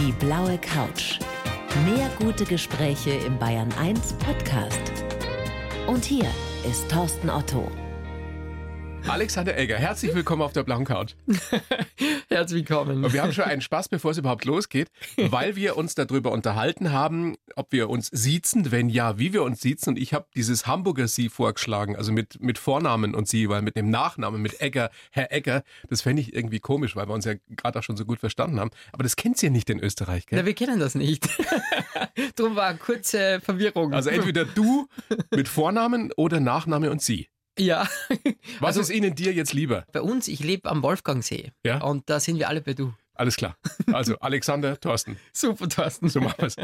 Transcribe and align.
Die 0.00 0.12
blaue 0.12 0.56
Couch. 0.56 1.18
Mehr 1.84 2.08
gute 2.18 2.46
Gespräche 2.46 3.10
im 3.10 3.38
Bayern 3.38 3.70
1 3.78 4.14
Podcast. 4.14 4.80
Und 5.86 6.06
hier 6.06 6.24
ist 6.66 6.90
Thorsten 6.90 7.28
Otto. 7.28 7.70
Alexander 9.08 9.56
Egger, 9.56 9.76
herzlich 9.76 10.14
willkommen 10.14 10.42
auf 10.42 10.52
der 10.52 10.62
blauen 10.62 10.84
Couch. 10.84 11.14
Herzlich 12.28 12.60
willkommen. 12.60 13.04
Und 13.04 13.12
wir 13.12 13.22
haben 13.22 13.32
schon 13.32 13.44
einen 13.44 13.60
Spaß, 13.60 13.88
bevor 13.88 14.12
es 14.12 14.18
überhaupt 14.18 14.44
losgeht, 14.44 14.88
weil 15.16 15.56
wir 15.56 15.76
uns 15.76 15.94
darüber 15.94 16.30
unterhalten 16.32 16.92
haben, 16.92 17.36
ob 17.56 17.72
wir 17.72 17.90
uns 17.90 18.08
siezen, 18.12 18.70
wenn 18.70 18.88
ja, 18.88 19.18
wie 19.18 19.32
wir 19.32 19.42
uns 19.42 19.60
siezen. 19.60 19.94
Und 19.94 19.96
ich 19.98 20.14
habe 20.14 20.26
dieses 20.36 20.66
Hamburger 20.66 21.08
Sie 21.08 21.28
vorgeschlagen, 21.28 21.96
also 21.96 22.12
mit, 22.12 22.40
mit 22.40 22.58
Vornamen 22.58 23.14
und 23.14 23.26
Sie, 23.26 23.48
weil 23.48 23.62
mit 23.62 23.74
dem 23.74 23.90
Nachnamen, 23.90 24.40
mit 24.40 24.60
Egger, 24.60 24.90
Herr 25.10 25.32
Egger, 25.32 25.64
das 25.88 26.02
fände 26.02 26.22
ich 26.22 26.34
irgendwie 26.34 26.60
komisch, 26.60 26.94
weil 26.94 27.08
wir 27.08 27.14
uns 27.14 27.24
ja 27.24 27.34
gerade 27.48 27.78
auch 27.78 27.82
schon 27.82 27.96
so 27.96 28.04
gut 28.04 28.20
verstanden 28.20 28.60
haben. 28.60 28.70
Aber 28.92 29.02
das 29.02 29.16
kennt 29.16 29.38
Sie 29.38 29.46
ja 29.46 29.52
nicht 29.52 29.70
in 29.70 29.80
Österreich, 29.80 30.26
gell? 30.26 30.38
Na, 30.38 30.46
wir 30.46 30.54
kennen 30.54 30.78
das 30.78 30.94
nicht. 30.94 31.28
Drum 32.36 32.54
war 32.54 32.66
eine 32.66 32.78
kurze 32.78 33.40
Verwirrung. 33.40 33.92
Also 33.92 34.10
entweder 34.10 34.44
du 34.44 34.88
mit 35.34 35.48
Vornamen 35.48 36.12
oder 36.16 36.38
Nachname 36.38 36.90
und 36.90 37.02
Sie. 37.02 37.29
Ja. 37.58 37.88
Was 38.60 38.76
Also- 38.76 38.80
ist 38.82 38.90
Ihnen 38.90 39.14
dir 39.14 39.32
jetzt 39.32 39.52
lieber? 39.52 39.84
Bei 39.92 40.00
uns, 40.02 40.28
ich 40.28 40.40
lebe 40.40 40.70
am 40.70 40.82
Wolfgangsee. 40.82 41.52
Ja. 41.64 41.82
Und 41.82 42.08
da 42.10 42.20
sind 42.20 42.38
wir 42.38 42.48
alle 42.48 42.60
bei 42.60 42.74
du. 42.74 42.92
Alles 43.14 43.36
klar. 43.36 43.54
Also 43.92 44.18
Alexander, 44.20 44.80
Thorsten. 44.80 45.18
Super, 45.34 45.68
Thorsten. 45.68 46.08
So 46.08 46.22
machen 46.22 46.36
wir's. 46.38 46.56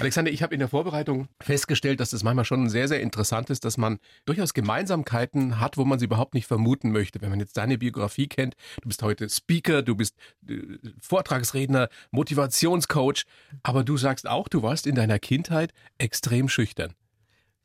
Alexander, 0.00 0.30
ich 0.30 0.42
habe 0.42 0.54
in 0.54 0.60
der 0.60 0.68
Vorbereitung 0.68 1.28
festgestellt, 1.42 2.00
dass 2.00 2.14
es 2.14 2.22
manchmal 2.22 2.46
schon 2.46 2.70
sehr, 2.70 2.88
sehr 2.88 3.02
interessant 3.02 3.50
ist, 3.50 3.66
dass 3.66 3.76
man 3.76 3.98
durchaus 4.24 4.54
Gemeinsamkeiten 4.54 5.60
hat, 5.60 5.76
wo 5.76 5.84
man 5.84 5.98
sie 5.98 6.06
überhaupt 6.06 6.32
nicht 6.32 6.46
vermuten 6.46 6.90
möchte. 6.90 7.20
Wenn 7.20 7.28
man 7.28 7.38
jetzt 7.38 7.58
deine 7.58 7.76
Biografie 7.76 8.28
kennt, 8.28 8.54
du 8.80 8.88
bist 8.88 9.02
heute 9.02 9.28
Speaker, 9.28 9.82
du 9.82 9.94
bist 9.94 10.16
äh, 10.48 10.56
Vortragsredner, 11.02 11.90
Motivationscoach, 12.12 13.24
aber 13.62 13.84
du 13.84 13.98
sagst 13.98 14.26
auch, 14.26 14.48
du 14.48 14.62
warst 14.62 14.86
in 14.86 14.94
deiner 14.94 15.18
Kindheit 15.18 15.74
extrem 15.98 16.48
schüchtern. 16.48 16.94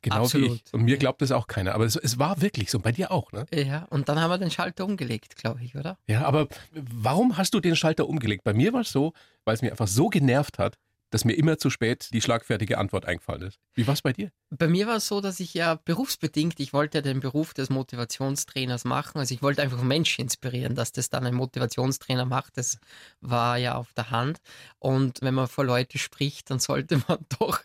Genau 0.06 0.22
Absolut. 0.22 0.52
wie 0.52 0.54
ich. 0.54 0.64
Und 0.72 0.84
mir 0.84 0.98
glaubt 0.98 1.24
das 1.24 1.32
auch 1.32 1.48
keiner. 1.48 1.74
Aber 1.74 1.84
es, 1.84 1.96
es 1.96 2.20
war 2.20 2.40
wirklich 2.40 2.70
so. 2.70 2.78
Bei 2.78 2.92
dir 2.92 3.12
auch, 3.12 3.32
ne? 3.32 3.48
Ja, 3.52 3.88
und 3.90 4.08
dann 4.08 4.22
haben 4.22 4.30
wir 4.30 4.38
den 4.38 4.52
Schalter 4.52 4.86
umgelegt, 4.86 5.36
glaube 5.36 5.64
ich, 5.64 5.76
oder? 5.76 5.98
Ja, 6.06 6.26
aber 6.26 6.48
warum 6.72 7.38
hast 7.38 7.56
du 7.56 7.60
den 7.60 7.76
Schalter 7.76 8.08
umgelegt? 8.08 8.44
Bei 8.44 8.54
mir 8.54 8.72
war 8.72 8.82
es 8.82 8.92
so, 8.92 9.14
weil 9.46 9.56
es 9.56 9.64
mir 9.64 9.72
einfach 9.72 9.88
so 9.88 10.10
genervt 10.10 10.60
hat, 10.60 10.78
dass 11.10 11.26
mir 11.26 11.34
immer 11.34 11.58
zu 11.58 11.70
spät 11.70 12.10
die 12.14 12.22
schlagfertige 12.22 12.78
Antwort 12.78 13.06
eingefallen 13.06 13.44
ist. 13.44 13.60
Wie 13.74 13.88
war 13.88 13.94
es 13.94 14.02
bei 14.02 14.14
dir? 14.14 14.32
Bei 14.50 14.68
mir 14.68 14.88
war 14.88 14.98
es 14.98 15.08
so, 15.08 15.22
dass 15.22 15.40
ich 15.40 15.54
ja 15.54 15.76
berufsbedingt, 15.76 16.60
ich 16.60 16.74
wollte 16.74 16.98
ja 16.98 17.02
den 17.02 17.20
Beruf 17.20 17.54
des 17.54 17.70
Motivationstrainers 17.70 18.86
machen. 18.86 19.20
Also 19.20 19.34
ich 19.34 19.42
wollte 19.42 19.62
einfach 19.62 19.82
Menschen 19.82 20.22
inspirieren, 20.22 20.76
dass 20.76 20.92
das 20.92 21.10
dann 21.10 21.26
ein 21.26 21.36
Motivationstrainer 21.36 22.26
macht. 22.26 22.58
Das 22.58 22.80
war 23.22 23.58
ja 23.58 23.76
auf 23.76 23.94
der 23.94 24.12
Hand. 24.12 24.40
Und 24.80 25.22
wenn 25.22 25.34
man 25.34 25.48
vor 25.48 25.66
Leute 25.66 25.98
spricht, 25.98 26.50
dann 26.50 26.60
sollte 26.60 27.02
man 27.08 27.20
doch 27.40 27.60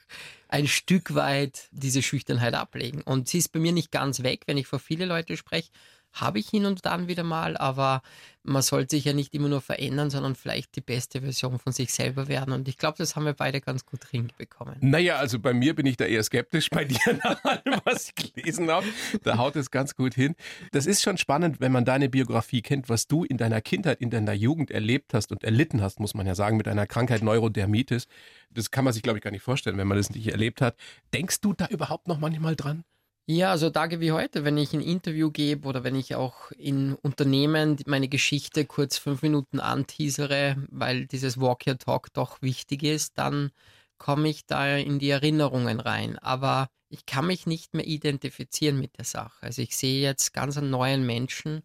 ein 0.48 0.66
Stück 0.66 1.14
weit 1.14 1.68
diese 1.70 2.02
Schüchternheit 2.02 2.55
ablegen. 2.55 3.02
Und 3.02 3.28
sie 3.28 3.38
ist 3.38 3.52
bei 3.52 3.61
mir 3.61 3.72
nicht 3.72 3.92
ganz 3.92 4.22
weg, 4.22 4.42
wenn 4.46 4.58
ich 4.58 4.66
vor 4.66 4.80
viele 4.80 5.06
Leute 5.06 5.36
spreche. 5.36 5.70
Habe 6.12 6.39
ich 6.39 6.48
hin 6.48 6.66
und 6.66 6.84
dann 6.86 7.08
wieder 7.08 7.22
mal, 7.22 7.56
aber 7.56 8.03
man 8.42 8.62
sollte 8.62 8.97
sich 8.97 9.05
ja 9.05 9.12
nicht 9.12 9.34
immer 9.34 9.48
nur 9.48 9.61
verändern, 9.61 10.11
sondern 10.11 10.34
vielleicht 10.34 10.75
die 10.77 10.80
beste 10.80 11.20
Version 11.20 11.58
von 11.58 11.72
sich 11.72 11.92
selber 11.92 12.27
werden. 12.28 12.52
Und 12.52 12.69
ich 12.69 12.78
glaube, 12.78 12.97
das 12.98 13.14
haben 13.14 13.27
wir 13.27 13.34
beide 13.34 13.61
ganz 13.61 13.84
gut 13.84 14.05
hinbekommen. 14.11 14.77
Naja, 14.80 15.17
also 15.17 15.39
bei 15.39 15.52
mir 15.52 15.75
bin 15.75 15.86
ich 15.86 15.97
da 15.97 16.06
eher 16.06 16.22
skeptisch. 16.22 16.70
Bei 16.70 16.84
dir, 16.86 16.98
nach 17.22 17.44
allem, 17.44 17.80
was 17.84 18.08
ich 18.08 18.34
gelesen 18.34 18.70
habe, 18.70 18.86
da 19.22 19.36
haut 19.36 19.56
es 19.56 19.70
ganz 19.70 19.94
gut 19.94 20.14
hin. 20.14 20.34
Das 20.72 20.86
ist 20.86 21.02
schon 21.02 21.19
spannend, 21.19 21.61
wenn 21.61 21.72
man 21.72 21.84
deine 21.84 22.08
Biografie 22.08 22.62
kennt, 22.62 22.89
was 22.89 23.06
du 23.06 23.24
in 23.24 23.36
deiner 23.36 23.61
Kindheit, 23.61 24.00
in 24.00 24.11
deiner 24.11 24.33
Jugend 24.33 24.70
erlebt 24.70 25.12
hast 25.14 25.33
und 25.33 25.45
erlitten 25.45 25.83
hast, 25.83 26.00
muss 26.00 26.14
man 26.14 26.27
ja 26.27 26.34
sagen, 26.34 26.56
mit 26.56 26.67
einer 26.67 26.86
Krankheit 26.86 27.22
Neurodermitis. 27.22 28.06
Das 28.50 28.70
kann 28.70 28.84
man 28.84 28.92
sich, 28.92 29.02
glaube 29.02 29.19
ich, 29.19 29.22
gar 29.22 29.30
nicht 29.30 29.42
vorstellen, 29.42 29.77
wenn 29.77 29.86
man 29.89 29.98
das 29.98 30.11
nicht 30.11 30.28
erlebt 30.28 30.61
hat. 30.61 30.77
Denkst 31.12 31.41
du 31.41 31.52
da 31.52 31.67
überhaupt 31.67 32.08
noch 32.08 32.19
manchmal 32.19 32.57
dran? 32.57 32.84
Ja, 33.33 33.57
so 33.57 33.70
Tage 33.70 34.01
wie 34.01 34.11
heute, 34.11 34.42
wenn 34.42 34.58
ich 34.58 34.73
ein 34.73 34.80
Interview 34.80 35.30
gebe 35.30 35.68
oder 35.68 35.85
wenn 35.85 35.95
ich 35.95 36.17
auch 36.17 36.51
in 36.51 36.95
Unternehmen 36.96 37.77
meine 37.86 38.08
Geschichte 38.08 38.64
kurz 38.64 38.98
fünf 38.98 39.23
Minuten 39.23 39.61
anteasere, 39.61 40.57
weil 40.68 41.07
dieses 41.07 41.40
Walk 41.40 41.64
Your 41.64 41.79
Talk 41.79 42.13
doch 42.13 42.42
wichtig 42.42 42.83
ist, 42.83 43.19
dann 43.19 43.52
komme 43.98 44.29
ich 44.29 44.46
da 44.46 44.77
in 44.77 44.98
die 44.98 45.11
Erinnerungen 45.11 45.79
rein. 45.79 46.19
Aber 46.19 46.70
ich 46.89 47.07
kann 47.07 47.29
mich 47.29 47.46
nicht 47.46 47.73
mehr 47.73 47.86
identifizieren 47.86 48.80
mit 48.80 48.98
der 48.98 49.05
Sache. 49.05 49.40
Also 49.42 49.63
ich 49.63 49.77
sehe 49.77 50.02
jetzt 50.02 50.33
ganz 50.33 50.57
einen 50.58 50.70
neuen 50.70 51.07
Menschen 51.07 51.63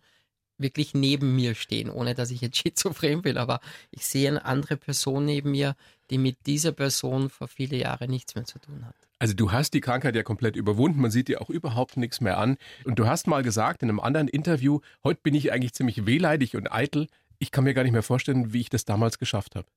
wirklich 0.59 0.93
neben 0.93 1.35
mir 1.35 1.55
stehen, 1.55 1.89
ohne 1.89 2.13
dass 2.13 2.29
ich 2.29 2.41
jetzt 2.41 2.57
schizophren 2.61 3.23
bin, 3.23 3.37
aber 3.37 3.59
ich 3.89 4.05
sehe 4.05 4.29
eine 4.29 4.45
andere 4.45 4.77
Person 4.77 5.25
neben 5.25 5.49
mir, 5.51 5.75
die 6.11 6.19
mit 6.19 6.45
dieser 6.45 6.73
Person 6.73 7.31
vor 7.31 7.47
viele 7.47 7.77
Jahre 7.77 8.07
nichts 8.07 8.35
mehr 8.35 8.45
zu 8.45 8.59
tun 8.59 8.85
hat. 8.85 9.04
Also 9.17 9.33
du 9.33 9.51
hast 9.51 9.73
die 9.73 9.81
Krankheit 9.81 10.15
ja 10.15 10.23
komplett 10.23 10.55
überwunden, 10.55 10.99
man 11.01 11.11
sieht 11.11 11.27
dir 11.29 11.41
auch 11.41 11.49
überhaupt 11.49 11.97
nichts 11.97 12.19
mehr 12.21 12.37
an. 12.37 12.57
Und 12.83 12.99
du 12.99 13.07
hast 13.07 13.27
mal 13.27 13.43
gesagt 13.43 13.81
in 13.81 13.89
einem 13.89 13.99
anderen 13.99 14.27
Interview, 14.27 14.81
heute 15.03 15.21
bin 15.23 15.33
ich 15.35 15.51
eigentlich 15.51 15.73
ziemlich 15.73 16.05
wehleidig 16.05 16.55
und 16.55 16.71
eitel. 16.71 17.07
Ich 17.39 17.51
kann 17.51 17.63
mir 17.63 17.73
gar 17.73 17.83
nicht 17.83 17.93
mehr 17.93 18.03
vorstellen, 18.03 18.53
wie 18.53 18.61
ich 18.61 18.69
das 18.69 18.85
damals 18.85 19.17
geschafft 19.19 19.55
habe. 19.55 19.67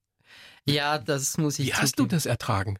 Ja, 0.65 0.99
das 0.99 1.39
muss 1.39 1.59
ich 1.59 1.69
Wie 1.69 1.75
hast 1.75 1.99
du 1.99 2.03
zugeben. 2.03 2.11
das 2.11 2.27
ertragen? 2.27 2.79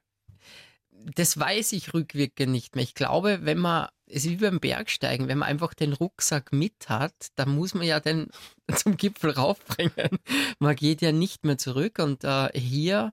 das 1.15 1.39
weiß 1.39 1.73
ich 1.73 1.95
rückwirkend 1.95 2.51
nicht 2.51 2.75
mehr. 2.75 2.83
Ich 2.83 2.95
glaube, 2.95 3.41
wenn 3.43 3.59
man, 3.59 3.89
es 4.07 4.25
ist 4.25 4.31
wie 4.31 4.37
beim 4.37 4.61
Bergsteigen, 4.61 5.29
wenn 5.29 5.39
man 5.39 5.49
einfach 5.49 5.75
den 5.75 5.93
Rucksack 5.93 6.53
mit 6.53 6.89
hat, 6.89 7.15
dann 7.37 7.51
muss 7.51 7.75
man 7.75 7.87
ja 7.87 8.01
den 8.01 8.29
zum 8.75 8.97
Gipfel 8.97 9.31
raufbringen. 9.31 10.19
Man 10.59 10.77
geht 10.77 11.01
ja 11.03 11.13
nicht 11.13 11.45
mehr 11.45 11.59
zurück 11.59 11.99
und 11.99 12.25
äh, 12.25 12.49
hier 12.59 13.13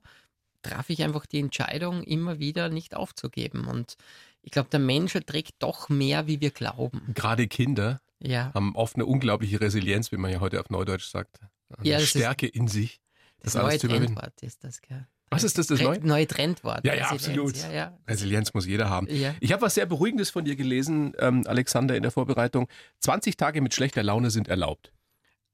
traf 0.68 0.90
ich 0.90 1.02
einfach 1.02 1.26
die 1.26 1.40
Entscheidung, 1.40 2.02
immer 2.02 2.38
wieder 2.38 2.68
nicht 2.68 2.94
aufzugeben. 2.96 3.66
Und 3.66 3.96
ich 4.42 4.50
glaube, 4.52 4.68
der 4.70 4.80
Mensch 4.80 5.12
trägt 5.26 5.54
doch 5.60 5.88
mehr, 5.88 6.26
wie 6.26 6.40
wir 6.40 6.50
glauben. 6.50 7.12
Gerade 7.14 7.46
Kinder 7.48 8.00
Ja, 8.20 8.52
haben 8.54 8.74
oft 8.76 8.94
eine 8.96 9.06
unglaubliche 9.06 9.60
Resilienz, 9.60 10.12
wie 10.12 10.16
man 10.16 10.30
ja 10.32 10.40
heute 10.40 10.60
auf 10.60 10.70
Neudeutsch 10.70 11.06
sagt. 11.06 11.40
Eine 11.76 11.86
Ja, 11.88 11.94
das 11.96 12.04
ist- 12.04 12.10
Stärke 12.10 12.46
in 12.46 12.68
sich, 12.68 13.00
das, 13.40 13.52
das, 13.54 13.62
neue. 13.62 13.78
Trendwort 13.78 14.42
ist 14.42 14.62
das, 14.64 14.80
gell? 14.80 15.06
Was 15.28 15.42
ist 15.42 15.58
das, 15.58 15.66
das 15.66 15.80
Trend, 15.80 16.04
neue? 16.04 16.06
neue 16.06 16.26
Trendwort. 16.28 16.84
Ja, 16.86 16.94
ja, 16.94 17.10
Resilienz. 17.10 17.26
absolut. 17.26 17.56
Ja, 17.56 17.72
ja. 17.76 17.98
Resilienz 18.06 18.54
muss 18.54 18.64
jeder 18.64 18.88
haben. 18.88 19.08
Ja. 19.10 19.34
Ich 19.40 19.52
habe 19.52 19.60
was 19.62 19.74
sehr 19.74 19.84
Beruhigendes 19.84 20.30
von 20.30 20.44
dir 20.44 20.54
gelesen, 20.54 21.14
ähm, 21.18 21.42
Alexander, 21.48 21.96
in 21.96 22.02
der 22.02 22.12
Vorbereitung. 22.12 22.68
20 23.00 23.36
Tage 23.36 23.60
mit 23.60 23.74
schlechter 23.74 24.04
Laune 24.04 24.30
sind 24.30 24.46
erlaubt. 24.46 24.92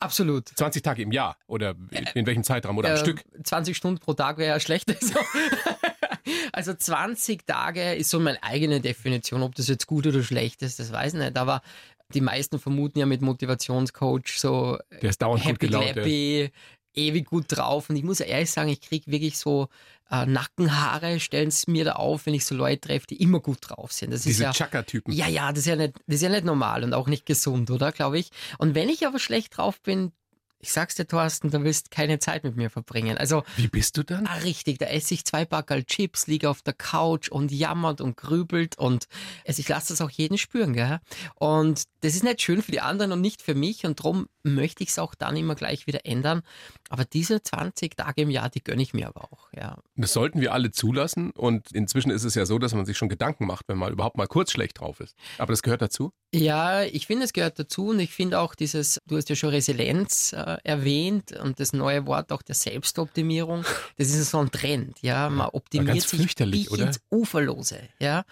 Absolut. 0.03 0.49
20 0.49 0.83
Tage 0.83 1.03
im 1.03 1.13
Jahr 1.13 1.37
oder 1.47 1.75
in, 1.91 2.07
in 2.15 2.27
welchem 2.27 2.45
Zeitraum 2.45 2.77
oder 2.79 2.89
am 2.91 2.95
Äh, 2.97 2.99
Stück? 2.99 3.25
20 3.45 3.77
Stunden 3.77 3.99
pro 4.01 4.15
Tag 4.15 4.39
wäre 4.39 4.55
ja 4.55 4.61
schlecht. 4.61 4.91
Also, 4.91 5.19
also 6.53 6.75
20 6.75 7.47
Tage 7.47 7.95
ist 7.95 8.11
so 8.11 8.21
meine 8.21 8.43
eigene 8.43 8.81
Definition. 8.81 9.43
Ob 9.43 9.55
das 9.55 9.69
jetzt 9.69 9.87
gut 9.87 10.07
oder 10.07 10.23
schlecht 10.23 10.63
ist, 10.63 10.79
das 10.79 10.93
weiß 10.93 11.15
ich 11.15 11.21
nicht. 11.21 11.37
Aber 11.37 11.63
die 12.15 12.21
meisten 12.21 12.59
vermuten 12.59 12.99
ja 12.99 13.07
mit 13.07 13.23
Motivationscoach 13.23 14.39
so 14.39 14.79
Der 15.01 15.11
ist 15.11 15.23
dauernd 15.23 15.43
gut 15.43 15.53
happy 15.53 15.67
gelaunt. 15.67 15.97
ja. 15.97 16.49
Ewig 16.95 17.27
gut 17.27 17.47
drauf. 17.49 17.91
Und 17.91 17.97
ich 17.97 18.03
muss 18.03 18.19
ja 18.19 18.27
ehrlich 18.27 18.51
sagen, 18.51 18.69
ich 18.69 18.81
kriege 18.81 19.11
wirklich 19.11 19.39
so 19.39 19.69
äh, 20.11 20.27
Nackenhaare, 20.27 21.21
stellen 21.21 21.49
es 21.49 21.67
mir 21.67 21.85
da 21.85 21.93
auf, 21.93 22.27
wenn 22.27 22.35
ich 22.35 22.45
so 22.45 22.55
Leute 22.55 22.81
treffe, 22.89 23.07
die 23.07 23.23
immer 23.23 23.41
gut 23.41 23.59
drauf 23.63 23.93
sind. 23.93 24.11
Das 24.11 24.21
ist 24.21 24.27
Diese 24.27 24.45
ja 24.45 24.53
Chaka-Typen. 24.53 25.13
ja, 25.13 25.27
ja, 25.29 25.51
das 25.51 25.61
ist 25.61 25.67
ja 25.67 25.77
nicht, 25.77 25.95
das 26.07 26.17
ist 26.17 26.23
ja 26.23 26.29
nicht 26.29 26.45
normal 26.45 26.85
und 26.85 26.95
auch 26.95 27.09
nicht 27.09 27.27
gesund, 27.27 27.71
oder? 27.71 27.93
Glaube 27.93 28.19
ich. 28.19 28.31
Und 28.59 28.75
wenn 28.75 28.89
ich 28.89 29.07
aber 29.07 29.19
schlecht 29.19 29.57
drauf 29.57 29.81
bin, 29.81 30.13
ich 30.63 30.73
sag's 30.73 30.95
dir, 30.95 31.07
Thorsten, 31.07 31.51
du 31.51 31.63
wirst 31.65 31.91
keine 31.91 32.21
Zeit 32.21 32.45
mit 32.45 32.57
mir 32.57 32.71
verbringen. 32.71 33.19
Also, 33.19 33.43
Wie 33.57 33.67
bist 33.69 33.97
du 33.97 34.05
dann? 34.05 34.27
ah, 34.27 34.35
richtig, 34.37 34.79
da 34.79 34.87
esse 34.87 35.13
ich 35.15 35.25
zwei 35.25 35.45
Backerl 35.45 35.83
Chips, 35.85 36.29
liege 36.29 36.49
auf 36.49 36.63
der 36.63 36.73
Couch 36.73 37.29
und 37.29 37.51
jammert 37.51 38.01
und 38.01 38.17
grübelt 38.17 38.79
und 38.79 39.07
also 39.47 39.61
ich 39.61 39.69
lasse 39.69 39.93
das 39.93 40.01
auch 40.01 40.11
jeden 40.11 40.39
spüren, 40.39 40.73
gell? 40.73 41.01
Und 41.35 41.83
das 42.01 42.15
ist 42.15 42.23
nicht 42.25 42.41
schön 42.43 42.63
für 42.63 42.73
die 42.73 42.81
anderen 42.81 43.13
und 43.13 43.21
nicht 43.21 43.43
für 43.43 43.55
mich 43.55 43.85
und 43.85 43.99
darum 43.99 44.29
möchte 44.45 44.83
ich 44.83 44.91
es 44.91 44.99
auch 44.99 45.15
dann 45.15 45.37
immer 45.37 45.55
gleich 45.55 45.87
wieder 45.87 46.07
ändern. 46.07 46.43
Aber 46.89 47.05
diese 47.05 47.43
20 47.43 47.97
Tage 47.97 48.23
im 48.23 48.31
Jahr, 48.31 48.49
die 48.49 48.63
gönne 48.63 48.83
ich 48.83 48.95
mir 48.95 49.09
aber 49.09 49.33
auch, 49.33 49.49
ja. 49.55 49.79
Das 49.97 50.13
sollten 50.13 50.41
wir 50.41 50.53
alle 50.53 50.71
zulassen. 50.73 51.31
Und 51.33 51.73
inzwischen 51.73 52.11
ist 52.11 52.25
es 52.25 52.35
ja 52.35 52.45
so, 52.47 52.59
dass 52.59 52.75
man 52.75 52.85
sich 52.87 52.97
schon 52.97 53.09
Gedanken 53.09 53.47
macht, 53.47 53.69
wenn 53.69 53.79
man 53.79 53.93
überhaupt 53.93 54.17
mal 54.17 54.27
kurz 54.27 54.53
schlecht 54.53 54.81
drauf 54.81 55.01
ist. 55.01 55.15
Aber 55.39 55.53
das 55.53 55.63
gehört 55.63 55.83
dazu. 55.83 56.13
Ja, 56.35 56.83
ich 56.83 57.07
finde, 57.07 57.25
es 57.25 57.33
gehört 57.33 57.59
dazu 57.59 57.89
und 57.89 58.01
ich 58.01 58.11
finde 58.13 58.41
auch 58.41 58.55
dieses, 58.55 58.99
du 59.07 59.17
hast 59.17 59.29
ja 59.29 59.37
schon 59.37 59.51
Resilienz 59.51 60.33
äh, 60.33 60.52
erwähnt 60.65 61.33
und 61.33 61.61
das 61.61 61.73
neue 61.73 62.07
Wort 62.07 62.33
auch 62.33 62.43
der 62.43 62.55
Selbstoptimierung, 62.55 63.65
das 63.97 64.09
ist 64.09 64.31
so 64.31 64.39
ein 64.39 64.51
Trend, 64.51 64.99
ja, 65.03 65.29
man 65.29 65.49
optimiert 65.49 66.07
sich 66.07 66.35
bis 66.35 66.67
ins 66.69 67.01
Uferlose, 67.11 67.81
ja, 67.99 68.25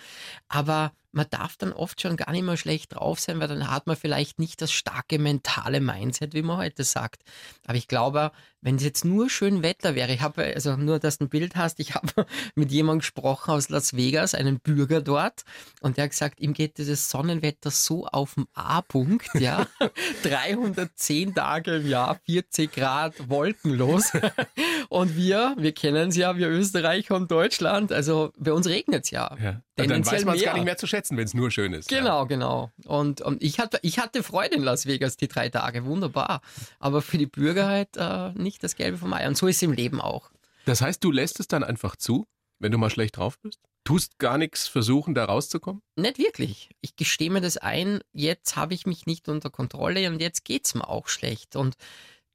aber 0.48 0.92
man 1.12 1.26
darf 1.30 1.56
dann 1.56 1.72
oft 1.72 2.00
schon 2.00 2.16
gar 2.16 2.32
nicht 2.32 2.44
mehr 2.44 2.56
schlecht 2.56 2.94
drauf 2.94 3.18
sein, 3.20 3.40
weil 3.40 3.48
dann 3.48 3.70
hat 3.70 3.86
man 3.86 3.96
vielleicht 3.96 4.38
nicht 4.38 4.62
das 4.62 4.72
starke 4.72 5.18
mentale 5.18 5.80
Mindset, 5.80 6.34
wie 6.34 6.42
man 6.42 6.58
heute 6.58 6.84
sagt. 6.84 7.22
Aber 7.66 7.76
ich 7.76 7.88
glaube, 7.88 8.32
wenn 8.62 8.76
es 8.76 8.84
jetzt 8.84 9.04
nur 9.04 9.30
schön 9.30 9.62
Wetter 9.62 9.94
wäre, 9.94 10.12
ich 10.12 10.20
habe, 10.20 10.44
also 10.54 10.76
nur, 10.76 10.98
dass 10.98 11.18
du 11.18 11.24
ein 11.24 11.28
Bild 11.28 11.56
hast, 11.56 11.80
ich 11.80 11.94
habe 11.94 12.26
mit 12.54 12.70
jemandem 12.70 13.00
gesprochen 13.00 13.50
aus 13.52 13.70
Las 13.70 13.96
Vegas, 13.96 14.34
einem 14.34 14.60
Bürger 14.60 15.00
dort, 15.00 15.44
und 15.80 15.96
der 15.96 16.04
hat 16.04 16.10
gesagt, 16.10 16.40
ihm 16.40 16.52
geht 16.52 16.78
dieses 16.78 17.10
Sonnenwetter 17.10 17.70
so 17.70 18.06
auf 18.06 18.34
den 18.34 18.46
A-Punkt, 18.54 19.28
ja, 19.34 19.66
310 20.22 21.34
Tage 21.34 21.76
im 21.76 21.88
Jahr, 21.88 22.20
40 22.26 22.72
Grad, 22.72 23.28
wolkenlos. 23.28 24.12
Und 24.90 25.16
wir, 25.16 25.54
wir 25.56 25.70
kennen 25.70 26.08
es 26.08 26.16
ja, 26.16 26.36
wir 26.36 26.48
Österreicher 26.48 27.14
und 27.14 27.30
Deutschland, 27.30 27.92
also 27.92 28.32
bei 28.36 28.52
uns 28.52 28.66
regnet 28.66 29.04
es 29.04 29.12
ja. 29.12 29.36
ja. 29.40 29.62
Dann 29.76 30.04
weiß 30.04 30.24
man 30.24 30.34
es 30.36 30.42
gar 30.42 30.54
nicht 30.54 30.64
mehr 30.64 30.76
zu 30.76 30.88
schätzen, 30.88 31.16
wenn 31.16 31.26
es 31.26 31.32
nur 31.32 31.52
schön 31.52 31.72
ist. 31.74 31.88
Genau, 31.88 32.22
ja. 32.22 32.24
genau. 32.24 32.72
Und, 32.86 33.20
und 33.20 33.40
ich, 33.40 33.60
hatte, 33.60 33.78
ich 33.82 34.00
hatte 34.00 34.24
Freude 34.24 34.56
in 34.56 34.64
Las 34.64 34.86
Vegas 34.86 35.16
die 35.16 35.28
drei 35.28 35.48
Tage, 35.48 35.84
wunderbar. 35.84 36.40
Aber 36.80 37.02
für 37.02 37.18
die 37.18 37.26
Bürger 37.26 37.68
halt 37.68 37.90
äh, 37.96 38.32
nicht 38.32 38.64
das 38.64 38.74
Gelbe 38.74 38.98
vom 38.98 39.12
Ei. 39.12 39.28
Und 39.28 39.36
so 39.36 39.46
ist 39.46 39.56
es 39.56 39.62
im 39.62 39.72
Leben 39.72 40.00
auch. 40.00 40.32
Das 40.64 40.82
heißt, 40.82 41.04
du 41.04 41.12
lässt 41.12 41.38
es 41.38 41.46
dann 41.46 41.62
einfach 41.62 41.94
zu, 41.94 42.26
wenn 42.58 42.72
du 42.72 42.78
mal 42.78 42.90
schlecht 42.90 43.16
drauf 43.16 43.38
bist? 43.38 43.60
Tust 43.84 44.18
gar 44.18 44.38
nichts 44.38 44.66
versuchen, 44.66 45.14
da 45.14 45.24
rauszukommen? 45.24 45.82
Nicht 45.94 46.18
wirklich. 46.18 46.70
Ich 46.80 46.96
gestehe 46.96 47.30
mir 47.30 47.40
das 47.40 47.58
ein, 47.58 48.00
jetzt 48.12 48.56
habe 48.56 48.74
ich 48.74 48.86
mich 48.86 49.06
nicht 49.06 49.28
unter 49.28 49.50
Kontrolle 49.50 50.08
und 50.08 50.20
jetzt 50.20 50.44
geht 50.44 50.66
es 50.66 50.74
mir 50.74 50.88
auch 50.88 51.06
schlecht. 51.06 51.54
Und 51.54 51.76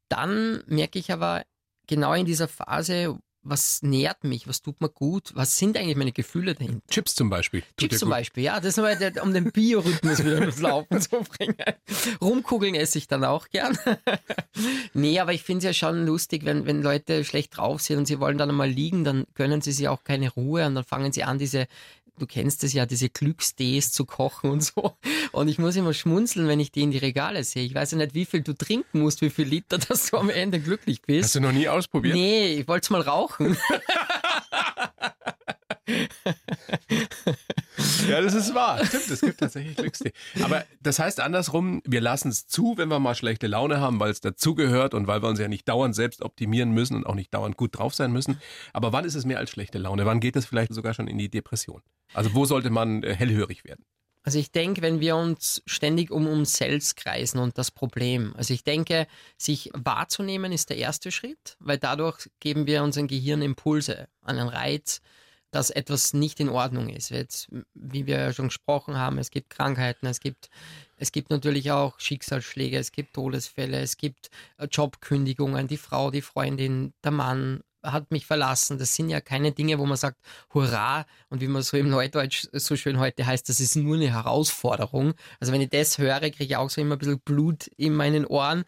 dann 0.07 0.63
merke 0.67 0.99
ich 0.99 1.11
aber 1.11 1.43
genau 1.87 2.13
in 2.13 2.25
dieser 2.25 2.47
Phase, 2.47 3.17
was 3.45 3.81
nährt 3.83 4.23
mich, 4.23 4.47
was 4.47 4.61
tut 4.61 4.81
mir 4.81 4.89
gut, 4.89 5.31
was 5.35 5.57
sind 5.57 5.77
eigentlich 5.77 5.95
meine 5.95 6.11
Gefühle 6.11 6.55
dahinter? 6.55 6.85
Chips 6.89 7.13
zum 7.13 7.29
Beispiel. 7.29 7.63
Chips 7.79 7.99
zum 7.99 8.09
Beispiel, 8.09 8.43
ja, 8.43 8.59
das 8.59 8.77
ist 8.77 8.77
mal 8.77 8.97
um 9.21 9.33
den 9.33 9.51
Biorhythmus 9.51 10.23
wieder 10.23 10.41
ins 10.41 10.59
Laufen 10.59 10.99
zu 10.99 11.21
bringen. 11.21 11.55
Rumkugeln 12.21 12.75
esse 12.75 12.97
ich 12.97 13.07
dann 13.07 13.23
auch 13.23 13.47
gern. 13.49 13.77
nee, 14.93 15.19
aber 15.19 15.33
ich 15.33 15.43
finde 15.43 15.59
es 15.59 15.63
ja 15.65 15.73
schon 15.73 16.05
lustig, 16.05 16.43
wenn, 16.43 16.65
wenn 16.65 16.81
Leute 16.81 17.23
schlecht 17.23 17.57
drauf 17.57 17.81
sind 17.81 17.99
und 17.99 18.05
sie 18.07 18.19
wollen 18.19 18.37
dann 18.37 18.49
einmal 18.49 18.69
liegen, 18.69 19.03
dann 19.03 19.25
gönnen 19.35 19.61
sie 19.61 19.71
sich 19.71 19.87
auch 19.87 20.03
keine 20.03 20.31
Ruhe 20.31 20.65
und 20.65 20.75
dann 20.75 20.83
fangen 20.83 21.11
sie 21.11 21.23
an, 21.23 21.37
diese 21.37 21.67
du 22.17 22.25
kennst 22.27 22.63
es 22.63 22.73
ja, 22.73 22.85
diese 22.85 23.09
Glückstees 23.09 23.91
zu 23.91 24.05
kochen 24.05 24.49
und 24.49 24.63
so. 24.63 24.97
Und 25.31 25.47
ich 25.47 25.59
muss 25.59 25.75
immer 25.75 25.93
schmunzeln, 25.93 26.47
wenn 26.47 26.59
ich 26.59 26.71
die 26.71 26.81
in 26.81 26.91
die 26.91 26.97
Regale 26.97 27.43
sehe. 27.43 27.63
Ich 27.63 27.75
weiß 27.75 27.91
ja 27.91 27.97
nicht, 27.97 28.13
wie 28.13 28.25
viel 28.25 28.41
du 28.41 28.53
trinken 28.53 29.01
musst, 29.01 29.21
wie 29.21 29.29
viel 29.29 29.47
Liter, 29.47 29.77
dass 29.89 30.11
du 30.11 30.17
am 30.17 30.29
Ende 30.29 30.59
glücklich 30.59 31.01
bist. 31.01 31.25
Hast 31.25 31.35
du 31.35 31.39
noch 31.41 31.51
nie 31.51 31.67
ausprobiert? 31.67 32.15
Nee, 32.15 32.55
ich 32.59 32.67
wollte 32.67 32.85
es 32.85 32.89
mal 32.89 33.01
rauchen. 33.01 33.57
ja, 38.09 38.21
das 38.21 38.33
ist 38.33 38.55
wahr. 38.55 38.83
Stimmt, 38.85 39.09
es 39.09 39.21
gibt 39.21 39.39
tatsächlich 39.39 39.75
Glückstee. 39.75 40.13
Aber 40.41 40.65
das 40.81 40.99
heißt 40.99 41.19
andersrum, 41.19 41.81
wir 41.85 42.01
lassen 42.01 42.29
es 42.29 42.47
zu, 42.47 42.77
wenn 42.77 42.89
wir 42.89 42.99
mal 42.99 43.15
schlechte 43.15 43.47
Laune 43.47 43.79
haben, 43.79 43.99
weil 43.99 44.11
es 44.11 44.21
dazugehört 44.21 44.93
und 44.93 45.07
weil 45.07 45.21
wir 45.21 45.29
uns 45.29 45.39
ja 45.39 45.47
nicht 45.47 45.67
dauernd 45.69 45.95
selbst 45.95 46.21
optimieren 46.21 46.71
müssen 46.71 46.95
und 46.95 47.05
auch 47.05 47.15
nicht 47.15 47.33
dauernd 47.33 47.57
gut 47.57 47.77
drauf 47.77 47.93
sein 47.93 48.11
müssen. 48.11 48.39
Aber 48.73 48.93
wann 48.93 49.05
ist 49.05 49.15
es 49.15 49.25
mehr 49.25 49.39
als 49.39 49.51
schlechte 49.51 49.77
Laune? 49.77 50.05
Wann 50.05 50.19
geht 50.19 50.35
es 50.35 50.45
vielleicht 50.45 50.73
sogar 50.73 50.93
schon 50.93 51.07
in 51.07 51.17
die 51.17 51.29
Depression? 51.29 51.81
Also 52.13 52.33
wo 52.33 52.45
sollte 52.45 52.69
man 52.69 53.03
äh, 53.03 53.13
hellhörig 53.13 53.63
werden? 53.63 53.85
Also 54.25 54.39
ich 54.39 54.51
denke, 54.51 54.81
wenn 54.81 54.99
wir 54.99 55.15
uns 55.15 55.61
ständig 55.67 56.09
um 56.09 56.25
uns 56.25 56.57
selbst 56.57 56.95
kreisen 56.95 57.37
und 57.37 57.59
das 57.59 57.69
Problem. 57.69 58.33
Also 58.35 58.55
ich 58.55 58.63
denke, 58.63 59.05
sich 59.37 59.69
wahrzunehmen 59.75 60.51
ist 60.51 60.71
der 60.71 60.77
erste 60.77 61.11
Schritt, 61.11 61.55
weil 61.59 61.77
dadurch 61.77 62.31
geben 62.39 62.65
wir 62.65 62.81
unserem 62.81 63.07
Gehirn 63.07 63.43
Impulse, 63.43 64.07
einen 64.23 64.47
Reiz, 64.47 65.01
dass 65.55 65.69
etwas 65.69 66.13
nicht 66.13 66.41
in 66.41 66.49
Ordnung 66.49 66.89
ist. 66.89 67.11
Jetzt, 67.11 67.47
wie 67.73 68.05
wir 68.05 68.17
ja 68.17 68.33
schon 68.33 68.49
gesprochen 68.49 68.97
haben, 68.97 69.17
es 69.17 69.31
gibt 69.31 69.49
Krankheiten, 69.49 70.05
es 70.05 70.19
gibt, 70.19 70.49
es 70.97 71.13
gibt 71.13 71.29
natürlich 71.29 71.71
auch 71.71 71.97
Schicksalsschläge, 71.97 72.77
es 72.77 72.91
gibt 72.91 73.13
Todesfälle, 73.13 73.79
es 73.79 73.95
gibt 73.95 74.29
äh, 74.57 74.67
Jobkündigungen, 74.69 75.67
die 75.67 75.77
Frau, 75.77 76.11
die 76.11 76.21
Freundin, 76.21 76.93
der 77.05 77.11
Mann, 77.11 77.61
hat 77.91 78.11
mich 78.11 78.25
verlassen. 78.25 78.77
Das 78.77 78.95
sind 78.95 79.09
ja 79.09 79.21
keine 79.21 79.51
Dinge, 79.51 79.79
wo 79.79 79.85
man 79.85 79.97
sagt, 79.97 80.19
hurra, 80.53 81.05
und 81.29 81.41
wie 81.41 81.47
man 81.47 81.61
so 81.61 81.77
im 81.77 81.89
Neudeutsch 81.89 82.47
so 82.53 82.75
schön 82.75 82.99
heute 82.99 83.25
heißt, 83.25 83.47
das 83.49 83.59
ist 83.59 83.75
nur 83.75 83.95
eine 83.95 84.11
Herausforderung. 84.11 85.13
Also 85.39 85.53
wenn 85.53 85.61
ich 85.61 85.69
das 85.69 85.97
höre, 85.97 86.19
kriege 86.19 86.43
ich 86.43 86.57
auch 86.57 86.69
so 86.69 86.81
immer 86.81 86.95
ein 86.95 86.99
bisschen 86.99 87.19
Blut 87.19 87.67
in 87.77 87.93
meinen 87.93 88.25
Ohren, 88.25 88.63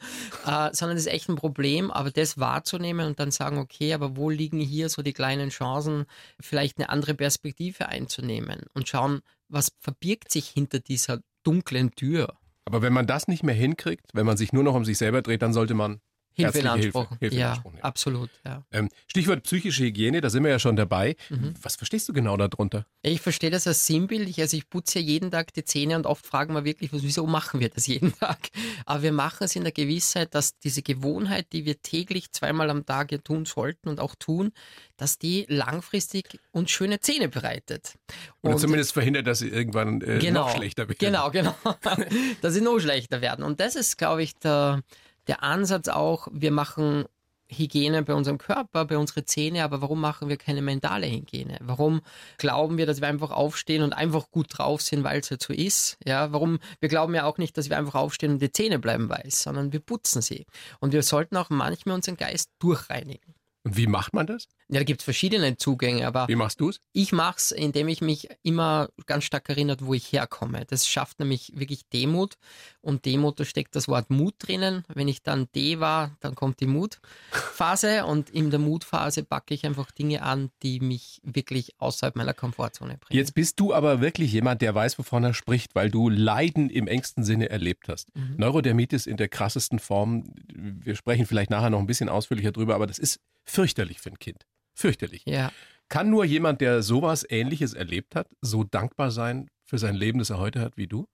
äh, 0.46 0.70
sondern 0.74 0.98
das 0.98 1.06
ist 1.06 1.14
echt 1.14 1.30
ein 1.30 1.36
Problem, 1.36 1.92
aber 1.92 2.12
das 2.12 2.38
wahrzunehmen 2.38 3.08
und 3.08 3.20
dann 3.20 3.32
sagen, 3.32 3.58
okay, 3.58 3.94
aber 3.94 4.18
wo 4.18 4.30
liegen 4.30 4.60
hier 4.60 4.90
so 4.90 5.02
die 5.02 5.14
kleinen 5.14 5.50
Chancen, 5.50 6.06
vielleicht 6.40 6.78
eine 6.78 6.90
andere 6.90 7.14
Perspektive 7.14 7.88
einzunehmen 7.88 8.62
und 8.74 8.88
schauen, 8.88 9.22
was 9.50 9.72
verbirgt 9.80 10.32
sich 10.32 10.48
hinter 10.48 10.80
dieser 10.80 11.20
dunklen 11.44 11.92
Tür. 11.92 12.38
Aber 12.66 12.82
wenn 12.82 12.92
man 12.92 13.08
das 13.08 13.30
nicht 13.30 13.44
mehr 13.44 13.56
hinkriegt, 13.56 14.10
wenn 14.14 14.26
man 14.26 14.36
sich 14.36 14.52
nur 14.52 14.64
noch 14.64 14.76
um 14.76 14.84
sich 14.84 14.98
selber 14.98 15.22
dreht, 15.22 15.42
dann 15.42 15.54
sollte 15.54 15.74
man 15.74 16.02
Hilfe 16.38 16.60
in 16.60 16.68
Anspruch. 16.68 17.10
Hilfe, 17.10 17.20
Hilfe 17.20 17.36
ja, 17.36 17.46
in 17.46 17.52
Anspruch 17.52 17.74
ja, 17.74 17.84
absolut. 17.84 18.30
Ja. 18.46 18.64
Ähm, 18.72 18.90
Stichwort 19.08 19.44
psychische 19.44 19.84
Hygiene, 19.84 20.22
da 20.22 20.30
sind 20.30 20.44
wir 20.44 20.52
ja 20.52 20.60
schon 20.60 20.76
dabei. 20.76 21.16
Mhm. 21.30 21.56
Was 21.62 21.76
verstehst 21.76 22.08
du 22.08 22.14
genau 22.14 22.38
darunter? 22.38 22.86
Ich 23.02 23.22
verstehe 23.22 23.50
das 23.50 23.66
als 23.66 23.86
sinnbildlich. 23.88 24.40
Also 24.40 24.56
ich 24.56 24.70
putze 24.70 25.00
ja 25.00 25.06
jeden 25.06 25.32
Tag 25.32 25.54
die 25.54 25.64
Zähne 25.64 25.96
und 25.96 26.06
oft 26.06 26.26
fragen 26.26 26.54
wir 26.54 26.64
wirklich, 26.64 26.92
wieso 26.94 27.26
machen 27.26 27.60
wir 27.60 27.70
das 27.70 27.88
jeden 27.88 28.14
Tag? 28.20 28.38
Aber 28.86 29.02
wir 29.02 29.12
machen 29.12 29.44
es 29.46 29.56
in 29.56 29.64
der 29.64 29.72
Gewissheit, 29.72 30.36
dass 30.36 30.60
diese 30.60 30.84
Gewohnheit, 30.84 31.48
die 31.54 31.66
wir 31.66 31.82
täglich 31.82 32.32
zweimal 32.32 32.70
am 32.70 32.86
Tag 32.86 33.08
tun 33.24 33.46
sollten 33.46 33.90
und 33.90 34.00
auch 34.00 34.16
tun, 34.16 34.52
dass 34.98 35.18
die 35.18 35.46
langfristig 35.50 36.40
uns 36.52 36.72
schöne 36.72 37.00
Zähne 37.00 37.30
bereitet. 37.30 37.96
Und 38.42 38.52
Oder 38.52 38.60
zumindest 38.60 38.94
verhindert, 38.94 39.28
dass 39.28 39.40
sie 39.40 39.50
irgendwann 39.50 40.02
äh, 40.02 40.20
genau, 40.20 40.48
noch 40.48 40.56
schlechter 40.56 40.88
werden. 40.88 40.98
Genau, 41.00 41.32
genau. 41.32 41.56
dass 42.42 42.54
sie 42.54 42.62
noch 42.62 42.80
schlechter 42.80 43.22
werden. 43.22 43.44
Und 43.44 43.60
das 43.60 43.76
ist, 43.76 43.98
glaube 43.98 44.24
ich, 44.24 44.36
der 44.36 44.84
der 45.28 45.44
Ansatz 45.44 45.88
auch, 45.88 46.28
wir 46.32 46.52
machen 46.52 47.06
Hygiene 47.50 48.04
bei 48.04 48.14
unserem 48.14 48.38
Körper, 48.38 48.86
bei 48.86 48.98
unseren 48.98 49.26
Zähnen, 49.26 49.62
aber 49.62 49.82
warum 49.82 50.02
machen 50.02 50.28
wir 50.30 50.38
keine 50.38 50.62
mentale 50.62 51.08
Hygiene? 51.08 51.58
Warum 51.62 52.02
glauben 52.38 52.78
wir, 52.78 52.86
dass 52.86 53.00
wir 53.02 53.08
einfach 53.08 53.32
aufstehen 53.32 53.84
und 53.84 53.94
einfach 53.94 54.32
gut 54.32 54.48
drauf 54.50 54.82
sind, 54.82 55.04
weil 55.04 55.20
es 55.20 55.32
halt 55.32 55.42
so 55.42 55.54
ist? 55.54 55.98
Ja, 56.06 56.34
warum? 56.34 56.60
Wir 56.80 56.90
glauben 56.90 57.16
ja 57.16 57.24
auch 57.26 57.38
nicht, 57.38 57.58
dass 57.58 57.70
wir 57.70 57.78
einfach 57.78 57.96
aufstehen 57.96 58.34
und 58.34 58.42
die 58.42 58.52
Zähne 58.52 58.80
bleiben 58.80 59.10
weiß, 59.10 59.44
sondern 59.44 59.72
wir 59.72 59.80
putzen 59.80 60.22
sie. 60.22 60.46
Und 60.80 60.92
wir 60.92 61.04
sollten 61.04 61.38
auch 61.38 61.50
manchmal 61.50 61.96
unseren 61.96 62.18
Geist 62.18 62.52
durchreinigen. 62.60 63.34
Und 63.64 63.78
wie 63.78 63.88
macht 63.88 64.14
man 64.14 64.28
das? 64.28 64.48
Ja, 64.70 64.80
da 64.80 64.84
gibt 64.84 65.02
es 65.02 65.06
verschiedene 65.06 65.56
Zugänge, 65.56 66.06
aber. 66.06 66.28
Wie 66.28 66.36
machst 66.36 66.60
du 66.60 66.70
es? 66.70 66.82
Ich 66.92 67.14
mache 67.14 67.38
es, 67.38 67.52
indem 67.52 67.88
ich 67.88 68.02
mich 68.02 68.28
immer 68.44 68.90
ganz 69.06 69.24
stark 69.24 69.48
erinnert, 69.48 69.86
wo 69.86 69.94
ich 69.94 70.12
herkomme. 70.12 70.66
Das 70.66 70.88
schafft 70.88 71.20
nämlich 71.20 71.54
wirklich 71.56 71.88
Demut. 71.88 72.38
Und 72.82 73.06
Demut, 73.06 73.40
da 73.40 73.46
steckt 73.46 73.76
das 73.76 73.88
Wort 73.88 74.10
Mut 74.10 74.36
drinnen. 74.40 74.84
Wenn 74.94 75.08
ich 75.08 75.24
dann 75.24 75.48
D 75.56 75.80
war, 75.80 76.18
dann 76.20 76.36
kommt 76.36 76.60
die 76.60 76.68
Mutphase. 76.68 78.06
und 78.06 78.30
in 78.30 78.52
der 78.52 78.60
Mutphase 78.60 79.24
packe 79.24 79.54
ich 79.54 79.66
einfach 79.66 79.92
Dinge 79.92 80.22
an, 80.22 80.52
die 80.64 80.82
mich 80.82 81.22
wirklich 81.24 81.74
außerhalb 81.78 82.18
meiner 82.18 82.34
Komfortzone 82.34 82.98
bringen. 82.98 83.18
Jetzt 83.18 83.36
bist 83.36 83.60
du 83.62 83.74
aber 83.74 84.02
wirklich 84.02 84.34
jemand, 84.34 84.62
der 84.62 84.76
weiß, 84.76 85.00
wovon 85.00 85.24
er 85.24 85.34
spricht, 85.34 85.76
weil 85.76 85.90
du 85.90 86.10
Leiden 86.10 86.70
im 86.70 86.88
engsten 86.88 87.24
Sinne 87.24 87.50
erlebt 87.50 87.88
hast. 87.88 88.14
Mhm. 88.16 88.36
Neurodermitis 88.38 89.06
in 89.06 89.16
der 89.16 89.30
krassesten 89.30 89.80
Form. 89.80 90.26
Wir 90.54 90.96
sprechen 90.96 91.26
vielleicht 91.26 91.52
nachher 91.52 91.70
noch 91.70 91.80
ein 91.80 91.88
bisschen 91.88 92.10
ausführlicher 92.10 92.52
drüber, 92.52 92.76
aber 92.76 92.88
das 92.88 93.00
ist 93.00 93.22
fürchterlich 93.46 94.02
für 94.02 94.10
ein 94.10 94.20
Kind. 94.20 94.46
Fürchterlich. 94.78 95.24
Ja. 95.26 95.52
Kann 95.90 96.12
nur 96.12 96.24
jemand, 96.24 96.62
der 96.62 96.84
sowas 96.84 97.26
Ähnliches 97.28 97.74
erlebt 97.74 98.14
hat, 98.16 98.30
so 98.42 98.64
dankbar 98.64 99.10
sein 99.10 99.50
für 99.66 99.80
sein 99.80 99.96
Leben, 99.96 100.20
das 100.20 100.30
er 100.30 100.38
heute 100.38 100.62
hat, 100.62 100.78
wie 100.78 100.86
du? 100.86 101.08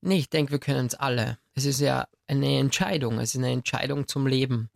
Nee, 0.00 0.18
ich 0.18 0.30
denke, 0.30 0.52
wir 0.52 0.60
können 0.60 0.86
es 0.86 0.94
alle. 0.94 1.38
Es 1.54 1.64
ist 1.64 1.80
ja 1.80 2.06
eine 2.28 2.58
Entscheidung, 2.58 3.18
es 3.18 3.34
ist 3.34 3.38
eine 3.38 3.50
Entscheidung 3.50 4.06
zum 4.06 4.28
Leben 4.28 4.70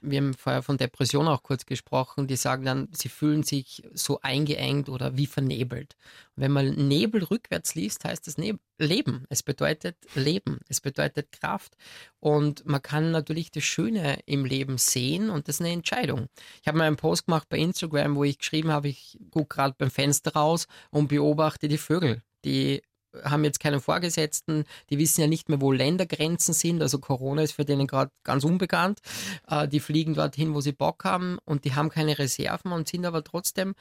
wir 0.00 0.18
haben 0.18 0.34
vorher 0.34 0.62
von 0.62 0.76
Depression 0.78 1.28
auch 1.28 1.42
kurz 1.42 1.66
gesprochen, 1.66 2.26
die 2.26 2.36
sagen 2.36 2.64
dann, 2.64 2.88
sie 2.92 3.08
fühlen 3.08 3.42
sich 3.42 3.82
so 3.94 4.20
eingeengt 4.20 4.88
oder 4.88 5.16
wie 5.16 5.26
vernebelt. 5.26 5.96
Wenn 6.36 6.52
man 6.52 6.88
Nebel 6.88 7.24
rückwärts 7.24 7.74
liest, 7.74 8.04
heißt 8.04 8.26
das 8.26 8.38
Nebel, 8.38 8.60
Leben. 8.78 9.24
Es 9.30 9.42
bedeutet 9.42 9.96
Leben, 10.14 10.60
es 10.68 10.82
bedeutet 10.82 11.32
Kraft. 11.32 11.76
Und 12.20 12.66
man 12.66 12.82
kann 12.82 13.10
natürlich 13.10 13.50
das 13.50 13.64
Schöne 13.64 14.20
im 14.26 14.44
Leben 14.44 14.76
sehen 14.76 15.30
und 15.30 15.48
das 15.48 15.56
ist 15.56 15.60
eine 15.62 15.72
Entscheidung. 15.72 16.28
Ich 16.60 16.68
habe 16.68 16.76
mal 16.76 16.84
einen 16.84 16.96
Post 16.96 17.26
gemacht 17.26 17.48
bei 17.48 17.56
Instagram, 17.56 18.16
wo 18.16 18.24
ich 18.24 18.38
geschrieben 18.38 18.70
habe, 18.70 18.88
ich 18.88 19.18
gucke 19.30 19.56
gerade 19.56 19.74
beim 19.78 19.90
Fenster 19.90 20.34
raus 20.34 20.66
und 20.90 21.08
beobachte 21.08 21.68
die 21.68 21.78
Vögel 21.78 22.22
die 22.46 22.82
haben 23.24 23.44
jetzt 23.44 23.60
keinen 23.60 23.80
Vorgesetzten, 23.80 24.64
die 24.90 24.98
wissen 24.98 25.20
ja 25.20 25.26
nicht 25.26 25.48
mehr, 25.48 25.60
wo 25.60 25.72
Ländergrenzen 25.72 26.54
sind. 26.54 26.82
Also 26.82 26.98
Corona 26.98 27.42
ist 27.42 27.52
für 27.52 27.64
denen 27.64 27.86
gerade 27.86 28.10
ganz 28.24 28.44
unbekannt. 28.44 29.00
Äh, 29.48 29.68
die 29.68 29.80
fliegen 29.80 30.14
dorthin, 30.14 30.54
wo 30.54 30.60
sie 30.60 30.72
Bock 30.72 31.04
haben 31.04 31.38
und 31.44 31.64
die 31.64 31.74
haben 31.74 31.88
keine 31.88 32.18
Reserven 32.18 32.72
und 32.72 32.88
sind 32.88 33.06
aber 33.06 33.24
trotzdem 33.24 33.74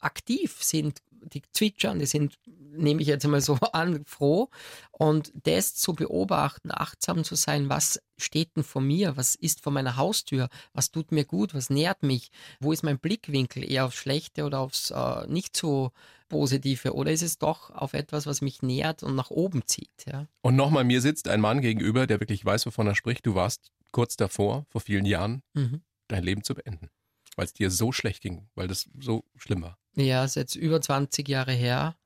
aktiv, 0.00 0.62
sind 0.62 1.02
die 1.10 1.42
zwitschern, 1.52 1.98
die 1.98 2.06
sind, 2.06 2.38
nehme 2.46 3.02
ich 3.02 3.08
jetzt 3.08 3.24
einmal 3.24 3.40
so 3.40 3.54
an, 3.72 4.04
froh. 4.06 4.48
Und 4.90 5.32
das 5.44 5.74
zu 5.74 5.94
beobachten, 5.94 6.70
achtsam 6.72 7.24
zu 7.24 7.34
sein, 7.34 7.68
was 7.68 8.00
steht 8.18 8.56
denn 8.56 8.64
vor 8.64 8.82
mir, 8.82 9.16
was 9.16 9.34
ist 9.34 9.62
vor 9.62 9.72
meiner 9.72 9.96
Haustür, 9.96 10.48
was 10.72 10.90
tut 10.90 11.12
mir 11.12 11.24
gut, 11.24 11.54
was 11.54 11.70
nährt 11.70 12.02
mich, 12.02 12.30
wo 12.60 12.72
ist 12.72 12.82
mein 12.82 12.98
Blickwinkel, 12.98 13.70
eher 13.70 13.86
aufs 13.86 13.96
Schlechte 13.96 14.44
oder 14.44 14.60
aufs 14.60 14.90
äh, 14.90 15.26
nicht 15.26 15.56
so 15.56 15.92
Positive 16.28 16.94
oder 16.94 17.10
ist 17.10 17.22
es 17.22 17.38
doch 17.38 17.70
auf 17.70 17.92
etwas, 17.92 18.24
was 18.24 18.40
mich 18.40 18.62
nährt 18.62 19.02
und 19.02 19.16
nach 19.16 19.30
oben 19.30 19.66
zieht? 19.66 19.90
Ja? 20.06 20.26
Und 20.42 20.56
nochmal, 20.56 20.84
mir 20.84 21.00
sitzt 21.00 21.28
ein 21.28 21.40
Mann 21.40 21.60
gegenüber, 21.60 22.06
der 22.06 22.20
wirklich 22.20 22.44
weiß, 22.44 22.66
wovon 22.66 22.86
er 22.86 22.94
spricht. 22.94 23.26
Du 23.26 23.34
warst 23.34 23.72
kurz 23.90 24.16
davor, 24.16 24.64
vor 24.68 24.80
vielen 24.80 25.04
Jahren, 25.04 25.42
mhm. 25.54 25.82
dein 26.08 26.22
Leben 26.22 26.44
zu 26.44 26.54
beenden, 26.54 26.88
weil 27.36 27.46
es 27.46 27.52
dir 27.52 27.70
so 27.70 27.92
schlecht 27.92 28.22
ging, 28.22 28.48
weil 28.54 28.68
das 28.68 28.88
so 28.98 29.24
schlimm 29.36 29.62
war. 29.62 29.78
Ja, 29.94 30.24
ist 30.24 30.36
jetzt 30.36 30.56
über 30.56 30.80
20 30.80 31.28
Jahre 31.28 31.52
her 31.52 31.96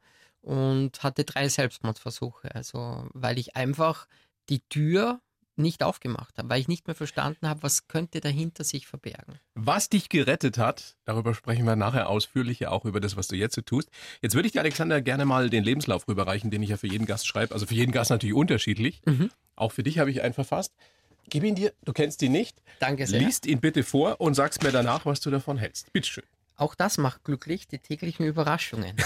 und 0.41 1.03
hatte 1.03 1.25
drei 1.25 1.49
Selbstmordversuche. 1.49 2.55
Also, 2.55 3.09
weil 3.13 3.39
ich 3.39 3.57
einfach 3.57 4.07
die 4.49 4.61
Tür 4.69 5.21
nicht 5.57 5.83
aufgemacht 5.83 6.37
habe, 6.39 6.49
weil 6.49 6.61
ich 6.61 6.69
nicht 6.69 6.87
mehr 6.87 6.97
verstanden 6.97 7.49
habe, 7.49 7.63
was 7.63 7.87
könnte 7.87 8.21
dahinter 8.21 8.65
sich 8.65 8.87
verbergen. 8.87 9.39
Was 9.55 9.89
dich 9.89 10.09
gerettet 10.09 10.59
hat, 10.59 10.97
darüber 11.05 11.35
sprechen 11.35 11.65
wir 11.65 11.77
nachher 11.77 12.09
ausführlicher, 12.09 12.73
auch 12.73 12.85
über 12.85 13.01
das, 13.01 13.17
was 13.17 13.29
du 13.29 13.37
jetzt 13.37 13.55
so 13.55 13.63
tust. 13.63 13.89
Jetzt 14.21 14.35
würde 14.35 14.47
ich 14.47 14.53
dir, 14.53 14.61
Alexander, 14.61 15.01
gerne 15.01 15.25
mal 15.25 15.51
den 15.51 15.65
Lebenslauf 15.65 16.09
rüberreichen, 16.09 16.51
den 16.51 16.63
ich 16.63 16.71
ja 16.71 16.77
für 16.77 16.89
jeden 16.89 17.07
Gast 17.07 17.27
schreibe. 17.27 17.55
Also 17.55 17.67
für 17.67 17.75
jeden 17.75 17.93
Gast 17.93 18.11
natürlich 18.11 18.35
unterschiedlich. 18.35 19.03
Mhm. 19.07 19.31
Auch 19.57 19.73
für 19.73 19.83
dich 19.83 19.99
habe 19.99 20.11
ich 20.11 20.23
einen 20.23 20.35
verfasst. 20.35 20.75
Gib 21.29 21.45
ihn 21.45 21.55
dir, 21.55 21.73
du 21.85 21.93
kennst 21.93 22.23
ihn 22.23 22.33
nicht. 22.33 22.63
Danke 22.81 23.07
sehr. 23.07 23.21
Liest 23.21 23.47
ihn 23.47 23.61
bitte 23.61 23.83
vor 23.83 24.21
und 24.21 24.35
sagst 24.35 24.63
mir 24.63 24.73
danach, 24.73 25.07
was 25.07 25.21
du 25.21 25.31
davon 25.31 25.59
hältst. 25.59 25.93
Bitteschön. 25.93 26.25
Auch 26.57 26.75
das 26.75 26.99
macht 26.99 27.25
glücklich, 27.25 27.67
die 27.67 27.79
täglichen 27.79 28.27
Überraschungen. 28.27 28.97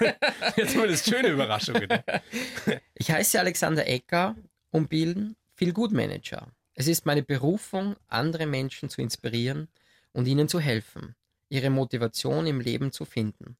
Jetzt 0.56 0.76
das 0.76 1.04
schöne 1.04 1.28
Überraschungen. 1.28 1.88
ich 2.94 3.10
heiße 3.10 3.40
Alexander 3.40 3.86
Ecker 3.86 4.36
und 4.70 4.90
bin 4.90 5.34
Feel 5.54 5.72
Good 5.72 5.92
Manager. 5.92 6.48
Es 6.74 6.86
ist 6.86 7.06
meine 7.06 7.22
Berufung, 7.22 7.96
andere 8.08 8.46
Menschen 8.46 8.90
zu 8.90 9.00
inspirieren 9.00 9.68
und 10.12 10.26
ihnen 10.26 10.48
zu 10.48 10.60
helfen, 10.60 11.14
ihre 11.48 11.70
Motivation 11.70 12.46
im 12.46 12.60
Leben 12.60 12.92
zu 12.92 13.04
finden. 13.04 13.56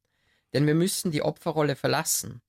Denn 0.53 0.67
wir 0.67 0.75
müssen 0.75 1.11
die 1.11 1.23
Opferrolle 1.23 1.75
verlassen, 1.75 2.43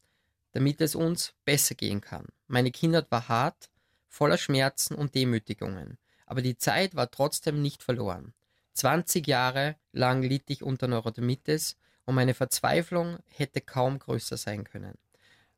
damit 0.51 0.81
es 0.81 0.95
uns 0.95 1.33
besser 1.45 1.75
gehen 1.75 2.01
kann. 2.01 2.27
Meine 2.47 2.71
Kindheit 2.71 3.09
war 3.09 3.27
hart, 3.29 3.69
voller 4.09 4.37
Schmerzen 4.37 4.95
und 4.95 5.15
Demütigungen, 5.15 5.97
aber 6.25 6.41
die 6.41 6.57
Zeit 6.57 6.95
war 6.95 7.09
trotzdem 7.09 7.61
nicht 7.61 7.83
verloren. 7.83 8.33
20 8.73 9.25
Jahre 9.27 9.75
lang 9.91 10.21
litt 10.21 10.49
ich 10.49 10.63
unter 10.63 10.87
Neurodermitis 10.87 11.77
und 12.05 12.15
meine 12.15 12.33
Verzweiflung 12.33 13.19
hätte 13.27 13.61
kaum 13.61 13.99
größer 13.99 14.35
sein 14.35 14.63
können. 14.63 14.97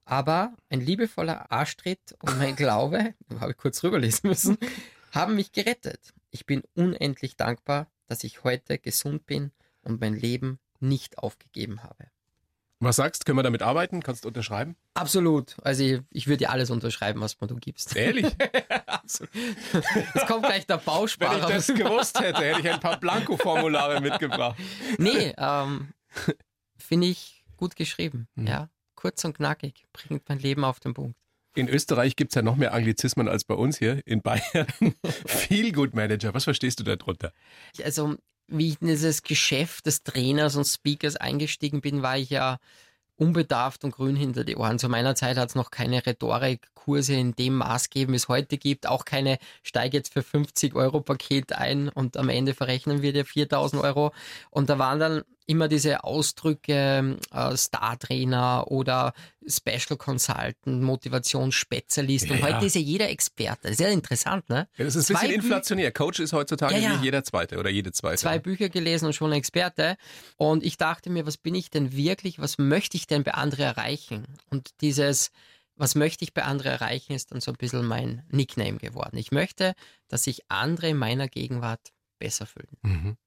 Aber 0.06 0.54
ein 0.70 0.82
liebevoller 0.82 1.52
Arschtritt 1.52 2.16
und 2.20 2.38
mein 2.38 2.56
Glaube, 2.56 3.14
habe 3.40 3.52
ich 3.52 3.58
kurz 3.58 3.84
rüberlesen 3.84 4.30
müssen, 4.30 4.58
haben 5.12 5.36
mich 5.36 5.52
gerettet. 5.52 6.14
Ich 6.30 6.46
bin 6.46 6.64
unendlich 6.76 7.38
dankbar, 7.38 7.90
dass 8.08 8.24
ich 8.24 8.44
heute 8.44 8.78
gesund 8.78 9.26
bin 9.26 9.52
und 9.84 10.02
mein 10.02 10.16
Leben 10.16 10.60
nicht 10.80 11.18
aufgegeben 11.18 11.84
habe. 11.84 12.12
Was 12.84 12.96
sagst, 12.96 13.28
können 13.28 13.38
wir 13.38 13.44
damit 13.44 13.62
arbeiten? 13.62 14.02
Kannst 14.02 14.24
du 14.24 14.30
unterschreiben? 14.30 14.76
Absolut. 14.96 15.56
Also 15.62 15.84
ich, 15.84 16.02
ich 16.10 16.26
würde 16.26 16.38
dir 16.38 16.50
alles 16.50 16.72
unterschreiben, 16.72 17.22
was 17.22 17.38
du 17.38 17.56
gibst. 17.58 17.96
Ehrlich? 17.96 18.26
Jetzt 19.04 20.28
kommt 20.28 20.48
gleich 20.48 20.66
der 20.66 20.78
Bausparer. 20.78 21.48
Wenn 21.48 21.60
ich 21.60 21.68
das 21.68 21.68
gewusst 21.68 22.20
hätte, 22.20 22.42
hätte 22.42 22.60
ich 22.62 22.72
ein 22.72 22.80
paar 22.80 23.00
Blanko-Formulare 23.00 24.02
mitgebracht. 24.02 24.60
Nee, 24.98 25.32
ähm, 25.38 25.94
finde 26.76 27.08
ich 27.08 27.46
gut 27.56 27.76
geschrieben. 27.76 28.28
Mhm. 28.34 28.48
Ja, 28.48 28.70
kurz 28.96 29.24
und 29.26 29.38
knackig, 29.38 29.86
bringt 29.94 30.28
mein 30.28 30.40
Leben 30.40 30.64
auf 30.64 30.80
den 30.80 30.96
Punkt. 30.96 31.16
In 31.54 31.68
Österreich 31.68 32.16
gibt 32.16 32.32
es 32.32 32.36
ja 32.36 32.42
noch 32.42 32.56
mehr 32.56 32.74
Anglizismen 32.74 33.28
als 33.28 33.44
bei 33.44 33.54
uns 33.54 33.78
hier 33.78 34.02
in 34.08 34.24
Bayern. 34.24 34.66
Feel 35.28 35.72
Good 35.72 35.94
Manager, 35.94 36.34
was 36.34 36.46
verstehst 36.46 36.80
du 36.80 36.84
darunter? 36.84 37.32
Also 37.84 38.16
wie 38.52 38.70
ich 38.70 38.82
in 38.82 38.88
dieses 38.88 39.24
Geschäft 39.24 39.86
des 39.86 40.04
Trainers 40.04 40.56
und 40.56 40.66
Speakers 40.66 41.16
eingestiegen 41.16 41.82
bin, 41.82 42.02
war 42.02 42.18
ich 42.18 42.30
ja 42.30 42.60
unbedarft 43.22 43.84
und 43.84 43.92
grün 43.92 44.16
hinter 44.16 44.44
die 44.44 44.56
Ohren. 44.56 44.80
Zu 44.80 44.90
meiner 44.90 45.16
Zeit 45.16 45.38
hat 45.38 45.50
es 45.50 45.56
noch 45.56 45.70
keine 45.70 46.06
Rhetorikkurse 46.06 47.14
in 47.14 47.36
dem 47.36 47.56
Maß 47.58 47.90
gegeben, 47.90 48.14
wie 48.14 48.18
es 48.18 48.28
heute 48.28 48.58
gibt. 48.58 48.88
Auch 48.88 49.06
keine 49.06 49.38
steige 49.62 49.98
jetzt 49.98 50.12
für 50.12 50.24
50 50.24 50.74
Euro 50.76 51.02
Paket 51.02 51.54
ein 51.54 51.90
und 51.90 52.18
am 52.18 52.30
Ende 52.30 52.56
verrechnen 52.56 53.02
wir 53.04 53.14
dir 53.14 53.26
4000 53.26 53.84
Euro. 53.84 54.12
Und 54.50 54.70
da 54.70 54.80
waren 54.80 55.00
dann 55.00 55.22
immer 55.52 55.68
diese 55.68 56.06
Ausdrücke 56.06 57.18
äh, 57.32 57.58
Star-Trainer 57.58 58.72
oder 58.72 59.14
Special 59.46 59.98
Consultant, 59.98 60.82
Motivationsspezialist. 60.82 62.28
Ja. 62.28 62.36
Und 62.36 62.44
heute 62.44 62.66
ist 62.66 62.76
ja 62.76 62.82
jeder 62.82 63.10
Experte. 63.10 63.74
Sehr 63.74 63.90
interessant, 63.90 64.48
ne? 64.50 64.70
Ja, 64.78 64.86
das 64.86 64.96
ist 64.96 65.12
ein 65.12 65.20
bisschen 65.20 65.36
inflationär. 65.36 65.92
Coach 65.92 66.20
ist 66.20 66.32
heutzutage 66.32 66.78
ja. 66.78 67.00
jeder 67.04 67.24
Zweite 67.26 67.60
oder 67.60 67.70
jede 67.70 67.92
Zweite. 67.92 68.18
Zwei 68.18 68.40
Bücher 68.40 68.70
gelesen 68.70 69.08
und 69.08 69.14
schon 69.14 69.34
Experte. 69.34 69.98
Und 70.38 70.64
ich 70.64 70.78
dachte 70.78 71.10
mir, 71.10 71.26
was 71.26 71.38
bin 71.38 71.54
ich 71.54 71.70
denn 71.70 71.92
wirklich? 71.92 72.40
Was 72.40 72.58
möchte 72.58 72.96
ich 72.96 73.06
denn 73.08 73.24
bei 73.24 73.34
anderen 73.34 73.66
erreichen? 73.66 74.26
Und 74.50 74.70
dieses 74.80 75.32
was 75.76 75.96
möchte 75.96 76.24
ich 76.24 76.36
bei 76.36 76.44
anderen 76.44 76.74
erreichen, 76.74 77.14
ist 77.14 77.32
dann 77.32 77.42
so 77.42 77.50
ein 77.50 77.58
bisschen 77.58 77.86
mein 77.86 78.24
Nickname 78.30 78.78
geworden. 78.78 79.18
Ich 79.18 79.32
möchte, 79.32 79.74
dass 80.10 80.26
sich 80.26 80.44
andere 80.48 80.90
in 80.90 80.98
meiner 80.98 81.28
Gegenwart 81.28 81.92
besser 82.20 82.46
fühlen. 82.46 82.78
Mhm. 82.84 83.18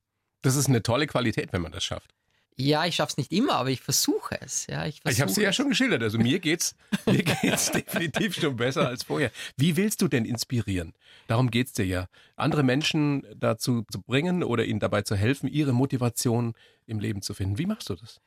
Das 0.44 0.56
ist 0.56 0.68
eine 0.68 0.82
tolle 0.82 1.06
Qualität, 1.06 1.52
wenn 1.52 1.62
man 1.62 1.72
das 1.72 1.84
schafft. 1.84 2.14
Ja, 2.56 2.84
ich 2.84 2.96
schaffe 2.96 3.12
es 3.12 3.16
nicht 3.16 3.32
immer, 3.32 3.54
aber 3.54 3.70
ich 3.70 3.80
versuche 3.80 4.38
es. 4.40 4.66
Ja, 4.68 4.86
ich 4.86 5.00
ich 5.08 5.20
habe 5.20 5.30
es 5.30 5.36
ja 5.36 5.52
schon 5.52 5.70
geschildert. 5.70 6.02
Also 6.02 6.18
mir 6.18 6.38
geht's, 6.38 6.76
mir 7.06 7.22
geht's 7.22 7.72
definitiv 7.72 8.36
schon 8.36 8.54
besser 8.54 8.86
als 8.86 9.02
vorher. 9.04 9.32
Wie 9.56 9.76
willst 9.76 10.02
du 10.02 10.08
denn 10.08 10.24
inspirieren? 10.24 10.92
Darum 11.26 11.50
geht 11.50 11.68
es 11.68 11.72
dir 11.72 11.86
ja. 11.86 12.06
Andere 12.36 12.62
Menschen 12.62 13.26
dazu 13.34 13.84
zu 13.90 14.02
bringen 14.02 14.44
oder 14.44 14.64
ihnen 14.66 14.80
dabei 14.80 15.02
zu 15.02 15.16
helfen, 15.16 15.48
ihre 15.48 15.72
Motivation 15.72 16.52
im 16.86 17.00
Leben 17.00 17.22
zu 17.22 17.32
finden. 17.34 17.58
Wie 17.58 17.66
machst 17.66 17.88
du 17.88 17.94
das? 17.94 18.20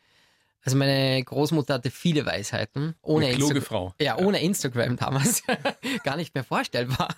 Also 0.63 0.75
meine 0.75 1.24
Großmutter 1.24 1.75
hatte 1.75 1.91
viele 1.91 2.25
Weisheiten. 2.25 2.95
Ohne 3.01 3.27
Eine 3.27 3.36
kluge 3.36 3.62
Frau. 3.62 3.93
Ja, 4.01 4.17
ohne 4.17 4.41
Instagram 4.41 4.97
damals. 4.97 5.43
Gar 6.03 6.17
nicht 6.17 6.36
mehr 6.36 6.43
vorstellbar. 6.43 7.15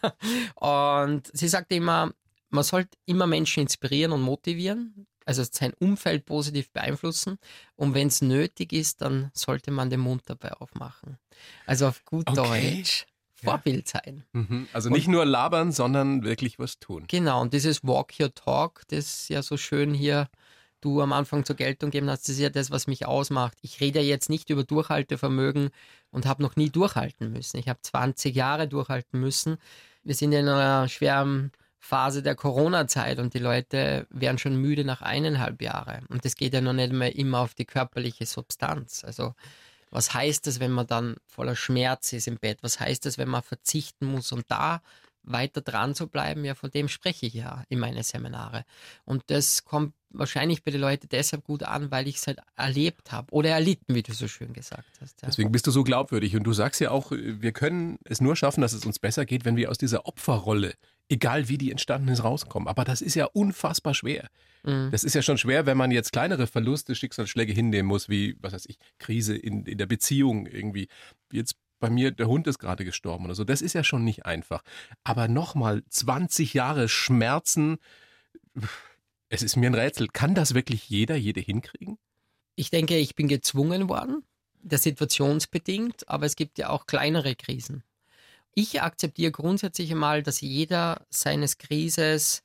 Und 0.56 1.32
sie 1.34 1.48
sagte 1.48 1.76
immer, 1.76 2.14
man 2.50 2.64
sollte 2.64 2.98
immer 3.06 3.28
Menschen 3.28 3.62
inspirieren 3.62 4.12
und 4.12 4.22
motivieren, 4.22 5.08
also 5.26 5.44
sein 5.50 5.74
Umfeld 5.80 6.26
positiv 6.26 6.72
beeinflussen. 6.72 7.38
Und 7.76 7.94
wenn 7.94 8.08
es 8.08 8.22
nötig 8.22 8.74
ist, 8.74 9.02
dann 9.02 9.30
sollte 9.34 9.72
man 9.72 9.90
den 9.90 10.00
Mund 10.00 10.24
dabei 10.26 10.54
aufmachen. 10.54 11.18
Also 11.66 11.88
auf 11.88 12.04
gut 12.06 12.28
okay. 12.30 12.78
Deutsch. 12.78 13.06
Vorbild 13.36 13.88
sein. 13.88 14.26
Mhm. 14.34 14.68
Also 14.74 14.90
nicht 14.90 15.08
und, 15.08 15.14
nur 15.14 15.26
labern, 15.26 15.72
sondern 15.72 16.24
wirklich 16.24 16.60
was 16.60 16.80
tun. 16.80 17.06
Genau, 17.08 17.42
und 17.42 17.54
dieses 17.54 17.86
Walk 17.86 18.20
Your 18.20 18.34
Talk, 18.34 18.82
das 18.90 19.30
ja 19.30 19.42
so 19.42 19.56
schön 19.56 19.94
hier 19.94 20.28
du 20.82 21.02
am 21.02 21.14
Anfang 21.14 21.46
zur 21.46 21.56
Geltung 21.56 21.90
geben 21.90 22.10
hast, 22.10 22.24
das 22.24 22.36
ist 22.36 22.42
ja 22.42 22.50
das, 22.50 22.72
was 22.72 22.88
mich 22.88 23.06
ausmacht. 23.06 23.58
Ich 23.62 23.80
rede 23.82 24.00
ja 24.00 24.06
jetzt 24.06 24.30
nicht 24.30 24.50
über 24.50 24.64
Durchhaltevermögen 24.64 25.70
und 26.12 26.26
habe 26.26 26.42
noch 26.42 26.56
nie 26.56 26.70
durchhalten 26.70 27.32
müssen. 27.32 27.58
Ich 27.58 27.70
habe 27.70 27.80
20 27.82 28.36
Jahre 28.36 28.68
durchhalten 28.68 29.20
müssen. 29.20 29.58
Wir 30.04 30.16
sind 30.16 30.32
in 30.32 30.48
einer 30.48 30.88
schweren 30.88 31.52
Phase 31.80 32.22
der 32.22 32.36
Corona-Zeit 32.36 33.20
und 33.20 33.34
die 33.34 33.40
Leute 33.40 34.06
werden 34.10 34.38
schon 34.38 34.56
müde 34.56 34.84
nach 34.84 35.02
eineinhalb 35.02 35.62
Jahren. 35.62 36.06
Und 36.08 36.26
das 36.26 36.36
geht 36.36 36.54
ja 36.54 36.62
noch 36.62 36.74
nicht 36.74 36.92
mehr 36.92 37.16
immer 37.16 37.40
auf 37.40 37.56
die 37.56 37.66
körperliche 37.66 38.26
Substanz. 38.26 39.04
Also 39.04 39.34
was 39.90 40.14
heißt 40.14 40.46
das, 40.46 40.60
wenn 40.60 40.72
man 40.72 40.88
dann 40.88 41.16
voller 41.26 41.56
Schmerz 41.56 42.14
ist 42.14 42.28
im 42.28 42.38
Bett? 42.38 42.60
Was 42.62 42.80
heißt 42.80 43.06
das, 43.06 43.18
wenn 43.18 43.30
man 43.30 43.42
verzichten 43.42 44.06
muss? 44.06 44.32
Und 44.32 44.46
da 44.50 44.82
weiter 45.24 45.62
dran 45.62 45.96
zu 45.96 46.08
bleiben, 46.08 46.46
ja, 46.46 46.56
von 46.56 46.72
dem 46.72 46.88
spreche 46.88 47.26
ich 47.26 47.34
ja 47.34 47.64
in 47.70 47.80
meinen 47.80 48.04
Seminare. 48.04 48.66
Und 49.06 49.24
das 49.28 49.64
kommt 49.64 49.94
wahrscheinlich 50.12 50.64
bei 50.64 50.72
den 50.72 50.82
Leuten 50.82 51.08
deshalb 51.10 51.44
gut 51.44 51.64
an, 51.64 51.92
weil 51.92 52.08
ich 52.08 52.18
es 52.18 52.28
halt 52.28 52.40
erlebt 52.56 53.12
habe 53.12 53.32
oder 53.32 53.50
erlitten, 53.50 53.94
wie 53.96 54.02
du 54.02 54.14
so 54.14 54.28
schön 54.28 54.54
gesagt 54.54 54.90
hast. 55.02 55.22
Ja. 55.22 55.28
Deswegen 55.28 55.52
bist 55.52 55.68
du 55.68 55.72
so 55.72 55.84
glaubwürdig 55.84 56.36
und 56.36 56.44
du 56.44 56.54
sagst 56.54 56.82
ja 56.82 56.92
auch, 56.92 57.12
wir 57.12 57.52
können 57.52 58.00
es 58.06 58.22
nur 58.22 58.36
schaffen, 58.36 58.62
dass 58.62 58.74
es 58.74 58.86
uns 58.86 58.98
besser 58.98 59.26
geht, 59.26 59.46
wenn 59.46 59.56
wir 59.56 59.70
aus 59.70 59.78
dieser 59.78 60.06
Opferrolle, 60.08 60.74
egal 61.10 61.50
wie 61.50 61.58
die 61.58 61.72
entstanden 61.72 62.08
ist, 62.08 62.24
rauskommen. 62.24 62.68
Aber 62.68 62.86
das 62.86 63.02
ist 63.02 63.16
ja 63.16 63.26
unfassbar 63.26 63.94
schwer. 63.94 64.30
Mhm. 64.64 64.90
Das 64.92 65.04
ist 65.04 65.16
ja 65.16 65.22
schon 65.22 65.38
schwer, 65.38 65.66
wenn 65.66 65.78
man 65.78 65.92
jetzt 65.92 66.12
kleinere 66.12 66.48
Verluste, 66.48 66.96
Schicksalsschläge 66.96 67.52
hinnehmen 67.52 67.88
muss, 67.88 68.08
wie, 68.10 68.38
was 68.40 68.54
weiß 68.54 68.68
ich, 68.68 68.78
Krise 69.00 69.36
in, 69.36 69.66
in 69.66 69.78
der 69.78 69.88
Beziehung 69.88 70.46
irgendwie. 70.46 70.88
Jetzt 71.32 71.56
bei 71.80 71.90
mir, 71.90 72.12
der 72.12 72.28
Hund 72.28 72.46
ist 72.48 72.60
gerade 72.60 72.86
gestorben 72.86 73.26
oder 73.26 73.36
so. 73.36 73.44
Das 73.44 73.62
ist 73.62 73.74
ja 73.74 73.84
schon 73.84 74.04
nicht 74.04 74.26
einfach. 74.26 74.62
Aber 75.04 75.28
nochmal 75.28 75.84
20 75.90 76.54
Jahre 76.54 76.90
Schmerzen, 76.90 77.78
es 79.30 79.42
ist 79.42 79.56
mir 79.56 79.70
ein 79.70 79.76
Rätsel. 79.76 80.08
Kann 80.08 80.36
das 80.36 80.54
wirklich 80.54 80.90
jeder, 80.90 81.16
jede 81.16 81.40
hinkriegen? 81.40 81.98
Ich 82.56 82.70
denke, 82.70 82.98
ich 82.98 83.16
bin 83.16 83.30
gezwungen 83.30 83.88
worden, 83.88 84.24
der 84.62 84.78
situationsbedingt, 84.78 86.10
aber 86.10 86.26
es 86.26 86.36
gibt 86.36 86.58
ja 86.58 86.70
auch 86.70 86.86
kleinere 86.86 87.36
Krisen. 87.36 87.84
Ich 88.54 88.82
akzeptiere 88.82 89.32
grundsätzlich 89.32 89.92
einmal, 89.92 90.24
dass 90.24 90.42
jeder 90.42 91.06
seines 91.10 91.58
Krises 91.58 92.44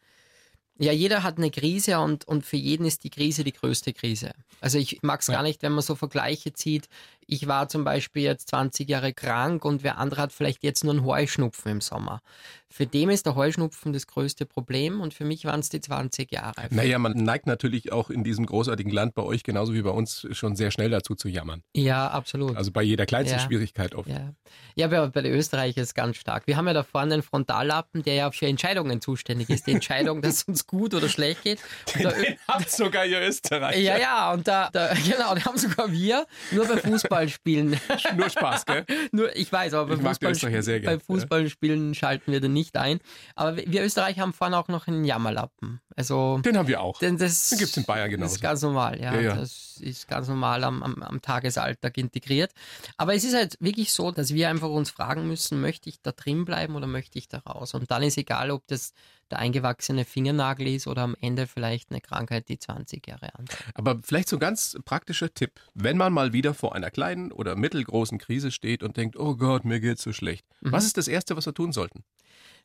ja, 0.77 0.91
jeder 0.91 1.23
hat 1.23 1.39
eine 1.39 1.53
Krise 1.53 2.01
und, 2.01 2.27
und 2.27 2.45
für 2.45 2.57
jeden 2.57 2.85
ist 2.85 3.05
die 3.05 3.11
Krise 3.11 3.45
die 3.45 3.53
größte 3.53 3.93
Krise. 3.93 4.33
Also 4.61 4.79
ich 4.79 5.03
mag 5.03 5.21
es 5.21 5.29
ja. 5.29 5.35
gar 5.35 5.43
nicht, 5.45 5.63
wenn 5.63 5.73
man 5.73 5.83
so 5.83 5.95
Vergleiche 5.95 6.53
zieht. 6.53 6.89
Ich 7.27 7.47
war 7.47 7.69
zum 7.69 7.85
Beispiel 7.85 8.23
jetzt 8.23 8.49
20 8.49 8.89
Jahre 8.89 9.13
krank 9.13 9.65
und 9.65 9.83
wer 9.83 9.99
andere 9.99 10.23
hat 10.23 10.33
vielleicht 10.33 10.63
jetzt 10.63 10.85
nur 10.85 10.95
einen 10.95 11.05
Heuschnupfen 11.05 11.73
im 11.73 11.81
Sommer. 11.81 12.21
Für 12.69 12.87
dem 12.87 13.09
ist 13.09 13.25
der 13.25 13.37
Heuschnupfen 13.37 13.93
das 13.93 14.09
größte 14.09 14.47
Problem 14.47 15.01
und 15.01 15.15
für 15.15 15.25
mich 15.25 15.45
waren 15.45 15.61
es 15.61 15.69
die 15.69 15.81
20 15.81 16.33
Jahre. 16.33 16.67
Naja, 16.71 16.99
man 16.99 17.13
neigt 17.13 17.47
natürlich 17.47 17.93
auch 17.93 18.11
in 18.11 18.25
diesem 18.25 18.47
großartigen 18.47 18.91
Land 18.91 19.15
bei 19.15 19.23
euch 19.23 19.45
genauso 19.45 19.75
wie 19.75 19.83
bei 19.83 19.91
uns 19.91 20.27
schon 20.33 20.57
sehr 20.57 20.73
schnell 20.73 20.91
dazu 20.91 21.15
zu 21.15 21.29
jammern. 21.29 21.63
Ja, 21.77 22.09
absolut. 22.09 22.57
Also 22.57 22.73
bei 22.73 22.83
jeder 22.83 23.07
kleinsten 23.07 23.39
ja. 23.39 23.45
Schwierigkeit 23.45 23.95
oft. 23.95 24.09
Ja, 24.09 24.35
ja 24.75 24.89
bei, 24.89 25.07
bei 25.07 25.23
den 25.23 25.33
Österreichern 25.35 25.83
ist 25.83 25.91
es 25.91 25.95
ganz 25.95 26.17
stark. 26.17 26.49
Wir 26.49 26.57
haben 26.57 26.67
ja 26.67 26.73
da 26.73 26.83
vorne 26.83 27.15
einen 27.15 27.23
Frontallappen, 27.23 28.03
der 28.03 28.15
ja 28.15 28.33
für 28.33 28.49
Entscheidungen 28.49 29.01
zuständig 29.01 29.51
ist. 29.51 29.69
Die 29.69 29.73
Entscheidung, 29.73 30.21
dass 30.21 30.43
uns 30.43 30.63
es 30.63 30.67
gut 30.67 30.95
oder 30.95 31.09
schlecht 31.09 31.45
geht. 31.45 31.61
Den, 31.95 32.09
den 32.09 32.37
habt 32.49 32.71
sogar 32.71 33.07
ihr 33.07 33.21
Österreicher. 33.21 33.79
Ja, 33.79 33.99
ja, 33.99 34.33
und 34.33 34.49
da, 34.49 34.69
da 34.73 34.93
genau, 35.07 35.35
die 35.35 35.43
haben 35.43 35.59
sogar 35.59 35.93
wir, 35.93 36.27
nur 36.51 36.67
bei 36.67 36.81
Fußballspielen. 37.15 37.81
nur 38.17 38.31
Spaß, 38.31 38.67
gell? 38.67 38.85
nur, 39.13 39.35
ich 39.37 39.51
weiß, 39.51 39.75
aber 39.75 39.97
bei, 39.97 40.15
Fußball, 40.15 40.63
sehr 40.63 40.81
bei 40.81 40.99
Fußballspielen 40.99 41.95
schalten 41.95 42.33
wir 42.33 42.41
den 42.41 42.53
nicht 42.53 42.77
ein. 42.77 43.01
Aber 43.35 43.57
wir 43.57 43.85
Österreicher 43.85 44.23
haben 44.23 44.33
vorne 44.33 44.59
auch 44.59 44.69
noch 44.69 44.87
einen 44.87 45.05
Jammerlappen. 45.05 45.81
Also, 45.97 46.39
den 46.39 46.57
haben 46.57 46.67
wir 46.67 46.81
auch. 46.81 46.99
Den, 46.99 47.17
das, 47.17 47.51
den 47.51 47.59
gibt 47.59 47.71
es 47.71 47.77
in 47.77 47.85
Bayern 47.85 48.11
genauso. 48.11 48.27
Das 48.27 48.37
ist 48.37 48.43
ganz 48.43 48.63
normal, 48.63 49.01
ja. 49.01 49.15
ja, 49.15 49.21
ja. 49.21 49.37
Das 49.37 49.77
ist 49.81 50.09
ganz 50.09 50.27
normal 50.29 50.65
am, 50.65 50.83
am, 50.83 51.03
am 51.03 51.23
Tagesalltag 51.23 51.97
integriert. 51.99 52.53
Aber 52.97 53.15
es 53.15 53.23
ist 53.23 53.35
halt 53.35 53.57
wirklich 53.61 53.93
so, 53.93 54.11
dass 54.11 54.35
wir 54.35 54.49
einfach 54.49 54.69
uns 54.69 54.91
fragen 54.91 55.29
müssen, 55.29 55.61
möchte 55.61 55.89
ich 55.89 56.01
da 56.03 56.13
drin 56.13 56.45
bleiben 56.45 56.75
oder 56.75 56.87
möchte 56.87 57.19
ich 57.19 57.29
da 57.29 57.39
raus? 57.39 57.75
Und 57.75 57.91
dann 57.91 58.03
ist 58.03 58.19
egal, 58.19 58.51
ob 58.51 58.67
das 58.67 58.93
der 59.31 59.39
eingewachsene 59.39 60.05
Fingernagel 60.05 60.67
ist 60.69 60.87
oder 60.87 61.03
am 61.03 61.17
Ende 61.21 61.47
vielleicht 61.47 61.91
eine 61.91 62.01
Krankheit, 62.01 62.49
die 62.49 62.59
20 62.59 63.07
Jahre 63.07 63.35
andauert. 63.35 63.65
Aber 63.75 64.01
vielleicht 64.03 64.29
so 64.29 64.37
ein 64.37 64.41
ganz 64.41 64.77
praktischer 64.85 65.33
Tipp. 65.33 65.61
Wenn 65.75 65.97
man 65.97 66.13
mal 66.13 66.33
wieder 66.33 66.55
vor 66.55 66.75
einer 66.75 66.91
kleinen 66.91 67.33
oder 67.33 67.57
mittelgroßen 67.57 68.19
Krise 68.19 68.51
steht 68.51 68.83
und 68.83 68.97
denkt, 68.97 69.17
oh 69.17 69.37
Gott, 69.37 69.65
mir 69.65 69.81
geht's 69.81 70.03
so 70.03 70.13
schlecht. 70.13 70.45
Mhm. 70.61 70.73
Was 70.73 70.85
ist 70.85 70.97
das 70.97 71.09
Erste, 71.09 71.37
was 71.37 71.47
wir 71.47 71.55
tun 71.55 71.73
sollten? 71.73 72.05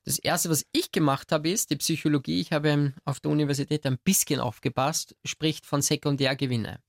Das 0.05 0.17
Erste, 0.19 0.49
was 0.49 0.65
ich 0.71 0.91
gemacht 0.91 1.31
habe, 1.31 1.49
ist, 1.49 1.69
die 1.69 1.75
Psychologie, 1.75 2.41
ich 2.41 2.51
habe 2.51 2.93
auf 3.05 3.19
der 3.19 3.31
Universität 3.31 3.85
ein 3.85 3.97
bisschen 3.97 4.39
aufgepasst, 4.39 5.15
spricht 5.23 5.65
von 5.65 5.81
Sekundärgewinne. 5.81 6.79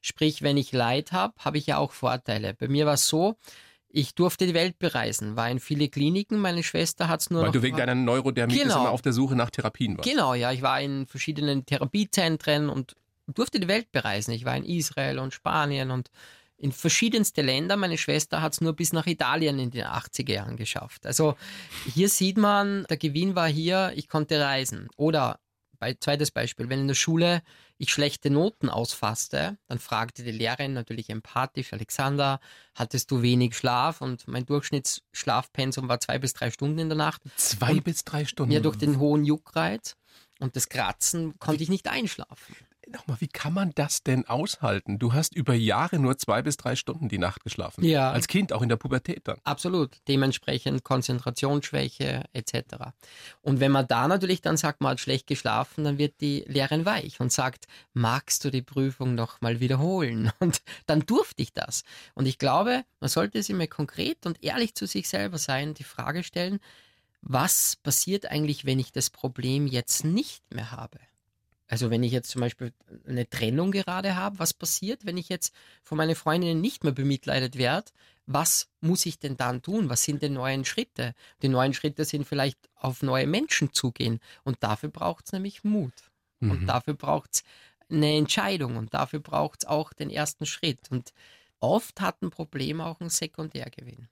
Sprich, 0.00 0.42
wenn 0.42 0.56
ich 0.56 0.72
Leid 0.72 1.12
habe, 1.12 1.34
habe 1.38 1.58
ich 1.58 1.66
ja 1.66 1.78
auch 1.78 1.92
Vorteile. 1.92 2.54
Bei 2.54 2.68
mir 2.68 2.86
war 2.86 2.94
es 2.94 3.08
so, 3.08 3.36
ich 3.88 4.14
durfte 4.14 4.46
die 4.46 4.54
Welt 4.54 4.78
bereisen, 4.78 5.36
war 5.36 5.48
in 5.48 5.58
viele 5.58 5.88
Kliniken. 5.88 6.38
Meine 6.38 6.62
Schwester 6.62 7.08
hat 7.08 7.22
es 7.22 7.30
nur. 7.30 7.42
Weil 7.42 7.52
du 7.52 7.62
wegen 7.62 7.76
deiner 7.76 7.94
Neurodermitis 7.94 8.62
genau. 8.62 8.80
immer 8.80 8.90
auf 8.90 9.02
der 9.02 9.12
Suche 9.12 9.36
nach 9.36 9.50
Therapien 9.50 9.96
warst. 9.96 10.08
Genau, 10.08 10.34
ja. 10.34 10.52
Ich 10.52 10.62
war 10.62 10.80
in 10.80 11.06
verschiedenen 11.06 11.64
Therapiezentren 11.64 12.68
und 12.68 12.96
durfte 13.26 13.58
die 13.58 13.68
Welt 13.68 13.90
bereisen. 13.92 14.32
Ich 14.32 14.44
war 14.44 14.56
in 14.56 14.64
Israel 14.64 15.18
und 15.18 15.32
Spanien 15.32 15.90
und 15.90 16.10
in 16.58 16.72
verschiedenste 16.72 17.42
Länder. 17.42 17.76
Meine 17.76 17.98
Schwester 17.98 18.42
hat 18.42 18.54
es 18.54 18.60
nur 18.60 18.72
bis 18.72 18.92
nach 18.92 19.06
Italien 19.06 19.58
in 19.58 19.70
den 19.70 19.84
80er 19.84 20.32
Jahren 20.32 20.56
geschafft. 20.56 21.06
Also 21.06 21.36
hier 21.94 22.08
sieht 22.08 22.38
man, 22.38 22.84
der 22.88 22.96
Gewinn 22.96 23.34
war 23.34 23.48
hier, 23.48 23.92
ich 23.94 24.08
konnte 24.08 24.40
reisen. 24.40 24.88
Oder 24.96 25.38
bei, 25.78 25.94
zweites 25.94 26.30
Beispiel, 26.30 26.68
wenn 26.68 26.80
in 26.80 26.88
der 26.88 26.94
Schule 26.94 27.42
ich 27.78 27.92
schlechte 27.92 28.30
Noten 28.30 28.70
ausfasste, 28.70 29.58
dann 29.66 29.78
fragte 29.78 30.24
die 30.24 30.30
Lehrerin 30.30 30.72
natürlich 30.72 31.10
empathisch, 31.10 31.74
Alexander, 31.74 32.40
hattest 32.74 33.10
du 33.10 33.20
wenig 33.20 33.54
Schlaf? 33.54 34.00
Und 34.00 34.26
mein 34.26 34.46
Durchschnittsschlafpensum 34.46 35.88
war 35.88 36.00
zwei 36.00 36.18
bis 36.18 36.32
drei 36.32 36.50
Stunden 36.50 36.78
in 36.78 36.88
der 36.88 36.96
Nacht. 36.96 37.20
Zwei 37.36 37.72
und, 37.72 37.84
bis 37.84 38.04
drei 38.04 38.24
Stunden? 38.24 38.52
Ja, 38.52 38.60
durch 38.60 38.76
den 38.76 38.98
hohen 38.98 39.24
Juckreiz 39.24 39.96
und 40.40 40.56
das 40.56 40.70
Kratzen 40.70 41.38
konnte 41.38 41.62
ich 41.62 41.68
nicht 41.68 41.88
einschlafen 41.88 42.56
nochmal, 42.90 43.20
wie 43.20 43.28
kann 43.28 43.52
man 43.52 43.72
das 43.74 44.02
denn 44.02 44.26
aushalten? 44.26 44.98
Du 44.98 45.12
hast 45.12 45.34
über 45.34 45.54
Jahre 45.54 45.98
nur 45.98 46.18
zwei 46.18 46.42
bis 46.42 46.56
drei 46.56 46.76
Stunden 46.76 47.08
die 47.08 47.18
Nacht 47.18 47.42
geschlafen. 47.42 47.84
Ja. 47.84 48.10
Als 48.10 48.28
Kind, 48.28 48.52
auch 48.52 48.62
in 48.62 48.68
der 48.68 48.76
Pubertät 48.76 49.22
dann. 49.24 49.38
Absolut. 49.44 49.96
Dementsprechend 50.08 50.84
Konzentrationsschwäche 50.84 52.24
etc. 52.32 52.92
Und 53.42 53.60
wenn 53.60 53.72
man 53.72 53.86
da 53.86 54.08
natürlich 54.08 54.40
dann 54.40 54.56
sagt, 54.56 54.80
man 54.80 54.92
hat 54.92 55.00
schlecht 55.00 55.26
geschlafen, 55.26 55.84
dann 55.84 55.98
wird 55.98 56.20
die 56.20 56.44
Lehrerin 56.46 56.84
weich 56.84 57.20
und 57.20 57.32
sagt, 57.32 57.66
magst 57.92 58.44
du 58.44 58.50
die 58.50 58.62
Prüfung 58.62 59.14
noch 59.14 59.40
mal 59.40 59.60
wiederholen? 59.60 60.32
Und 60.40 60.62
dann 60.86 61.00
durfte 61.00 61.42
ich 61.42 61.52
das. 61.52 61.82
Und 62.14 62.26
ich 62.26 62.38
glaube, 62.38 62.84
man 63.00 63.08
sollte 63.08 63.42
sich 63.42 63.54
mal 63.54 63.66
konkret 63.66 64.26
und 64.26 64.42
ehrlich 64.42 64.74
zu 64.74 64.86
sich 64.86 65.08
selber 65.08 65.38
sein, 65.38 65.74
die 65.74 65.84
Frage 65.84 66.22
stellen, 66.22 66.60
was 67.22 67.76
passiert 67.82 68.26
eigentlich, 68.26 68.64
wenn 68.64 68.78
ich 68.78 68.92
das 68.92 69.10
Problem 69.10 69.66
jetzt 69.66 70.04
nicht 70.04 70.42
mehr 70.54 70.70
habe? 70.70 70.98
Also 71.68 71.90
wenn 71.90 72.02
ich 72.02 72.12
jetzt 72.12 72.30
zum 72.30 72.40
Beispiel 72.40 72.72
eine 73.06 73.28
Trennung 73.28 73.72
gerade 73.72 74.14
habe, 74.14 74.38
was 74.38 74.54
passiert, 74.54 75.04
wenn 75.04 75.16
ich 75.16 75.28
jetzt 75.28 75.52
von 75.82 75.98
meinen 75.98 76.14
Freundinnen 76.14 76.60
nicht 76.60 76.84
mehr 76.84 76.92
bemitleidet 76.92 77.56
werde? 77.56 77.90
Was 78.26 78.68
muss 78.80 79.06
ich 79.06 79.18
denn 79.18 79.36
dann 79.36 79.62
tun? 79.62 79.88
Was 79.88 80.04
sind 80.04 80.22
die 80.22 80.28
neuen 80.28 80.64
Schritte? 80.64 81.14
Die 81.42 81.48
neuen 81.48 81.74
Schritte 81.74 82.04
sind 82.04 82.26
vielleicht 82.26 82.58
auf 82.74 83.02
neue 83.02 83.26
Menschen 83.26 83.72
zugehen. 83.72 84.20
Und 84.44 84.58
dafür 84.60 84.90
braucht 84.90 85.26
es 85.26 85.32
nämlich 85.32 85.64
Mut. 85.64 85.92
Mhm. 86.40 86.50
Und 86.50 86.66
dafür 86.66 86.94
braucht 86.94 87.34
es 87.34 87.44
eine 87.88 88.16
Entscheidung. 88.16 88.76
Und 88.76 88.94
dafür 88.94 89.20
braucht 89.20 89.62
es 89.62 89.68
auch 89.68 89.92
den 89.92 90.10
ersten 90.10 90.46
Schritt. 90.46 90.90
Und 90.90 91.12
oft 91.60 92.00
hat 92.00 92.22
ein 92.22 92.30
Problem 92.30 92.80
auch 92.80 93.00
einen 93.00 93.10
Sekundärgewinn. 93.10 94.08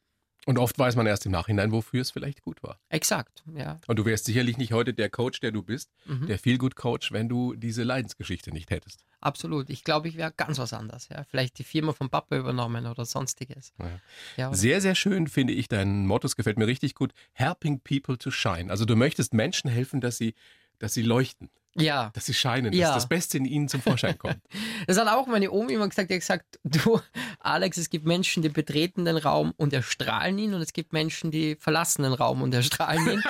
Und 0.47 0.59
oft 0.59 0.79
weiß 0.79 0.97
man 0.97 1.07
erst 1.07 1.25
im 1.27 1.33
Nachhinein, 1.33 1.73
wofür 1.73 2.03
es 2.03 2.11
vielleicht 2.11 2.43
gut 2.43 2.63
war. 2.63 2.79
Exakt, 2.91 3.43
ja. 3.57 3.79
Und 3.87 3.99
du 3.99 4.05
wärst 4.05 4.27
sicherlich 4.27 4.59
nicht 4.59 4.73
heute 4.73 4.93
der 4.93 5.09
Coach, 5.09 5.41
der 5.41 5.53
du 5.53 5.63
bist, 5.63 5.91
mhm. 6.05 6.27
der 6.27 6.39
viel 6.39 6.59
gut 6.59 6.77
Coach, 6.77 7.13
wenn 7.13 7.29
du 7.29 7.55
diese 7.55 7.83
Leidensgeschichte 7.83 8.53
nicht 8.53 8.71
hättest. 8.71 9.05
Absolut. 9.21 9.71
Ich 9.71 9.85
glaube, 9.85 10.09
ich 10.09 10.17
wäre 10.17 10.33
ganz 10.37 10.59
was 10.59 10.75
anderes. 10.75 11.09
Ja. 11.09 11.25
Vielleicht 11.25 11.59
die 11.59 11.65
Firma 11.65 11.93
von 11.93 12.11
Papa 12.11 12.37
übernommen 12.37 12.87
oder 12.87 13.07
sonstiges. 13.07 13.73
Ja. 13.79 14.01
Ja, 14.37 14.55
sehr, 14.55 14.83
sehr 14.83 14.95
schön 14.95 15.29
finde 15.29 15.55
ich 15.55 15.69
dein 15.69 16.07
Motto. 16.07 16.27
Es 16.27 16.37
gefällt 16.37 16.59
mir 16.59 16.67
richtig 16.67 16.95
gut. 16.95 17.13
Helping 17.33 17.81
people 17.81 18.19
to 18.19 18.31
shine. 18.31 18.71
Also 18.71 18.85
du 18.85 18.97
möchtest 18.97 19.33
Menschen 19.33 19.71
helfen, 19.71 20.03
dass 20.03 20.19
sie, 20.19 20.35
dass 20.79 20.93
sie 20.93 21.03
leuchten. 21.03 21.49
Ja. 21.77 22.11
Dass 22.15 22.27
sie 22.27 22.35
scheinen, 22.35 22.73
ja. 22.73 22.89
dass 22.89 22.97
das 22.97 23.09
Beste 23.09 23.39
in 23.39 23.45
ihnen 23.45 23.69
zum 23.69 23.83
Vorschein 23.83 24.17
kommt. 24.17 24.39
das 24.87 24.99
hat 24.99 25.09
auch 25.09 25.27
meine 25.27 25.51
Oma 25.51 25.71
immer 25.71 25.89
gesagt. 25.89 26.11
Die 26.11 26.15
hat 26.15 26.21
gesagt, 26.21 26.59
du, 26.63 27.01
Alex, 27.41 27.77
es 27.77 27.91
gibt 27.91 28.07
Menschen, 28.07 28.43
die 28.43 28.49
betreten 28.49 29.05
den 29.05 29.17
Raum 29.17 29.53
und 29.57 29.73
erstrahlen 29.73 30.39
ihn 30.39 30.55
und 30.55 30.61
es 30.61 30.73
gibt 30.73 30.93
Menschen, 30.93 31.31
die 31.31 31.57
verlassen 31.57 32.03
den 32.03 32.13
Raum 32.13 32.43
und 32.43 32.55
erstrahlen 32.55 33.09
ihn. 33.11 33.23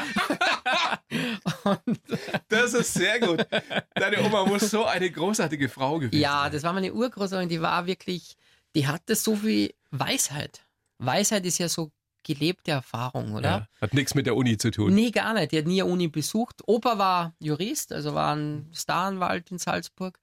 und, 1.65 2.01
das 2.49 2.75
ist 2.75 2.95
sehr 2.95 3.21
gut. 3.21 3.47
Deine 3.95 4.23
Oma 4.23 4.45
muss 4.45 4.71
so 4.71 4.85
eine 4.85 5.11
großartige 5.11 5.69
Frau 5.69 5.99
gewesen 5.99 6.21
Ja, 6.21 6.43
sein. 6.43 6.53
das 6.53 6.63
war 6.63 6.73
meine 6.73 6.93
Urgroßmutter, 6.93 7.47
die 7.47 7.63
war 7.63 7.87
wirklich, 7.87 8.37
die 8.75 8.87
hatte 8.87 9.15
so 9.15 9.37
viel 9.37 9.73
Weisheit. 9.91 10.61
Weisheit 10.99 11.47
ist 11.47 11.59
ja 11.59 11.69
so 11.69 11.91
gelebte 12.25 12.73
Erfahrung, 12.73 13.35
oder? 13.35 13.49
Ja, 13.49 13.69
hat 13.81 13.95
nichts 13.95 14.15
mit 14.15 14.27
der 14.27 14.35
Uni 14.35 14.57
zu 14.57 14.71
tun. 14.71 14.95
Nee, 14.95 15.11
gar 15.11 15.35
nicht. 15.35 15.53
Die 15.53 15.59
hat 15.59 15.67
nie 15.67 15.83
eine 15.83 15.91
Uni 15.91 16.09
besucht. 16.09 16.63
Opa 16.67 16.99
war 16.99 17.35
Jurist, 17.39 17.93
also 17.93 18.15
war 18.15 18.35
ein 18.35 18.71
Staranwalt 18.73 19.51
in 19.51 19.59
Salzburg 19.59 20.19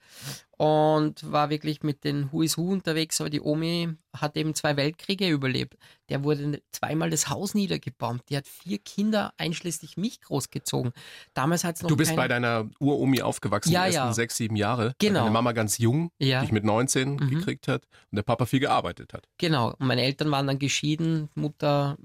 und 0.62 1.32
war 1.32 1.50
wirklich 1.50 1.82
mit 1.82 2.04
den 2.04 2.32
Who 2.32 2.44
is 2.44 2.56
Who 2.56 2.70
unterwegs, 2.70 3.20
aber 3.20 3.32
die 3.32 3.42
Omi 3.42 3.96
hat 4.16 4.38
eben 4.38 4.54
zwei 4.54 4.78
Weltkriege 4.78 5.28
überlebt. 5.28 5.76
Der 6.08 6.24
wurde 6.24 6.62
zweimal 6.72 7.10
das 7.10 7.30
Haus 7.30 7.56
niedergebombt. 7.56 8.30
Die 8.30 8.38
hat 8.38 8.46
vier 8.46 8.78
Kinder, 8.78 9.34
einschließlich 9.38 9.98
mich, 9.98 10.22
großgezogen. 10.22 10.92
Damals 11.34 11.64
hat 11.64 11.78
es 11.78 11.82
noch 11.82 11.90
Du 11.90 11.98
bist 11.98 12.16
bei 12.16 12.28
deiner 12.28 12.70
Uromi 12.80 13.24
aufgewachsen, 13.24 13.72
ja, 13.72 13.88
die 13.88 13.96
ersten 13.96 14.10
ja. 14.10 14.14
sechs, 14.14 14.38
sieben 14.38 14.56
Jahre. 14.56 14.94
Genau. 15.00 15.22
Deine 15.22 15.32
Mama 15.32 15.52
ganz 15.54 15.80
jung, 15.80 16.12
ja. 16.20 16.42
dich 16.42 16.52
mit 16.52 16.64
19 16.64 17.14
mhm. 17.14 17.18
gekriegt 17.18 17.68
hat 17.68 17.88
und 18.12 18.18
der 18.18 18.24
Papa 18.24 18.46
viel 18.46 18.60
gearbeitet 18.60 19.14
hat. 19.16 19.28
Genau. 19.40 19.70
Und 19.80 19.88
meine 19.88 20.04
Eltern 20.04 20.30
waren 20.30 20.46
dann 20.46 20.60
geschieden, 20.60 21.30
Mutter 21.34 21.98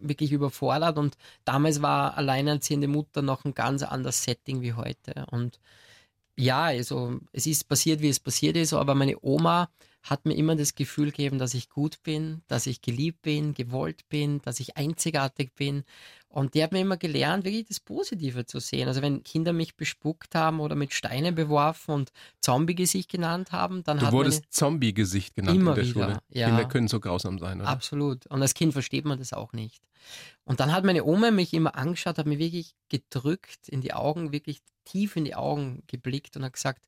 wirklich 0.00 0.32
überfordert 0.32 0.98
und 0.98 1.16
damals 1.44 1.82
war 1.82 2.16
alleinerziehende 2.18 2.88
Mutter 2.88 3.22
noch 3.22 3.44
ein 3.44 3.54
ganz 3.54 3.84
anderes 3.84 4.24
Setting 4.24 4.60
wie 4.60 4.72
heute. 4.72 5.24
Und 5.30 5.60
ja, 6.36 6.64
also 6.64 7.20
es 7.32 7.46
ist 7.46 7.68
passiert, 7.68 8.00
wie 8.00 8.08
es 8.08 8.20
passiert 8.20 8.56
ist, 8.56 8.72
aber 8.72 8.94
meine 8.94 9.16
Oma 9.22 9.68
hat 10.02 10.26
mir 10.26 10.34
immer 10.34 10.56
das 10.56 10.74
Gefühl 10.74 11.06
gegeben, 11.06 11.38
dass 11.38 11.54
ich 11.54 11.68
gut 11.68 12.02
bin, 12.02 12.42
dass 12.48 12.66
ich 12.66 12.82
geliebt 12.82 13.22
bin, 13.22 13.54
gewollt 13.54 14.08
bin, 14.08 14.40
dass 14.42 14.58
ich 14.58 14.76
einzigartig 14.76 15.54
bin. 15.54 15.84
Und 16.28 16.54
die 16.54 16.62
hat 16.62 16.72
mir 16.72 16.80
immer 16.80 16.96
gelernt, 16.96 17.44
wirklich 17.44 17.66
das 17.66 17.78
Positive 17.78 18.46
zu 18.46 18.58
sehen. 18.58 18.88
Also 18.88 19.02
wenn 19.02 19.22
Kinder 19.22 19.52
mich 19.52 19.76
bespuckt 19.76 20.34
haben 20.34 20.60
oder 20.60 20.74
mit 20.74 20.92
Steinen 20.92 21.34
beworfen 21.34 21.92
und 21.92 22.12
Zombie-Gesicht 22.40 23.10
genannt 23.10 23.52
haben, 23.52 23.84
dann 23.84 23.98
du 23.98 24.06
hat 24.06 24.12
Du 24.12 24.16
wurdest 24.16 24.46
Zombie-Gesicht 24.50 25.36
genannt 25.36 25.60
immer 25.60 25.70
in 25.70 25.76
der 25.76 25.84
wieder, 25.84 26.04
Schule. 26.06 26.18
Ja. 26.30 26.48
Kinder 26.48 26.64
können 26.64 26.88
so 26.88 26.98
grausam 26.98 27.38
sein, 27.38 27.60
oder? 27.60 27.68
Absolut. 27.68 28.26
Und 28.26 28.42
als 28.42 28.54
Kind 28.54 28.72
versteht 28.72 29.04
man 29.04 29.18
das 29.18 29.32
auch 29.32 29.52
nicht. 29.52 29.82
Und 30.44 30.58
dann 30.58 30.72
hat 30.72 30.84
meine 30.84 31.04
Oma 31.04 31.30
mich 31.30 31.52
immer 31.52 31.76
angeschaut, 31.76 32.18
hat 32.18 32.26
mir 32.26 32.38
wirklich 32.38 32.74
gedrückt 32.88 33.68
in 33.68 33.82
die 33.82 33.92
Augen, 33.92 34.32
wirklich 34.32 34.62
tief 34.84 35.16
in 35.16 35.24
die 35.24 35.34
Augen 35.34 35.82
geblickt 35.86 36.36
und 36.36 36.44
hat 36.44 36.52
gesagt, 36.52 36.82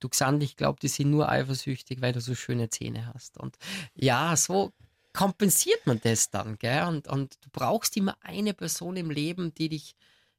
du 0.00 0.08
Xand, 0.08 0.42
ich 0.42 0.56
glaube, 0.56 0.78
die 0.80 0.88
sind 0.88 1.10
nur 1.10 1.28
eifersüchtig, 1.28 2.00
weil 2.00 2.12
du 2.12 2.20
so 2.20 2.34
schöne 2.34 2.70
Zähne 2.70 3.12
hast. 3.12 3.38
Und 3.38 3.56
ja, 3.94 4.36
so 4.36 4.72
kompensiert 5.12 5.86
man 5.86 6.00
das 6.02 6.30
dann, 6.30 6.56
gell? 6.58 6.84
Und, 6.84 7.08
und 7.08 7.36
du 7.44 7.48
brauchst 7.52 7.96
immer 7.96 8.16
eine 8.20 8.54
Person 8.54 8.96
im 8.96 9.10
Leben, 9.10 9.54
die 9.54 9.68
dich 9.68 9.94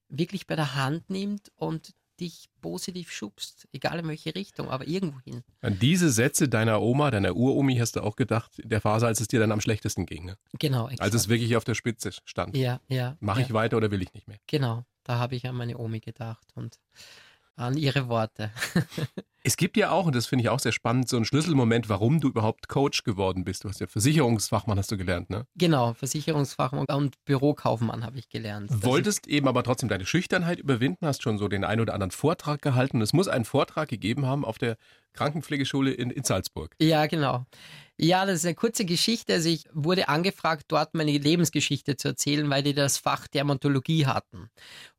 wirklich 0.10 0.47
bei 0.47 0.56
der 0.56 0.76
Hand 0.76 1.10
nimmt 1.10 1.52
und 1.56 1.93
dich 2.19 2.50
positiv 2.62 3.12
schubst, 3.12 3.67
egal 3.74 4.00
in 4.00 4.08
welche 4.08 4.36
Richtung, 4.36 4.69
aber 4.69 4.88
irgendwo 4.88 5.19
hin. 5.21 5.43
An 5.62 5.80
diese 5.80 6.12
Sätze 6.12 6.47
deiner 6.47 6.82
Oma, 6.82 7.10
deiner 7.10 7.36
Uromi, 7.36 7.78
hast 7.78 7.95
du 7.95 8.02
auch 8.02 8.15
gedacht, 8.15 8.52
der 8.63 8.80
Phase, 8.80 9.08
als 9.08 9.19
es 9.19 9.28
dir 9.28 9.39
dann 9.39 9.52
am 9.52 9.60
schlechtesten 9.60 10.06
ging. 10.06 10.26
Ne? 10.26 10.38
Genau. 10.60 10.86
Exakt. 10.86 11.02
Als 11.02 11.15
es 11.15 11.28
wirklich 11.30 11.56
auf 11.56 11.63
der 11.63 11.74
Spitze 11.74 12.12
stand. 12.26 12.56
Ja, 12.56 12.80
ja. 12.88 13.17
Mache 13.19 13.39
ja. 13.39 13.47
ich 13.47 13.54
weiter 13.54 13.78
oder 13.78 13.89
will 13.89 14.04
ich 14.04 14.13
nicht 14.13 14.28
mehr? 14.28 14.38
Genau, 14.45 14.86
da 15.04 15.20
habe 15.20 15.36
ich 15.36 15.48
an 15.48 15.56
meine 15.56 15.78
Omi 15.78 16.00
gedacht 16.00 16.48
und 16.56 16.80
an 17.56 17.78
ihre 17.78 18.08
Worte. 18.08 18.52
Es 19.44 19.58
gibt 19.58 19.76
ja 19.76 19.90
auch, 19.90 20.06
und 20.06 20.14
das 20.14 20.28
finde 20.28 20.44
ich 20.44 20.50
auch 20.50 20.60
sehr 20.60 20.72
spannend, 20.72 21.10
so 21.10 21.16
einen 21.16 21.26
Schlüsselmoment, 21.26 21.90
warum 21.90 22.20
du 22.20 22.28
überhaupt 22.28 22.68
Coach 22.68 23.04
geworden 23.04 23.44
bist. 23.44 23.64
Du 23.64 23.70
hast 23.70 23.80
ja 23.80 23.88
Versicherungsfachmann, 23.88 24.78
hast 24.78 24.92
du 24.92 24.98
gelernt, 24.98 25.32
ne? 25.32 25.48
Genau, 25.56 25.96
Versicherungsfachmann 25.96 26.86
und 26.86 27.16
Bürokaufmann 27.26 28.06
habe 28.06 28.20
ich 28.20 28.30
gelernt. 28.30 28.70
Wolltest 28.84 29.26
eben 29.26 29.48
aber 29.48 29.64
trotzdem 29.64 29.90
deine 29.90 30.06
Schüchternheit 30.06 30.60
überwinden, 30.60 31.08
hast 31.08 31.24
schon 31.24 31.40
so 31.40 31.48
den 31.48 31.64
einen 31.64 31.82
oder 31.82 31.96
anderen 31.96 32.12
Vortrag 32.12 32.62
gehalten. 32.62 33.02
Es 33.02 33.14
muss 33.14 33.28
einen 33.28 33.46
Vortrag 33.46 33.90
gegeben 33.90 34.28
haben 34.28 34.46
auf 34.46 34.60
der 34.60 34.78
Krankenpflegeschule 35.13 35.91
in, 35.91 36.10
in 36.10 36.24
Salzburg. 36.24 36.76
Ja, 36.80 37.06
genau. 37.06 37.45
Ja, 38.04 38.26
das 38.26 38.38
ist 38.38 38.45
eine 38.45 38.56
kurze 38.56 38.84
Geschichte. 38.84 39.34
Also 39.34 39.50
ich 39.50 39.65
wurde 39.74 40.10
angefragt, 40.10 40.65
dort 40.69 40.95
meine 40.95 41.15
Lebensgeschichte 41.15 41.97
zu 41.97 42.08
erzählen, 42.08 42.50
weil 42.50 42.63
die 42.63 42.74
das 42.74 42.97
Fach 42.97 43.28
Dermatologie 43.28 44.08
hatten. 44.08 44.50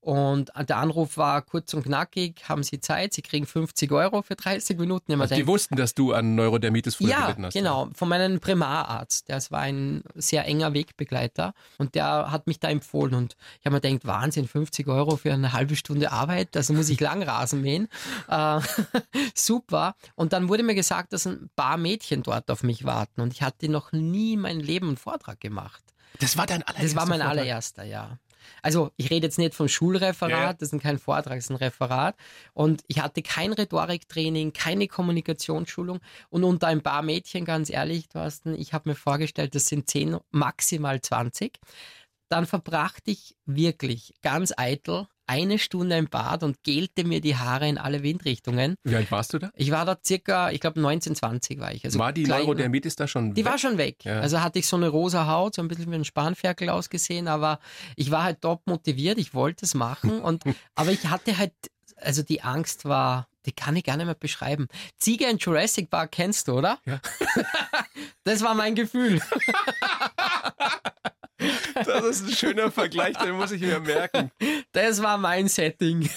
Und 0.03 0.53
der 0.57 0.79
Anruf 0.79 1.17
war 1.17 1.43
kurz 1.43 1.75
und 1.75 1.85
knackig, 1.85 2.49
haben 2.49 2.65
Sie 2.65 2.81
Zeit, 2.81 3.13
Sie 3.13 3.23
kriegen 3.23 3.47
50 3.47 3.91
Euro 3.93 4.23
für 4.23 4.35
30 4.35 4.77
Minuten. 4.79 5.21
Also 5.21 5.37
die 5.37 5.47
wussten, 5.47 5.77
dass 5.77 5.95
du 5.95 6.13
an 6.13 6.35
Neurodermitis 6.35 6.97
früher 6.97 7.11
ja, 7.11 7.21
gelitten 7.23 7.47
hast. 7.47 7.55
genau, 7.55 7.89
von 7.95 8.09
meinem 8.09 8.41
Primararzt. 8.41 9.29
Das 9.29 9.53
war 9.53 9.61
ein 9.61 10.03
sehr 10.17 10.45
enger 10.47 10.75
Wegbegleiter 10.75 11.55
und 11.79 11.95
der 11.95 12.33
hat 12.33 12.49
mich 12.49 12.59
da 12.59 12.69
empfohlen. 12.69 13.15
Und 13.15 13.37
ich 13.61 13.67
habe 13.67 13.77
mir 13.77 13.81
gedacht, 13.81 14.05
Wahnsinn, 14.05 14.49
50 14.49 14.89
Euro 14.89 15.17
für 15.17 15.33
eine 15.33 15.53
halbe 15.53 15.77
Stunde 15.77 16.11
Arbeit, 16.11 16.57
also 16.57 16.73
muss 16.73 16.89
ich 16.89 17.01
lang 17.01 17.23
Rasen 17.23 17.63
mähen. 17.63 17.89
Äh, 18.29 18.61
super. 19.35 19.95
Und 20.15 20.33
dann 20.33 20.49
wurde 20.49 20.63
mir 20.63 20.75
gesagt, 20.75 21.13
dass 21.13 21.27
ein 21.27 21.51
paar 21.57 21.77
Mädchen 21.77 22.23
dort 22.23 22.51
auf 22.51 22.63
mich 22.63 22.85
warten 22.85 23.21
und 23.21 23.33
ich 23.33 23.43
hatte 23.43 23.69
noch 23.69 23.93
nie 23.93 24.35
in 24.35 24.41
meinem 24.41 24.61
Leben 24.61 24.89
einen 24.89 24.97
Vortrag 24.97 25.41
gemacht. 25.41 25.83
Das 26.21 26.37
war 26.37 26.47
dein 26.47 26.63
allererster 26.63 26.83
Das 26.87 26.97
war 26.97 27.07
mein 27.07 27.21
Vortrag? 27.21 27.39
allererster, 27.39 27.85
ja. 27.85 28.19
Also 28.61 28.91
ich 28.97 29.09
rede 29.11 29.27
jetzt 29.27 29.39
nicht 29.39 29.55
vom 29.55 29.69
Schulreferat, 29.69 30.31
Ja. 30.33 30.53
das 30.53 30.73
ist 30.73 30.83
kein 30.83 30.99
Vortrag, 30.99 31.37
das 31.37 31.45
ist 31.45 31.51
ein 31.51 31.57
Referat. 31.57 32.17
Und 32.55 32.83
ich 32.89 33.01
hatte 33.01 33.23
kein 33.23 33.53
Rhetoriktraining, 33.53 34.53
keine 34.53 34.89
Kommunikationsschulung. 34.89 36.01
Und 36.29 36.45
unter 36.45 36.67
ein 36.67 36.83
paar 36.83 37.03
Mädchen, 37.03 37.45
ganz 37.45 37.71
ehrlich, 37.71 38.09
Thorsten, 38.09 38.55
ich 38.55 38.73
habe 38.73 38.89
mir 38.91 38.95
vorgestellt, 38.97 39.55
das 39.55 39.67
sind 39.67 39.89
10, 39.89 40.19
maximal 40.33 41.01
20. 41.01 41.59
Dann 42.29 42.47
verbrachte 42.47 43.11
ich 43.13 43.37
wirklich 43.47 44.15
ganz 44.23 44.53
eitel 44.57 45.07
eine 45.27 45.59
Stunde 45.59 45.97
im 45.97 46.09
Bad 46.09 46.43
und 46.43 46.63
gelte 46.63 47.05
mir 47.05 47.21
die 47.21 47.37
Haare 47.37 47.69
in 47.69 47.79
alle 47.79 48.03
Windrichtungen. 48.03 48.75
Wie 48.85 48.97
alt 48.97 49.11
warst 49.11 49.33
du 49.33 49.39
da? 49.39 49.51
Ich 49.55 49.71
war 49.71 49.85
da 49.85 49.97
circa, 50.05 50.51
ich 50.51 50.61
glaube 50.61 50.81
19, 50.81 51.15
20 51.15 51.61
war 51.61 51.73
ich. 51.73 51.85
Also 51.85 51.99
war 51.99 52.13
die 52.13 52.25
klein- 52.25 52.41
Neurodermitis 52.41 52.97
da 52.97 53.07
schon 53.07 53.35
die 53.35 53.45
weg? 53.45 53.51
war 53.51 53.59
schon 53.59 53.79
weg. 53.79 54.05
Ja. 54.05 54.21
Also 54.21 54.41
hatte 54.43 54.59
ich 54.59 54.67
so 54.67 54.77
eine 54.77 54.89
rosa 54.89 55.27
Haut, 55.27 55.55
so 55.55 55.63
ein 55.63 55.69
bisschen 55.69 55.91
wie 55.91 55.95
ein 55.97 56.05
Spanferkel 56.05 56.69
ausgesehen, 56.69 57.29
aber 57.29 57.61
ich 57.97 58.11
war 58.11 58.25
halt 58.25 58.41
top 58.43 58.63
motiviert, 58.67 59.19
ich 59.19 59.33
wollte 59.35 59.65
es 59.65 59.75
machen 59.75 60.21
und 60.21 60.43
aber 60.75 60.91
ich 60.91 61.07
hatte 61.07 61.39
halt, 61.39 61.53
also 61.97 62.23
die 62.23 62.43
Angst 62.43 62.85
war, 62.85 63.29
die 63.47 63.53
kann 63.53 63.75
ich 63.77 63.85
gar 63.85 63.97
nicht 63.97 64.07
mehr 64.07 64.15
beschreiben. 64.15 64.69
Ziege 64.99 65.27
in 65.27 65.39
Jurassic 65.39 65.91
Park 65.91 66.13
kennst 66.13 66.49
du, 66.49 66.53
oder? 66.59 66.79
Ja. 66.87 67.01
das 68.25 68.43
war 68.43 68.55
mein 68.55 68.75
Gefühl. 68.75 69.21
Das 71.85 72.05
ist 72.05 72.29
ein 72.29 72.33
schöner 72.33 72.71
Vergleich, 72.71 73.17
den 73.17 73.33
muss 73.33 73.51
ich 73.51 73.61
mir 73.61 73.81
merken. 73.81 74.31
Das 74.73 75.03
war 75.03 75.19
mein 75.19 75.49
Setting. 75.49 76.09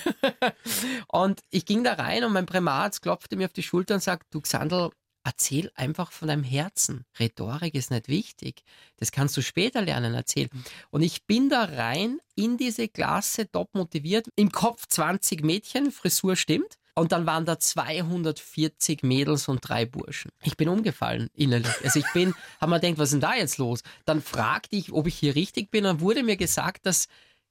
und 1.08 1.42
ich 1.50 1.66
ging 1.66 1.84
da 1.84 1.94
rein 1.94 2.24
und 2.24 2.34
mein 2.34 2.46
Primararzt 2.46 3.02
klopfte 3.02 3.36
mir 3.36 3.46
auf 3.46 3.54
die 3.54 3.64
Schulter 3.64 3.96
und 3.96 4.04
sagt, 4.04 4.34
du 4.34 4.42
Xandl, 4.42 4.92
erzähl 5.26 5.72
einfach 5.76 6.12
von 6.12 6.28
deinem 6.28 6.44
Herzen. 6.44 7.04
Rhetorik 7.20 7.76
ist 7.76 7.92
nicht 7.92 8.08
wichtig. 8.08 8.64
Das 8.98 9.12
kannst 9.12 9.36
du 9.36 9.42
später 9.42 9.82
lernen, 9.82 10.14
erzähl. 10.14 10.50
Und 10.92 11.02
ich 11.02 11.26
bin 11.26 11.50
da 11.50 11.64
rein 11.64 12.20
in 12.36 12.58
diese 12.58 12.88
Klasse, 12.88 13.52
top 13.52 13.74
motiviert. 13.74 14.28
Im 14.36 14.52
Kopf 14.52 14.88
20 14.88 15.44
Mädchen, 15.44 15.92
Frisur 15.92 16.36
stimmt. 16.36 16.78
Und 16.98 17.12
dann 17.12 17.26
waren 17.26 17.44
da 17.44 17.60
240 17.60 19.04
Mädels 19.04 19.50
und 19.50 19.68
drei 19.68 19.86
Burschen. 19.86 20.32
Ich 20.44 20.56
bin 20.56 20.70
umgefallen 20.70 21.30
innerlich. 21.34 21.74
Also 21.84 22.00
ich 22.00 22.10
bin, 22.14 22.34
habe 22.62 22.72
mir 22.72 22.80
gedacht, 22.80 23.00
was 23.00 23.10
ist 23.10 23.14
denn 23.14 23.20
da 23.20 23.36
jetzt 23.36 23.58
los? 23.58 23.82
Dann 24.06 24.22
fragte 24.22 24.78
ich, 24.78 24.94
ob 24.94 25.06
ich 25.08 25.16
hier 25.16 25.36
richtig 25.36 25.72
bin. 25.72 25.84
Dann 25.84 26.00
wurde 26.00 26.24
mir 26.24 26.38
gesagt, 26.38 26.86
dass 26.86 27.08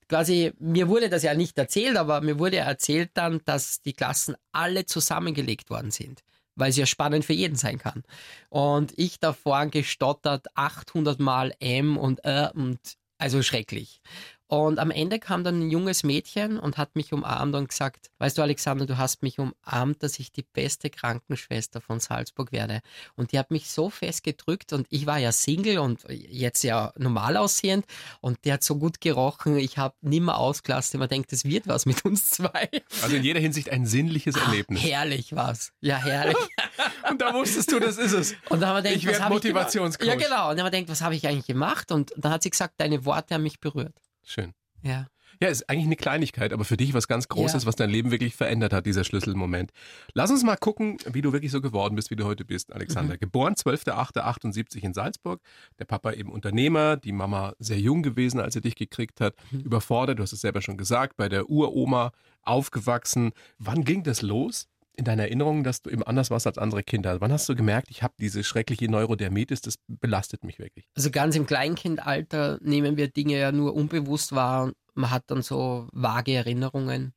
quasi, 0.08 0.52
mir 0.58 0.88
wurde 0.88 1.08
das 1.08 1.22
ja 1.22 1.34
nicht 1.34 1.58
erzählt, 1.58 1.96
aber 1.96 2.20
mir 2.20 2.38
wurde 2.38 2.58
erzählt 2.58 3.10
dann, 3.14 3.40
dass 3.44 3.80
die 3.82 3.92
Klassen 3.92 4.36
alle 4.52 4.86
zusammengelegt 4.86 5.70
worden 5.70 5.90
sind. 5.90 6.20
Weil 6.56 6.70
es 6.70 6.76
ja 6.76 6.86
spannend 6.86 7.24
für 7.24 7.32
jeden 7.32 7.56
sein 7.56 7.78
kann. 7.78 8.04
Und 8.48 8.92
ich 8.96 9.18
da 9.18 9.32
vorn 9.32 9.70
gestottert 9.70 10.46
800 10.54 11.18
Mal 11.18 11.52
M 11.58 11.96
und 11.96 12.24
äh 12.24 12.48
und 12.54 12.78
also 13.18 13.42
schrecklich. 13.42 14.00
Und 14.46 14.78
am 14.78 14.90
Ende 14.90 15.18
kam 15.18 15.42
dann 15.42 15.60
ein 15.60 15.70
junges 15.70 16.02
Mädchen 16.02 16.58
und 16.58 16.76
hat 16.76 16.96
mich 16.96 17.12
umarmt 17.12 17.54
und 17.54 17.68
gesagt, 17.68 18.10
weißt 18.18 18.36
du 18.36 18.42
Alexander, 18.42 18.84
du 18.84 18.98
hast 18.98 19.22
mich 19.22 19.38
umarmt, 19.38 20.02
dass 20.02 20.18
ich 20.18 20.32
die 20.32 20.42
beste 20.42 20.90
Krankenschwester 20.90 21.80
von 21.80 21.98
Salzburg 21.98 22.52
werde. 22.52 22.80
Und 23.16 23.32
die 23.32 23.38
hat 23.38 23.50
mich 23.50 23.70
so 23.70 23.88
fest 23.88 24.22
gedrückt 24.22 24.72
und 24.74 24.86
ich 24.90 25.06
war 25.06 25.18
ja 25.18 25.32
Single 25.32 25.78
und 25.78 26.04
jetzt 26.08 26.62
ja 26.62 26.92
normal 26.96 27.38
aussehend 27.38 27.86
und 28.20 28.44
die 28.44 28.52
hat 28.52 28.62
so 28.62 28.76
gut 28.76 29.00
gerochen, 29.00 29.56
ich 29.56 29.78
habe 29.78 29.94
nimmer 30.02 30.36
ausgelassen, 30.38 31.00
man 31.00 31.08
denkt, 31.08 31.32
es 31.32 31.44
wird 31.44 31.66
was 31.66 31.86
mit 31.86 32.04
uns 32.04 32.28
zwei. 32.30 32.68
Also 33.02 33.16
in 33.16 33.24
jeder 33.24 33.40
Hinsicht 33.40 33.70
ein 33.70 33.86
sinnliches 33.86 34.36
Erlebnis. 34.36 34.82
Herrlich 34.82 35.34
war's. 35.34 35.72
Ja, 35.80 35.96
herrlich. 35.96 36.36
Und 37.10 37.20
da 37.20 37.32
wusstest 37.32 37.72
du, 37.72 37.80
das 37.80 37.96
ist 37.96 38.12
es. 38.12 38.34
Und 38.50 38.60
dann 38.60 38.70
haben 38.70 38.76
wir 38.76 38.82
gedacht, 38.82 38.96
Ich 38.96 39.06
was 39.06 39.12
werd 39.12 39.22
hab 39.22 39.32
Motivationscoach. 39.32 40.06
Ja, 40.06 40.14
genau. 40.16 40.50
Und 40.50 40.56
dann 40.56 40.66
haben 40.66 40.72
wir 40.72 40.80
gedacht, 40.80 40.88
was 40.90 41.00
habe 41.00 41.14
ich 41.14 41.26
eigentlich 41.26 41.46
gemacht? 41.46 41.92
Und 41.92 42.12
dann 42.16 42.32
hat 42.32 42.42
sie 42.42 42.50
gesagt, 42.50 42.74
deine 42.78 43.04
Worte 43.04 43.34
haben 43.34 43.42
mich 43.42 43.60
berührt. 43.60 43.94
Schön. 44.24 44.52
Ja. 44.82 45.06
Ja, 45.42 45.48
ist 45.48 45.68
eigentlich 45.68 45.86
eine 45.86 45.96
Kleinigkeit, 45.96 46.52
aber 46.52 46.64
für 46.64 46.76
dich 46.76 46.94
was 46.94 47.08
ganz 47.08 47.26
Großes, 47.26 47.64
Ja. 47.64 47.66
was 47.66 47.74
dein 47.74 47.90
Leben 47.90 48.12
wirklich 48.12 48.36
verändert 48.36 48.72
hat, 48.72 48.86
dieser 48.86 49.02
Schlüsselmoment. 49.02 49.72
Lass 50.12 50.30
uns 50.30 50.44
mal 50.44 50.56
gucken, 50.56 50.98
wie 51.10 51.22
du 51.22 51.32
wirklich 51.32 51.50
so 51.50 51.60
geworden 51.60 51.96
bist, 51.96 52.10
wie 52.10 52.16
du 52.16 52.24
heute 52.24 52.44
bist, 52.44 52.68
Mhm. 52.68 52.74
Alexander. 52.76 53.18
Geboren 53.18 53.56
12.08.78 53.56 54.84
in 54.84 54.94
Salzburg. 54.94 55.40
Der 55.80 55.86
Papa 55.86 56.12
eben 56.12 56.30
Unternehmer, 56.30 56.96
die 56.96 57.12
Mama 57.12 57.54
sehr 57.58 57.80
jung 57.80 58.02
gewesen, 58.02 58.38
als 58.38 58.54
er 58.54 58.60
dich 58.62 58.76
gekriegt 58.76 59.20
hat. 59.20 59.34
Mhm. 59.50 59.60
Überfordert, 59.60 60.18
du 60.18 60.22
hast 60.22 60.32
es 60.32 60.40
selber 60.40 60.62
schon 60.62 60.76
gesagt, 60.76 61.16
bei 61.16 61.28
der 61.28 61.50
Uroma 61.50 62.12
aufgewachsen. 62.42 63.32
Wann 63.58 63.84
ging 63.84 64.02
das 64.04 64.22
los? 64.22 64.68
In 64.96 65.04
deiner 65.04 65.24
Erinnerung, 65.24 65.64
dass 65.64 65.82
du 65.82 65.90
eben 65.90 66.04
anders 66.04 66.30
warst 66.30 66.46
als 66.46 66.56
andere 66.56 66.84
Kinder. 66.84 67.20
Wann 67.20 67.32
hast 67.32 67.48
du 67.48 67.56
gemerkt, 67.56 67.88
ich 67.90 68.02
habe 68.02 68.14
diese 68.18 68.44
schreckliche 68.44 68.88
Neurodermitis, 68.88 69.60
das 69.60 69.74
belastet 69.88 70.44
mich 70.44 70.58
wirklich? 70.60 70.86
Also 70.94 71.10
ganz 71.10 71.34
im 71.34 71.46
Kleinkindalter 71.46 72.58
nehmen 72.62 72.96
wir 72.96 73.08
Dinge 73.08 73.38
ja 73.38 73.50
nur 73.50 73.74
unbewusst 73.74 74.32
wahr. 74.32 74.72
Man 74.94 75.10
hat 75.10 75.24
dann 75.26 75.42
so 75.42 75.88
vage 75.92 76.34
Erinnerungen. 76.34 77.12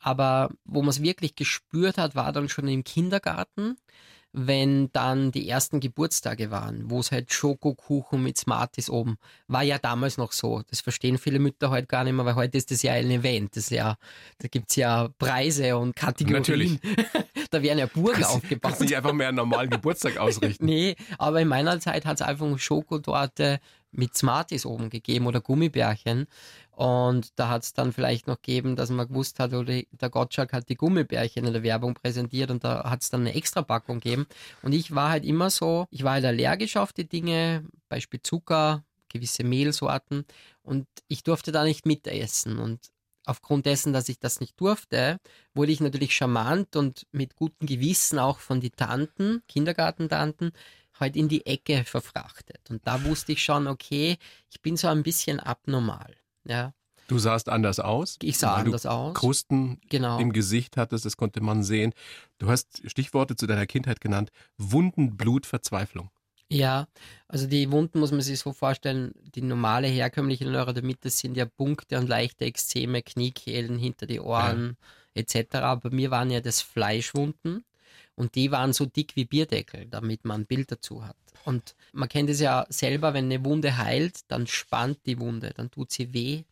Aber 0.00 0.50
wo 0.64 0.82
man 0.82 0.90
es 0.90 1.02
wirklich 1.02 1.36
gespürt 1.36 1.98
hat, 1.98 2.14
war 2.16 2.32
dann 2.32 2.48
schon 2.48 2.66
im 2.68 2.82
Kindergarten, 2.82 3.76
wenn 4.36 4.90
dann 4.90 5.30
die 5.30 5.48
ersten 5.48 5.78
Geburtstage 5.78 6.50
waren, 6.50 6.90
wo 6.90 6.98
es 6.98 7.12
halt 7.12 7.32
Schokokuchen 7.32 8.20
mit 8.20 8.36
Smarties 8.36 8.90
oben, 8.90 9.16
war 9.46 9.62
ja 9.62 9.78
damals 9.78 10.18
noch 10.18 10.32
so. 10.32 10.62
Das 10.68 10.80
verstehen 10.80 11.18
viele 11.18 11.38
Mütter 11.38 11.70
heute 11.70 11.86
gar 11.86 12.02
nicht 12.02 12.14
mehr, 12.14 12.24
weil 12.24 12.34
heute 12.34 12.58
ist 12.58 12.72
das 12.72 12.82
ja 12.82 12.94
ein 12.94 13.10
Event. 13.12 13.54
Das 13.54 13.64
ist 13.64 13.70
ja, 13.70 13.96
da 14.38 14.48
gibt 14.48 14.70
es 14.70 14.76
ja 14.76 15.08
Preise 15.18 15.76
und 15.76 15.94
Kategorien. 15.94 16.80
da 17.52 17.62
werden 17.62 17.78
ja 17.78 17.86
Burgen 17.86 18.24
aufgebaut. 18.24 18.72
Kannst 18.72 18.80
nicht 18.80 18.96
einfach 18.96 19.12
mehr 19.12 19.28
einen 19.28 19.36
normalen 19.36 19.70
Geburtstag 19.70 20.16
ausrichten. 20.18 20.64
Nee, 20.64 20.96
aber 21.16 21.40
in 21.40 21.46
meiner 21.46 21.78
Zeit 21.78 22.04
hat 22.04 22.20
es 22.20 22.26
einfach 22.26 22.58
Schokotorte 22.58 23.60
mit 23.96 24.16
Smarties 24.16 24.66
oben 24.66 24.90
gegeben 24.90 25.26
oder 25.26 25.40
Gummibärchen. 25.40 26.26
Und 26.72 27.28
da 27.36 27.48
hat 27.48 27.62
es 27.62 27.72
dann 27.72 27.92
vielleicht 27.92 28.26
noch 28.26 28.42
gegeben, 28.42 28.76
dass 28.76 28.90
man 28.90 29.08
gewusst 29.08 29.38
hat, 29.38 29.52
oder 29.52 29.82
der 29.90 30.10
Gottschalk 30.10 30.52
hat 30.52 30.68
die 30.68 30.74
Gummibärchen 30.74 31.46
in 31.46 31.52
der 31.52 31.62
Werbung 31.62 31.94
präsentiert 31.94 32.50
und 32.50 32.64
da 32.64 32.90
hat 32.90 33.02
es 33.02 33.10
dann 33.10 33.20
eine 33.20 33.34
Extrapackung 33.34 34.00
gegeben. 34.00 34.26
Und 34.62 34.72
ich 34.72 34.94
war 34.94 35.10
halt 35.10 35.24
immer 35.24 35.50
so, 35.50 35.86
ich 35.90 36.02
war 36.02 36.12
halt 36.12 36.24
allergisch 36.24 36.76
auf 36.76 36.92
die 36.92 37.08
Dinge, 37.08 37.64
Beispiel 37.88 38.20
Zucker, 38.22 38.84
gewisse 39.08 39.44
Mehlsorten 39.44 40.24
und 40.62 40.86
ich 41.06 41.22
durfte 41.22 41.52
da 41.52 41.62
nicht 41.62 41.86
mitessen. 41.86 42.58
Und 42.58 42.90
aufgrund 43.24 43.66
dessen, 43.66 43.92
dass 43.92 44.08
ich 44.08 44.18
das 44.18 44.40
nicht 44.40 44.60
durfte, 44.60 45.18
wurde 45.54 45.72
ich 45.72 45.80
natürlich 45.80 46.14
charmant 46.14 46.76
und 46.76 47.06
mit 47.12 47.36
gutem 47.36 47.66
Gewissen 47.66 48.18
auch 48.18 48.38
von 48.38 48.60
den 48.60 48.72
Tanten, 48.72 49.42
Kindergartentanten, 49.48 50.52
halt 51.00 51.16
in 51.16 51.28
die 51.28 51.44
Ecke 51.46 51.84
verfrachtet. 51.84 52.60
Und 52.70 52.86
da 52.86 53.02
wusste 53.04 53.32
ich 53.32 53.42
schon, 53.42 53.66
okay, 53.66 54.16
ich 54.50 54.60
bin 54.62 54.76
so 54.76 54.88
ein 54.88 55.02
bisschen 55.02 55.40
abnormal. 55.40 56.14
Ja, 56.44 56.72
Du 57.06 57.18
sahst 57.18 57.50
anders 57.50 57.80
aus. 57.80 58.16
ich 58.22 58.38
sah 58.38 58.54
anders 58.54 58.86
aus. 58.86 59.12
Krusten 59.14 59.78
Genau. 59.90 60.18
im 60.18 60.32
Gesicht 60.32 60.78
hattest, 60.78 61.04
das 61.04 61.18
konnte 61.18 61.42
man 61.42 61.62
sehen. 61.62 61.92
Du 62.38 62.48
hast 62.48 62.80
Stichworte 62.88 63.36
zu 63.36 63.46
deiner 63.46 63.66
Kindheit 63.66 64.00
genannt. 64.00 64.30
Wunden, 64.56 65.16
Blut, 65.16 65.44
Verzweiflung. 65.44 66.08
Ja, 66.48 66.86
also 67.28 67.46
die 67.46 67.70
Wunden 67.70 67.98
muss 68.00 68.10
man 68.10 68.20
sich 68.22 68.38
so 68.38 68.52
vorstellen, 68.52 69.12
die 69.34 69.42
normale 69.42 69.86
herkömmliche 69.88 70.46
Neurodermitis 70.48 71.18
sind 71.18 71.36
ja 71.36 71.44
Punkte 71.46 71.98
und 71.98 72.08
leichte 72.08 72.44
Ekzeme, 72.44 73.02
Kniekehlen, 73.02 73.78
hinter 73.78 74.06
die 74.06 74.20
Ohren 74.20 74.76
etc. 75.14 75.56
Aber 75.56 75.90
mir 75.90 76.10
waren 76.10 76.30
ja 76.30 76.40
das 76.40 76.62
Fleischwunden 76.62 77.64
Und 78.16 78.34
die 78.34 78.50
waren 78.50 78.72
so 78.72 78.86
dick 78.86 79.16
wie 79.16 79.24
Bierdeckel, 79.24 79.86
damit 79.86 80.24
man 80.24 80.42
ein 80.42 80.46
Bild 80.46 80.70
dazu 80.70 81.04
hat. 81.04 81.16
Und 81.44 81.74
man 81.92 82.08
kennt 82.08 82.30
es 82.30 82.40
ja 82.40 82.64
selber, 82.70 83.12
wenn 83.12 83.26
eine 83.26 83.44
Wunde 83.44 83.76
heilt, 83.76 84.20
dann 84.28 84.46
spannt 84.46 85.00
die 85.04 85.20
Wunde, 85.20 85.52
dann 85.54 85.70
tut 85.70 85.90
sie 85.90 86.14
weh. 86.14 86.44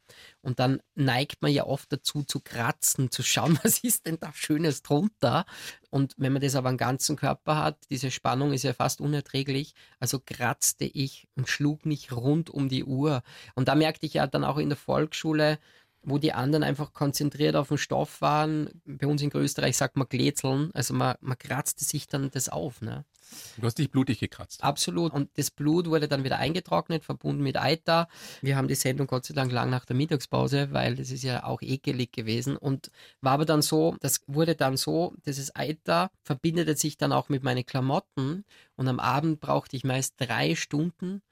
Und 0.43 0.59
dann 0.59 0.83
neigt 0.95 1.41
man 1.41 1.51
ja 1.51 1.65
oft 1.65 1.91
dazu 1.91 2.25
zu 2.25 2.41
kratzen, 2.41 3.11
zu 3.11 3.23
schauen, 3.23 3.59
was 3.63 3.79
ist 3.79 4.07
denn 4.07 4.19
da 4.21 4.33
Schönes 4.35 4.83
drunter. 4.83 5.47
Und 5.89 6.15
wenn 6.19 6.33
man 6.33 6.43
das 6.43 6.57
aber 6.57 6.69
am 6.69 6.77
ganzen 6.77 7.17
Körper 7.17 7.57
hat, 7.57 7.79
diese 7.91 8.11
Spannung 8.11 8.53
ist 8.53 8.65
ja 8.65 8.75
fast 8.75 9.01
unerträglich. 9.01 9.75
Also 9.99 10.21
kratzte 10.21 10.85
ich 10.85 11.27
und 11.37 11.49
schlug 11.49 11.87
mich 11.87 12.13
rund 12.13 12.51
um 12.51 12.69
die 12.69 12.85
Uhr. 12.85 13.23
Und 13.55 13.69
da 13.69 13.75
merkte 13.75 14.05
ich 14.05 14.15
ja 14.15 14.27
dann 14.27 14.45
auch 14.45 14.59
in 14.59 14.69
der 14.69 14.79
Volksschule, 14.79 15.59
wo 16.03 16.19
die 16.19 16.33
anderen 16.33 16.63
einfach 16.63 16.93
konzentriert 16.93 17.57
auf 17.57 17.69
den 17.69 17.79
Stoff 17.79 18.21
waren. 18.21 18.69
Bei 18.85 19.07
uns 19.07 19.23
in 19.23 19.31
Österreich 19.33 19.77
sagt 19.77 19.97
man 19.97 20.09
glätzeln, 20.09 20.71
also 20.75 20.95
man, 20.95 21.17
man 21.21 21.39
kratzte 21.39 21.85
sich 21.85 22.07
dann 22.07 22.31
das 22.31 22.49
auf. 22.49 22.81
Ne? 22.81 23.05
Du 23.57 23.67
hast 23.67 23.79
dich 23.79 23.91
blutig 23.91 24.19
gekratzt. 24.19 24.63
Absolut. 24.63 25.13
Und 25.13 25.31
das 25.37 25.51
Blut 25.51 25.89
wurde 25.89 26.09
dann 26.09 26.25
wieder 26.25 26.39
eingetrocknet, 26.39 27.05
verbunden 27.05 27.43
mit 27.43 27.57
Eiter. 27.57 28.09
Wir 28.41 28.57
haben 28.57 28.69
die 28.69 28.75
Sendung 28.75 29.07
Gott 29.07 29.25
sei 29.25 29.35
Dank 29.35 29.53
lang 29.53 29.71
nach 29.71 29.85
der 29.85 29.97
Mittagspause, 29.97 30.73
weil 30.73 30.97
das 30.97 31.11
ist 31.11 31.23
ja 31.23 31.45
auch 31.45 31.63
ekelig 31.63 32.13
gewesen. 32.13 32.57
Und 32.57 32.91
war 33.21 33.33
aber 33.33 33.45
dann 33.45 33.63
so, 33.63 33.97
das 34.01 34.21
wurde 34.27 34.55
dann 34.55 34.77
so, 34.77 35.15
dieses 35.27 35.55
Eiter 35.55 36.11
verbindet 36.25 36.79
sich 36.79 36.97
dann 36.97 37.13
auch 37.13 37.29
mit 37.29 37.43
meinen 37.43 37.65
Klamotten. 37.65 38.45
Und 38.77 38.89
am 38.89 39.01
Abend 39.01 39.41
brauchte 39.41 39.77
ich 39.77 39.85
meist 39.85 40.15
drei 40.19 40.55
Stunden, 40.55 41.23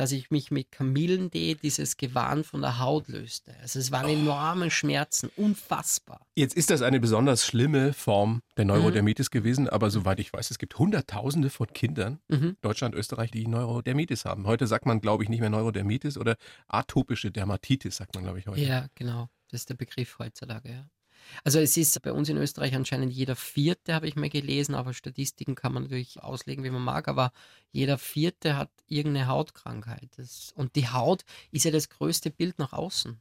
dass 0.00 0.12
ich 0.12 0.30
mich 0.30 0.50
mit 0.50 0.72
Kamillentee 0.72 1.56
dieses 1.56 1.98
Gewahn 1.98 2.42
von 2.42 2.62
der 2.62 2.78
Haut 2.78 3.08
löste. 3.08 3.54
Also 3.60 3.78
es 3.78 3.92
waren 3.92 4.08
enorme 4.08 4.70
Schmerzen, 4.70 5.30
unfassbar. 5.36 6.24
Jetzt 6.34 6.54
ist 6.56 6.70
das 6.70 6.80
eine 6.80 7.00
besonders 7.00 7.44
schlimme 7.44 7.92
Form 7.92 8.40
der 8.56 8.64
Neurodermitis 8.64 9.28
mhm. 9.28 9.32
gewesen, 9.32 9.68
aber 9.68 9.90
soweit 9.90 10.18
ich 10.18 10.32
weiß, 10.32 10.50
es 10.50 10.58
gibt 10.58 10.78
Hunderttausende 10.78 11.50
von 11.50 11.66
Kindern, 11.74 12.18
mhm. 12.28 12.56
Deutschland, 12.62 12.94
Österreich, 12.94 13.30
die 13.30 13.46
Neurodermitis 13.46 14.24
haben. 14.24 14.46
Heute 14.46 14.66
sagt 14.66 14.86
man, 14.86 15.02
glaube 15.02 15.22
ich, 15.22 15.28
nicht 15.28 15.40
mehr 15.40 15.50
Neurodermitis 15.50 16.16
oder 16.16 16.36
atopische 16.66 17.30
Dermatitis, 17.30 17.96
sagt 17.96 18.14
man, 18.14 18.24
glaube 18.24 18.38
ich, 18.38 18.46
heute. 18.46 18.62
Ja, 18.62 18.86
genau. 18.94 19.28
Das 19.50 19.60
ist 19.60 19.68
der 19.68 19.74
Begriff 19.74 20.18
heutzutage, 20.18 20.70
ja. 20.70 20.88
Also 21.44 21.58
es 21.58 21.76
ist 21.76 22.00
bei 22.02 22.12
uns 22.12 22.28
in 22.28 22.36
Österreich 22.36 22.74
anscheinend 22.74 23.12
jeder 23.12 23.36
Vierte, 23.36 23.94
habe 23.94 24.08
ich 24.08 24.16
mal 24.16 24.28
gelesen, 24.28 24.74
aber 24.74 24.94
Statistiken 24.94 25.54
kann 25.54 25.72
man 25.72 25.84
natürlich 25.84 26.22
auslegen, 26.22 26.64
wie 26.64 26.70
man 26.70 26.82
mag, 26.82 27.08
aber 27.08 27.32
jeder 27.72 27.98
Vierte 27.98 28.56
hat 28.56 28.70
irgendeine 28.86 29.28
Hautkrankheit. 29.28 30.10
Das, 30.16 30.52
und 30.54 30.76
die 30.76 30.88
Haut 30.88 31.24
ist 31.50 31.64
ja 31.64 31.70
das 31.70 31.88
größte 31.88 32.30
Bild 32.30 32.58
nach 32.58 32.72
außen. 32.72 33.20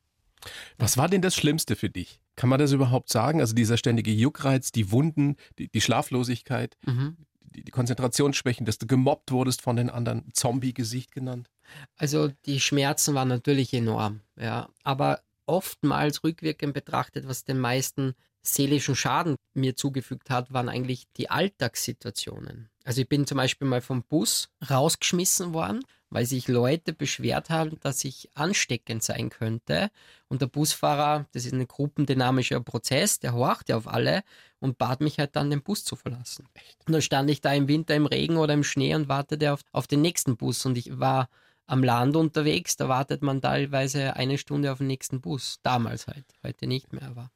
Was 0.77 0.97
war 0.97 1.09
denn 1.09 1.21
das 1.21 1.35
Schlimmste 1.35 1.75
für 1.75 1.89
dich? 1.89 2.19
Kann 2.35 2.49
man 2.49 2.59
das 2.59 2.71
überhaupt 2.71 3.09
sagen? 3.09 3.41
Also 3.41 3.53
dieser 3.53 3.77
ständige 3.77 4.11
Juckreiz, 4.11 4.71
die 4.71 4.91
Wunden, 4.91 5.35
die, 5.57 5.69
die 5.69 5.81
Schlaflosigkeit, 5.81 6.77
mhm. 6.85 7.17
die, 7.41 7.63
die 7.63 7.71
Konzentrationsschwächen, 7.71 8.65
dass 8.65 8.77
du 8.77 8.87
gemobbt 8.87 9.31
wurdest 9.31 9.61
von 9.61 9.75
den 9.75 9.89
anderen, 9.89 10.29
Zombie-Gesicht 10.33 11.11
genannt? 11.11 11.49
Also 11.97 12.29
die 12.45 12.59
Schmerzen 12.59 13.13
waren 13.13 13.27
natürlich 13.27 13.73
enorm, 13.73 14.21
ja. 14.37 14.69
Aber 14.83 15.21
oftmals 15.49 16.23
rückwirkend 16.23 16.73
betrachtet, 16.73 17.27
was 17.27 17.43
den 17.43 17.59
meisten 17.59 18.13
seelischen 18.41 18.95
Schaden 18.95 19.35
mir 19.53 19.75
zugefügt 19.75 20.29
hat, 20.29 20.53
waren 20.53 20.69
eigentlich 20.69 21.07
die 21.17 21.29
Alltagssituationen. 21.29 22.69
Also 22.85 23.01
ich 23.01 23.09
bin 23.09 23.27
zum 23.27 23.37
Beispiel 23.37 23.67
mal 23.67 23.81
vom 23.81 24.03
Bus 24.03 24.49
rausgeschmissen 24.69 25.53
worden, 25.53 25.81
weil 26.09 26.25
sich 26.25 26.47
Leute 26.47 26.93
beschwert 26.93 27.49
haben, 27.49 27.79
dass 27.81 28.03
ich 28.03 28.29
ansteckend 28.33 29.03
sein 29.03 29.29
könnte. 29.29 29.91
Und 30.27 30.41
der 30.41 30.47
Busfahrer, 30.47 31.27
das 31.33 31.45
ist 31.45 31.53
ein 31.53 31.67
gruppendynamischer 31.67 32.61
Prozess, 32.61 33.19
der 33.19 33.33
horcht 33.33 33.69
ja 33.69 33.77
auf 33.77 33.87
alle 33.87 34.23
und 34.59 34.77
bat 34.77 35.01
mich 35.01 35.19
halt 35.19 35.35
dann, 35.35 35.49
den 35.49 35.61
Bus 35.61 35.83
zu 35.83 35.95
verlassen. 35.95 36.47
Und 36.87 36.93
dann 36.93 37.01
stand 37.01 37.29
ich 37.29 37.41
da 37.41 37.53
im 37.53 37.67
Winter 37.67 37.95
im 37.95 38.05
Regen 38.05 38.37
oder 38.37 38.53
im 38.53 38.63
Schnee 38.63 38.95
und 38.95 39.09
wartete 39.09 39.53
auf, 39.53 39.61
auf 39.71 39.87
den 39.87 40.01
nächsten 40.01 40.37
Bus. 40.37 40.65
Und 40.65 40.77
ich 40.77 40.99
war 40.99 41.29
am 41.69 41.83
Land 41.83 42.15
unterwegs, 42.15 42.75
da 42.77 42.89
wartet 42.89 43.21
man 43.21 43.41
teilweise 43.41 44.15
eine 44.15 44.37
Stunde 44.37 44.71
auf 44.71 44.79
den 44.79 44.87
nächsten 44.87 45.21
Bus. 45.21 45.59
Damals 45.61 46.07
halt, 46.07 46.25
heute 46.43 46.65
nicht 46.67 46.93
mehr, 46.93 47.03
aber 47.03 47.29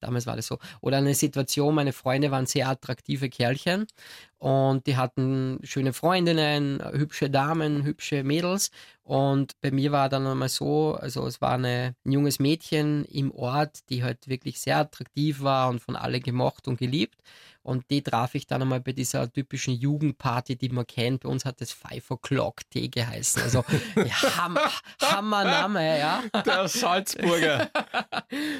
damals 0.00 0.26
war 0.26 0.36
das 0.36 0.48
so. 0.48 0.58
Oder 0.80 0.98
eine 0.98 1.14
Situation, 1.14 1.74
meine 1.74 1.92
Freunde 1.92 2.30
waren 2.32 2.46
sehr 2.46 2.68
attraktive 2.68 3.28
Kerlchen 3.28 3.86
und 4.38 4.86
die 4.86 4.96
hatten 4.96 5.60
schöne 5.62 5.92
Freundinnen, 5.92 6.82
hübsche 6.92 7.30
Damen, 7.30 7.84
hübsche 7.84 8.24
Mädels. 8.24 8.70
Und 9.02 9.58
bei 9.60 9.70
mir 9.70 9.92
war 9.92 10.08
dann 10.08 10.26
einmal 10.26 10.48
so, 10.48 10.94
also 10.94 11.26
es 11.26 11.40
war 11.40 11.52
eine, 11.52 11.94
ein 12.04 12.12
junges 12.12 12.40
Mädchen 12.40 13.04
im 13.04 13.30
Ort, 13.30 13.88
die 13.88 14.02
halt 14.02 14.26
wirklich 14.28 14.60
sehr 14.60 14.78
attraktiv 14.78 15.42
war 15.42 15.68
und 15.68 15.80
von 15.80 15.94
alle 15.96 16.20
gemocht 16.20 16.66
und 16.66 16.78
geliebt. 16.78 17.22
Und 17.66 17.90
die 17.90 18.00
traf 18.00 18.36
ich 18.36 18.46
dann 18.46 18.62
einmal 18.62 18.80
bei 18.80 18.92
dieser 18.92 19.28
typischen 19.28 19.74
Jugendparty, 19.74 20.54
die 20.54 20.68
man 20.68 20.86
kennt. 20.86 21.24
Bei 21.24 21.28
uns 21.28 21.44
hat 21.44 21.60
das 21.60 21.72
Five 21.72 22.12
O'Clock 22.12 22.60
Tee 22.70 22.88
geheißen. 22.88 23.42
Also 23.42 23.64
ja, 23.96 24.36
Ham 24.36 24.56
Hammername, 25.02 25.98
ja. 25.98 26.22
Der 26.44 26.68
Salzburger. 26.68 27.68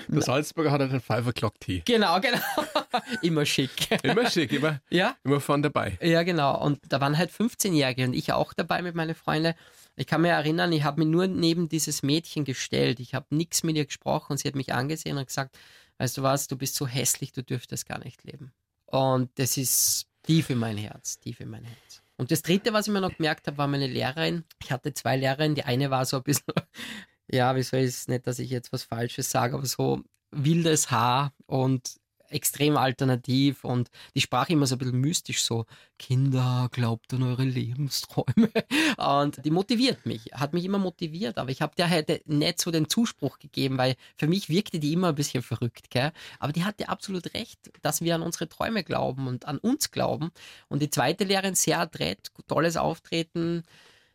Der 0.08 0.22
Salzburger 0.22 0.72
hat 0.72 0.80
einen 0.80 1.00
Five 1.00 1.24
O'Clock 1.28 1.52
Tee. 1.60 1.82
Genau, 1.84 2.20
genau. 2.20 2.40
Immer 3.22 3.46
schick. 3.46 3.92
Immer 4.02 4.28
schick, 4.28 4.50
immer, 4.52 4.80
ja? 4.90 5.14
immer 5.22 5.40
vorne 5.40 5.62
dabei. 5.62 5.96
Ja, 6.02 6.24
genau. 6.24 6.60
Und 6.60 6.80
da 6.88 7.00
waren 7.00 7.16
halt 7.16 7.30
15-Jährige 7.30 8.06
und 8.06 8.12
ich 8.12 8.32
auch 8.32 8.54
dabei 8.54 8.82
mit 8.82 8.96
meinen 8.96 9.14
Freunden. 9.14 9.54
Ich 9.94 10.08
kann 10.08 10.22
mich 10.22 10.32
erinnern, 10.32 10.72
ich 10.72 10.82
habe 10.82 10.98
mich 10.98 11.08
nur 11.08 11.28
neben 11.28 11.68
dieses 11.68 12.02
Mädchen 12.02 12.44
gestellt. 12.44 12.98
Ich 12.98 13.14
habe 13.14 13.26
nichts 13.30 13.62
mit 13.62 13.76
ihr 13.76 13.86
gesprochen 13.86 14.32
und 14.32 14.38
sie 14.38 14.48
hat 14.48 14.56
mich 14.56 14.74
angesehen 14.74 15.16
und 15.16 15.26
gesagt, 15.26 15.56
weißt 15.98 16.16
du 16.16 16.24
was, 16.24 16.48
du 16.48 16.56
bist 16.56 16.74
so 16.74 16.88
hässlich, 16.88 17.30
du 17.30 17.44
dürftest 17.44 17.86
gar 17.86 18.00
nicht 18.00 18.24
leben. 18.24 18.52
Und 18.86 19.30
das 19.38 19.56
ist 19.56 20.06
tief 20.22 20.50
in 20.50 20.58
mein 20.58 20.76
Herz, 20.76 21.18
tief 21.18 21.40
in 21.40 21.50
mein 21.50 21.64
Herz. 21.64 22.02
Und 22.16 22.30
das 22.30 22.42
Dritte, 22.42 22.72
was 22.72 22.86
ich 22.86 22.92
mir 22.92 23.00
noch 23.00 23.16
gemerkt 23.16 23.46
habe, 23.46 23.58
war 23.58 23.66
meine 23.66 23.86
Lehrerin. 23.86 24.44
Ich 24.62 24.72
hatte 24.72 24.94
zwei 24.94 25.16
Lehrerinnen. 25.16 25.54
Die 25.54 25.64
eine 25.64 25.90
war 25.90 26.04
so 26.04 26.18
ein 26.18 26.22
bisschen, 26.22 26.52
ja, 27.28 27.54
wie 27.56 27.62
soll 27.62 27.80
ich 27.80 27.86
es 27.88 28.08
nicht, 28.08 28.26
dass 28.26 28.38
ich 28.38 28.50
jetzt 28.50 28.72
was 28.72 28.84
Falsches 28.84 29.30
sage, 29.30 29.54
aber 29.54 29.66
so 29.66 30.02
wildes 30.30 30.90
Haar 30.90 31.32
und 31.46 31.96
extrem 32.30 32.76
alternativ 32.76 33.64
und 33.64 33.90
die 34.14 34.20
sprach 34.20 34.48
immer 34.48 34.66
so 34.66 34.74
ein 34.74 34.78
bisschen 34.78 35.00
mystisch, 35.00 35.42
so 35.42 35.66
Kinder, 35.98 36.68
glaubt 36.72 37.12
an 37.14 37.22
eure 37.22 37.44
Lebensträume. 37.44 38.50
Und 38.98 39.44
die 39.44 39.50
motiviert 39.50 40.04
mich, 40.04 40.26
hat 40.32 40.52
mich 40.52 40.64
immer 40.64 40.78
motiviert, 40.78 41.38
aber 41.38 41.50
ich 41.50 41.62
habe 41.62 41.74
der 41.76 41.90
heute 41.90 42.20
nicht 42.26 42.60
so 42.60 42.70
den 42.70 42.88
Zuspruch 42.88 43.38
gegeben, 43.38 43.78
weil 43.78 43.96
für 44.16 44.26
mich 44.26 44.48
wirkte 44.48 44.78
die 44.78 44.92
immer 44.92 45.08
ein 45.08 45.14
bisschen 45.14 45.42
verrückt, 45.42 45.90
gell? 45.90 46.12
aber 46.38 46.52
die 46.52 46.64
hatte 46.64 46.88
absolut 46.88 47.32
recht, 47.34 47.58
dass 47.82 48.02
wir 48.02 48.14
an 48.14 48.22
unsere 48.22 48.48
Träume 48.48 48.84
glauben 48.84 49.26
und 49.26 49.46
an 49.46 49.58
uns 49.58 49.90
glauben. 49.90 50.30
Und 50.68 50.82
die 50.82 50.90
zweite 50.90 51.24
Lehrerin, 51.24 51.54
sehr 51.54 51.80
adrett, 51.80 52.30
tolles 52.46 52.76
Auftreten, 52.76 53.62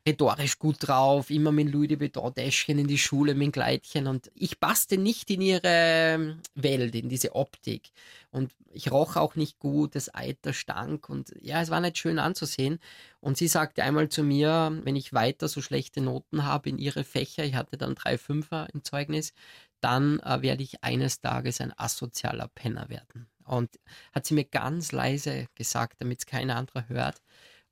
rhetorisch 0.06 0.58
gut 0.58 0.78
drauf, 0.80 1.30
immer 1.30 1.52
mit 1.52 1.72
Louis 1.72 1.88
de 1.88 2.00
Vuitton-Täschchen 2.00 2.80
in 2.80 2.88
die 2.88 2.98
Schule, 2.98 3.36
mit 3.36 3.54
Kleidchen 3.54 4.08
und 4.08 4.32
ich 4.34 4.60
passte 4.60 4.98
nicht 4.98 5.30
in 5.30 5.42
ihre 5.42 5.62
ähm, 5.64 6.40
Welt, 6.56 6.96
in 6.96 7.10
diese 7.10 7.36
Optik 7.36 7.92
und 8.32 8.52
ich 8.74 8.92
roch 8.92 9.16
auch 9.16 9.36
nicht 9.36 9.60
gut, 9.60 9.96
das 9.96 10.14
Eiter 10.14 10.54
stank 10.54 11.10
und 11.10 11.34
ja, 11.40 11.62
es 11.62 11.70
war 11.70 11.82
nicht 11.82 11.98
schön 11.98 12.20
anzusehen 12.20 12.80
und 13.20 13.38
sie 13.38 13.48
sagte 13.48 13.84
einmal 13.84 14.10
zu 14.10 14.24
mir, 14.24 14.80
wenn 14.84 14.96
ich 14.96 15.14
weiter 15.14 15.48
so 15.48 15.62
schlechte 15.62 16.02
Noten 16.02 16.46
habe 16.46 16.70
in 16.70 16.78
ihre 16.78 17.04
Fächer, 17.04 17.44
ich 17.44 17.56
hatte 17.56 17.78
dann 17.78 17.96
drei 17.96 18.18
Fünfer 18.18 18.68
im 18.74 18.84
Zeugnis, 18.84 19.34
dann 19.82 20.20
äh, 20.20 20.42
werde 20.42 20.64
ich 20.64 20.84
eines 20.84 21.20
Tages 21.20 21.60
ein 21.60 21.74
asozialer 21.78 22.48
Penner 22.48 22.90
werden. 22.90 23.28
Und 23.44 23.80
hat 24.14 24.26
sie 24.26 24.36
mir 24.36 24.46
ganz 24.46 24.92
leise 24.92 25.48
gesagt, 25.56 25.98
damit 26.00 26.20
es 26.20 26.26
keiner 26.26 26.56
anderer 26.56 26.88
hört. 26.88 27.22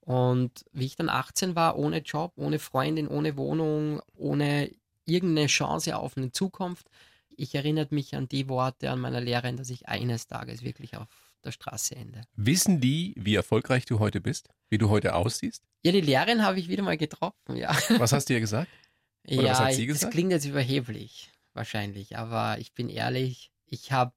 Und 0.10 0.66
wie 0.74 0.88
ich 0.88 0.96
dann 0.96 1.08
18 1.08 1.56
war, 1.56 1.78
ohne 1.78 2.00
Job, 2.00 2.34
ohne 2.36 2.58
Freundin, 2.58 3.08
ohne 3.08 3.38
Wohnung, 3.38 4.02
ohne 4.16 4.72
irgendeine 5.06 5.46
Chance 5.46 5.96
auf 5.96 6.18
eine 6.18 6.32
Zukunft, 6.32 6.90
ich 7.30 7.54
erinnere 7.54 7.90
mich 7.92 8.16
an 8.16 8.28
die 8.28 8.50
Worte 8.50 8.90
an 8.90 9.00
meiner 9.00 9.22
Lehrerin, 9.22 9.56
dass 9.56 9.70
ich 9.70 9.88
eines 9.88 10.26
Tages 10.26 10.64
wirklich 10.64 10.98
auf 10.98 11.06
der 11.44 11.52
Straße 11.52 11.96
ende. 11.96 12.24
Wissen 12.36 12.82
die, 12.82 13.14
wie 13.18 13.36
erfolgreich 13.36 13.86
du 13.86 14.00
heute 14.00 14.20
bist? 14.20 14.50
Wie 14.72 14.80
du 14.80 14.90
heute 14.90 15.14
aussiehst? 15.14 15.64
Ja, 15.84 15.92
die 15.92 16.02
Lehrerin 16.02 16.42
habe 16.42 16.60
ich 16.60 16.70
wieder 16.70 16.82
mal 16.82 16.98
getroffen, 16.98 17.56
ja. 17.56 17.78
Was 18.00 18.12
hast 18.12 18.30
du 18.30 18.34
ihr 18.34 18.40
gesagt? 18.40 18.68
Oder 19.28 19.44
ja, 19.44 19.60
was 19.60 19.76
sie 19.76 19.86
gesagt? 19.86 20.06
das 20.06 20.10
klingt 20.10 20.32
jetzt 20.32 20.46
überheblich, 20.46 21.30
wahrscheinlich, 21.54 22.18
aber 22.18 22.58
ich 22.58 22.74
bin 22.74 22.90
ehrlich, 22.90 23.52
ich 23.68 23.92
habe, 23.92 24.14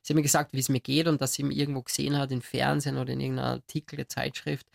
sie 0.00 0.14
hat 0.14 0.16
mir 0.16 0.22
gesagt, 0.22 0.54
wie 0.54 0.60
es 0.60 0.70
mir 0.70 0.80
geht 0.80 1.06
und 1.06 1.20
dass 1.20 1.34
sie 1.34 1.42
mich 1.42 1.58
irgendwo 1.58 1.82
gesehen 1.82 2.16
hat, 2.16 2.32
im 2.32 2.40
Fernsehen 2.40 2.96
oder 2.96 3.12
in 3.12 3.20
irgendeinem 3.20 3.56
Artikel 3.56 3.96
der 3.96 4.08
Zeitschrift 4.08 4.66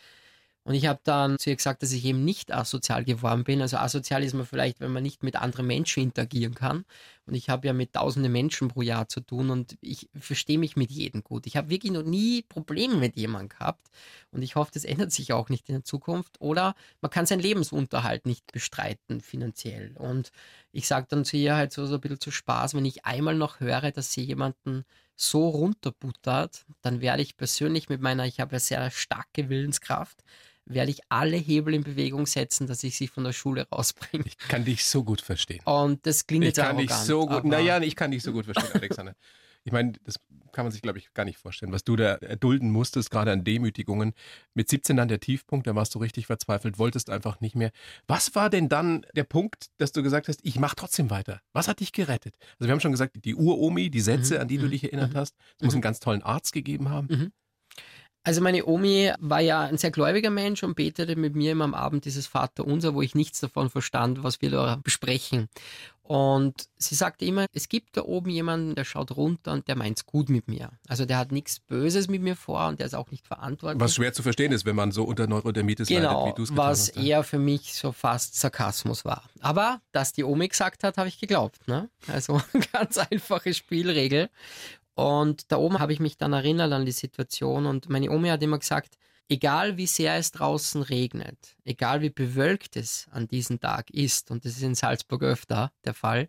und 0.69 0.75
ich 0.75 0.85
habe 0.85 0.99
dann 1.03 1.39
zu 1.39 1.49
ihr 1.49 1.55
gesagt, 1.55 1.81
dass 1.81 1.91
ich 1.93 2.05
eben 2.05 2.23
nicht 2.23 2.53
asozial 2.53 3.03
geworden 3.03 3.43
bin. 3.43 3.59
Also 3.59 3.77
asozial 3.77 4.23
ist 4.23 4.35
man 4.35 4.45
vielleicht, 4.45 4.79
wenn 4.79 4.91
man 4.91 5.01
nicht 5.01 5.23
mit 5.23 5.35
anderen 5.35 5.65
Menschen 5.65 6.03
interagieren 6.03 6.53
kann. 6.53 6.85
Und 7.25 7.33
ich 7.33 7.49
habe 7.49 7.65
ja 7.65 7.73
mit 7.73 7.93
tausenden 7.93 8.31
Menschen 8.31 8.67
pro 8.67 8.83
Jahr 8.83 9.09
zu 9.09 9.19
tun 9.21 9.49
und 9.49 9.77
ich 9.81 10.09
verstehe 10.13 10.59
mich 10.59 10.75
mit 10.75 10.91
jedem 10.91 11.23
gut. 11.23 11.47
Ich 11.47 11.57
habe 11.57 11.71
wirklich 11.71 11.91
noch 11.91 12.03
nie 12.03 12.43
Probleme 12.43 12.97
mit 12.97 13.15
jemandem 13.15 13.49
gehabt 13.49 13.89
und 14.29 14.43
ich 14.43 14.55
hoffe, 14.55 14.69
das 14.71 14.83
ändert 14.85 15.11
sich 15.11 15.33
auch 15.33 15.49
nicht 15.49 15.67
in 15.69 15.73
der 15.73 15.83
Zukunft. 15.83 16.39
Oder 16.39 16.75
man 17.01 17.09
kann 17.09 17.25
seinen 17.25 17.39
Lebensunterhalt 17.41 18.27
nicht 18.27 18.51
bestreiten 18.51 19.21
finanziell. 19.21 19.97
Und 19.97 20.31
ich 20.71 20.87
sage 20.87 21.07
dann 21.09 21.25
zu 21.25 21.35
ihr 21.35 21.55
halt 21.55 21.73
so, 21.73 21.87
so 21.87 21.95
ein 21.95 22.01
bisschen 22.01 22.19
zu 22.19 22.29
Spaß, 22.29 22.75
wenn 22.75 22.85
ich 22.85 23.05
einmal 23.05 23.33
noch 23.33 23.59
höre, 23.59 23.89
dass 23.89 24.13
sie 24.13 24.21
jemanden 24.21 24.85
so 25.15 25.49
runterbuttert, 25.49 26.65
dann 26.81 27.01
werde 27.01 27.21
ich 27.21 27.35
persönlich 27.35 27.89
mit 27.89 28.01
meiner, 28.01 28.25
ich 28.25 28.39
habe 28.39 28.53
ja 28.53 28.59
sehr 28.59 28.89
starke 28.89 29.49
Willenskraft, 29.49 30.23
werde 30.69 30.91
ich 30.91 31.01
alle 31.09 31.35
Hebel 31.35 31.73
in 31.73 31.83
Bewegung 31.83 32.25
setzen, 32.25 32.67
dass 32.67 32.83
ich 32.83 32.95
sie 32.95 33.07
von 33.07 33.23
der 33.23 33.33
Schule 33.33 33.67
rausbringe. 33.69 34.23
Ich 34.25 34.37
kann 34.37 34.63
dich 34.63 34.85
so 34.85 35.03
gut 35.03 35.21
verstehen. 35.21 35.61
Und 35.65 36.05
das 36.05 36.27
klingt 36.27 36.43
ich 36.43 36.49
jetzt 36.49 36.63
kann 36.63 36.77
dich 36.77 36.91
arrogant, 36.91 37.07
so 37.07 37.25
gut, 37.25 37.43
naja, 37.45 37.81
ich 37.81 37.95
kann 37.95 38.11
dich 38.11 38.23
so 38.23 38.31
gut 38.31 38.45
verstehen, 38.45 38.71
Alexander. 38.73 39.15
Ich 39.65 39.73
meine, 39.73 39.93
das 40.03 40.19
kann 40.53 40.65
man 40.65 40.71
sich, 40.71 40.81
glaube 40.81 40.99
ich, 40.99 41.13
gar 41.13 41.25
nicht 41.25 41.37
vorstellen, 41.37 41.71
was 41.71 41.83
du 41.83 41.95
da 41.95 42.15
erdulden 42.15 42.71
musstest, 42.71 43.11
gerade 43.11 43.31
an 43.31 43.43
Demütigungen. 43.43 44.13
Mit 44.53 44.69
17 44.69 44.95
dann 44.95 45.07
der 45.07 45.19
Tiefpunkt, 45.19 45.67
da 45.67 45.75
warst 45.75 45.93
du 45.95 45.99
richtig 45.99 46.27
verzweifelt, 46.27 46.79
wolltest 46.79 47.09
einfach 47.09 47.41
nicht 47.41 47.55
mehr. 47.55 47.71
Was 48.07 48.35
war 48.35 48.49
denn 48.49 48.69
dann 48.69 49.05
der 49.15 49.25
Punkt, 49.25 49.67
dass 49.77 49.91
du 49.91 50.01
gesagt 50.01 50.27
hast, 50.27 50.39
ich 50.43 50.59
mache 50.59 50.75
trotzdem 50.75 51.09
weiter? 51.09 51.41
Was 51.53 51.67
hat 51.67 51.81
dich 51.81 51.91
gerettet? 51.91 52.35
Also 52.57 52.67
wir 52.67 52.71
haben 52.71 52.79
schon 52.79 52.91
gesagt, 52.91 53.17
die 53.25 53.35
Uromi, 53.35 53.89
die 53.89 54.01
Sätze, 54.01 54.35
Mhm, 54.35 54.41
an 54.41 54.47
die 54.47 54.57
du 54.57 54.65
mhm, 54.65 54.71
dich 54.71 54.83
erinnert 54.85 55.13
mhm, 55.13 55.17
hast, 55.17 55.35
es 55.57 55.63
muss 55.63 55.73
mhm. 55.73 55.77
einen 55.77 55.81
ganz 55.81 55.99
tollen 55.99 56.21
Arzt 56.23 56.53
gegeben 56.53 56.89
haben. 56.89 57.31
Also 58.29 58.41
meine 58.41 58.63
Omi 58.67 59.11
war 59.19 59.39
ja 59.39 59.61
ein 59.61 59.79
sehr 59.79 59.89
gläubiger 59.89 60.29
Mensch 60.29 60.61
und 60.61 60.75
betete 60.75 61.15
mit 61.15 61.33
mir 61.33 61.53
immer 61.53 61.63
am 61.63 61.73
Abend 61.73 62.05
dieses 62.05 62.27
Vaterunser, 62.27 62.93
wo 62.93 63.01
ich 63.01 63.15
nichts 63.15 63.39
davon 63.39 63.71
verstand, 63.71 64.21
was 64.21 64.39
wir 64.39 64.51
da 64.51 64.79
besprechen. 64.83 65.49
Und 66.03 66.69
sie 66.77 66.95
sagte 66.95 67.25
immer, 67.25 67.45
es 67.53 67.69
gibt 67.69 67.95
da 67.95 68.01
oben 68.03 68.31
jemanden, 68.31 68.73
der 68.73 68.83
schaut 68.83 69.15
runter 69.15 69.51
und 69.51 69.67
der 69.67 69.75
meint's 69.75 70.07
gut 70.07 70.29
mit 70.29 70.47
mir. 70.47 70.71
Also 70.87 71.05
der 71.05 71.17
hat 71.17 71.31
nichts 71.31 71.59
Böses 71.59 72.07
mit 72.07 72.23
mir 72.23 72.35
vor 72.35 72.67
und 72.67 72.79
der 72.79 72.87
ist 72.87 72.95
auch 72.95 73.11
nicht 73.11 73.27
verantwortlich. 73.27 73.79
Was 73.79 73.95
schwer 73.95 74.11
zu 74.11 74.23
verstehen 74.23 74.51
ist, 74.51 74.65
wenn 74.65 74.75
man 74.75 74.91
so 74.91 75.03
unter 75.03 75.27
Neurodermitis 75.27 75.87
genau, 75.87 76.25
leidet, 76.25 76.33
wie 76.33 76.37
du 76.37 76.43
es 76.43 76.57
was 76.57 76.79
hast. 76.79 76.95
ja. 76.95 77.03
eher 77.03 77.23
für 77.23 77.37
mich 77.37 77.75
so 77.75 77.91
fast 77.91 78.39
Sarkasmus 78.39 79.05
war. 79.05 79.23
Aber 79.41 79.81
dass 79.91 80.11
die 80.11 80.23
Omi 80.23 80.47
gesagt 80.47 80.83
hat, 80.83 80.97
habe 80.97 81.09
ich 81.09 81.19
geglaubt. 81.19 81.67
Ne? 81.67 81.89
Also 82.07 82.41
ganz 82.73 82.97
einfache 82.97 83.53
Spielregel. 83.53 84.29
Und 84.99 85.49
da 85.49 85.55
oben 85.55 85.79
habe 85.79 85.93
ich 85.93 86.01
mich 86.01 86.17
dann 86.17 86.33
erinnert 86.33 86.73
an 86.73 86.85
die 86.85 86.91
Situation 86.91 87.67
und 87.67 87.87
meine 87.87 88.11
Omi 88.11 88.27
hat 88.27 88.43
immer 88.43 88.59
gesagt, 88.59 88.97
egal 89.29 89.77
wie 89.77 89.87
sehr 89.87 90.15
es 90.15 90.33
draußen 90.33 90.81
regnet, 90.81 91.55
egal 91.63 92.01
wie 92.01 92.09
bewölkt 92.09 92.75
es 92.75 93.07
an 93.11 93.25
diesem 93.25 93.61
Tag 93.61 93.91
ist, 93.91 94.29
und 94.29 94.43
das 94.43 94.57
ist 94.57 94.61
in 94.61 94.75
Salzburg 94.75 95.23
öfter 95.23 95.71
der 95.85 95.93
Fall, 95.93 96.27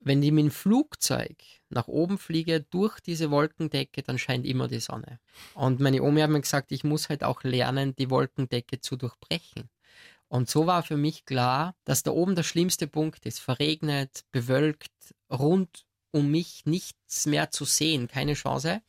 wenn 0.00 0.24
ich 0.24 0.32
mit 0.32 0.46
dem 0.46 0.50
Flugzeug 0.50 1.36
nach 1.68 1.86
oben 1.86 2.18
fliege 2.18 2.62
durch 2.62 2.98
diese 2.98 3.30
Wolkendecke, 3.30 4.02
dann 4.02 4.18
scheint 4.18 4.44
immer 4.44 4.66
die 4.66 4.80
Sonne. 4.80 5.20
Und 5.54 5.78
meine 5.78 6.02
Omi 6.02 6.20
hat 6.20 6.30
mir 6.30 6.40
gesagt, 6.40 6.72
ich 6.72 6.82
muss 6.82 7.08
halt 7.08 7.22
auch 7.22 7.44
lernen, 7.44 7.94
die 7.94 8.10
Wolkendecke 8.10 8.80
zu 8.80 8.96
durchbrechen. 8.96 9.70
Und 10.26 10.50
so 10.50 10.66
war 10.66 10.82
für 10.82 10.96
mich 10.96 11.26
klar, 11.26 11.76
dass 11.84 12.02
da 12.02 12.10
oben 12.10 12.34
der 12.34 12.42
schlimmste 12.42 12.88
Punkt 12.88 13.24
ist. 13.24 13.38
Verregnet, 13.38 14.24
bewölkt, 14.32 15.14
rund 15.30 15.84
um 16.14 16.30
mich 16.30 16.64
nichts 16.64 17.26
mehr 17.26 17.50
zu 17.50 17.64
sehen, 17.64 18.06
keine 18.06 18.34
Chance. 18.34 18.80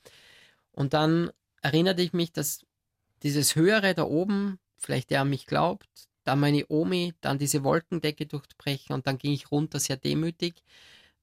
Und 0.71 0.93
dann 0.93 1.31
erinnerte 1.61 2.03
ich 2.03 2.13
mich, 2.13 2.31
dass 2.31 2.65
dieses 3.23 3.55
Höhere 3.55 3.95
da 3.95 4.03
oben, 4.03 4.59
vielleicht 4.77 5.09
der 5.09 5.21
an 5.21 5.31
mich 5.31 5.47
glaubt, 5.47 5.89
dann 6.23 6.39
meine 6.39 6.65
Omi, 6.69 7.13
dann 7.21 7.39
diese 7.39 7.63
Wolkendecke 7.63 8.27
durchbrechen 8.27 8.93
und 8.93 9.07
dann 9.07 9.17
ging 9.17 9.31
ich 9.31 9.51
runter 9.51 9.79
sehr 9.79 9.97
demütig, 9.97 10.63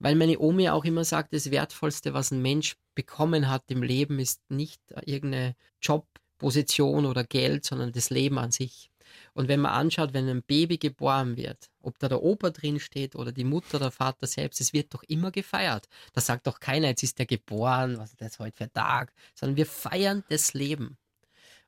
weil 0.01 0.17
meine 0.17 0.41
Omi 0.41 0.69
auch 0.71 0.85
immer 0.85 1.05
sagt, 1.05 1.33
das 1.33 1.53
Wertvollste, 1.53 2.15
was 2.15 2.33
ein 2.33 2.43
Mensch 2.43 2.77
bekommen 2.97 3.49
hat 3.49 3.63
im 3.69 3.85
Leben, 3.85 4.19
ist 4.19 4.41
nicht 4.51 4.81
irgendeine 5.05 5.55
Jobposition 5.81 7.07
oder 7.07 7.23
Geld, 7.23 7.65
sondern 7.65 7.93
das 7.93 8.11
Leben 8.11 8.39
an 8.39 8.51
sich. 8.51 8.91
Und 9.35 9.49
wenn 9.49 9.61
man 9.61 9.73
anschaut, 9.73 10.15
wenn 10.15 10.29
ein 10.29 10.43
Baby 10.43 10.79
geboren 10.79 11.37
wird, 11.37 11.71
ob 11.81 11.99
da 11.99 12.09
der 12.09 12.23
Opa 12.23 12.51
drin 12.51 12.81
steht 12.81 13.17
oder 13.17 13.33
die 13.33 13.45
Mutter, 13.45 13.79
der 13.79 13.91
Vater 13.91 14.27
selbst, 14.27 14.61
es 14.61 14.73
wird 14.73 14.95
doch 14.95 15.03
immer 15.05 15.31
gefeiert. 15.31 15.89
Da 16.13 16.21
sagt 16.21 16.47
doch 16.47 16.61
keiner, 16.61 16.89
jetzt 16.89 17.03
ist 17.03 17.19
der 17.19 17.27
geboren, 17.27 17.99
was 17.99 18.11
ist 18.11 18.21
das 18.21 18.39
heute 18.39 18.57
für 18.57 18.65
ein 18.65 18.73
Tag, 18.73 19.13
sondern 19.35 19.57
wir 19.57 19.67
feiern 19.67 20.25
das 20.29 20.55
Leben. 20.55 20.99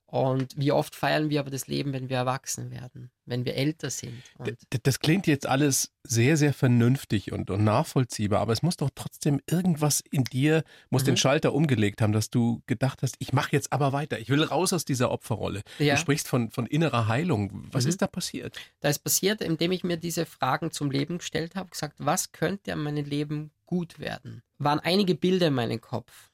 Und 0.07 0.53
wie 0.57 0.71
oft 0.71 0.95
feiern 0.95 1.29
wir 1.29 1.40
aber 1.40 1.51
das 1.51 1.67
Leben, 1.67 1.93
wenn 1.93 2.09
wir 2.09 2.19
erwachsen 2.19 2.71
werden, 2.71 3.11
wenn 3.25 3.45
wir 3.45 3.57
älter 3.57 3.90
sind. 3.90 4.23
Und 4.38 4.49
D- 4.73 4.79
Das 4.83 5.01
klingt 5.01 5.27
jetzt 5.27 5.47
alles 5.47 5.90
sehr, 6.05 6.37
sehr 6.37 6.53
vernünftig 6.53 7.33
und, 7.33 7.51
und 7.51 7.64
nachvollziehbar, 7.64 8.40
aber 8.40 8.53
es 8.53 8.62
muss 8.62 8.77
doch 8.77 8.90
trotzdem 8.95 9.40
irgendwas 9.51 10.03
in 10.12 10.23
dir, 10.25 10.62
muss 10.90 11.03
Mhm. 11.03 11.07
den 11.07 11.17
Schalter 11.17 11.53
umgelegt 11.53 12.01
haben, 12.01 12.12
dass 12.12 12.31
du 12.31 12.62
gedacht 12.67 13.03
hast, 13.03 13.17
ich 13.19 13.33
mache 13.33 13.49
jetzt 13.53 13.73
aber 13.73 13.93
weiter, 13.93 14.21
ich 14.21 14.29
will 14.29 14.43
raus 14.45 14.73
aus 14.73 14.85
dieser 14.85 15.11
Opferrolle. 15.11 15.62
Ja. 15.81 15.95
Du 15.95 16.01
sprichst 16.01 16.29
von, 16.29 16.51
von 16.51 16.67
innerer 16.67 17.09
Heilung. 17.09 17.67
Was 17.73 17.85
Mhm. 17.85 17.88
ist 17.90 18.03
da 18.03 18.07
passiert? 18.07 18.57
Da 18.81 18.90
ist 18.90 19.01
passiert, 19.01 19.40
indem 19.40 19.73
ich 19.73 19.83
mir 19.83 19.97
diese 19.97 20.27
Fragen 20.27 20.71
zum 20.71 20.90
Leben 20.93 21.19
gestellt 21.19 21.57
habe, 21.57 21.71
gesagt, 21.71 21.97
was 21.99 22.31
könnte 22.31 22.73
an 22.73 22.81
meinem 22.83 23.05
Leben 23.07 23.51
gut 23.67 23.99
werden? 23.99 24.43
Waren 24.59 24.79
einige 24.81 25.14
Bilder 25.17 25.49
in 25.49 25.55
meinem 25.55 25.81
Kopf, 25.81 26.31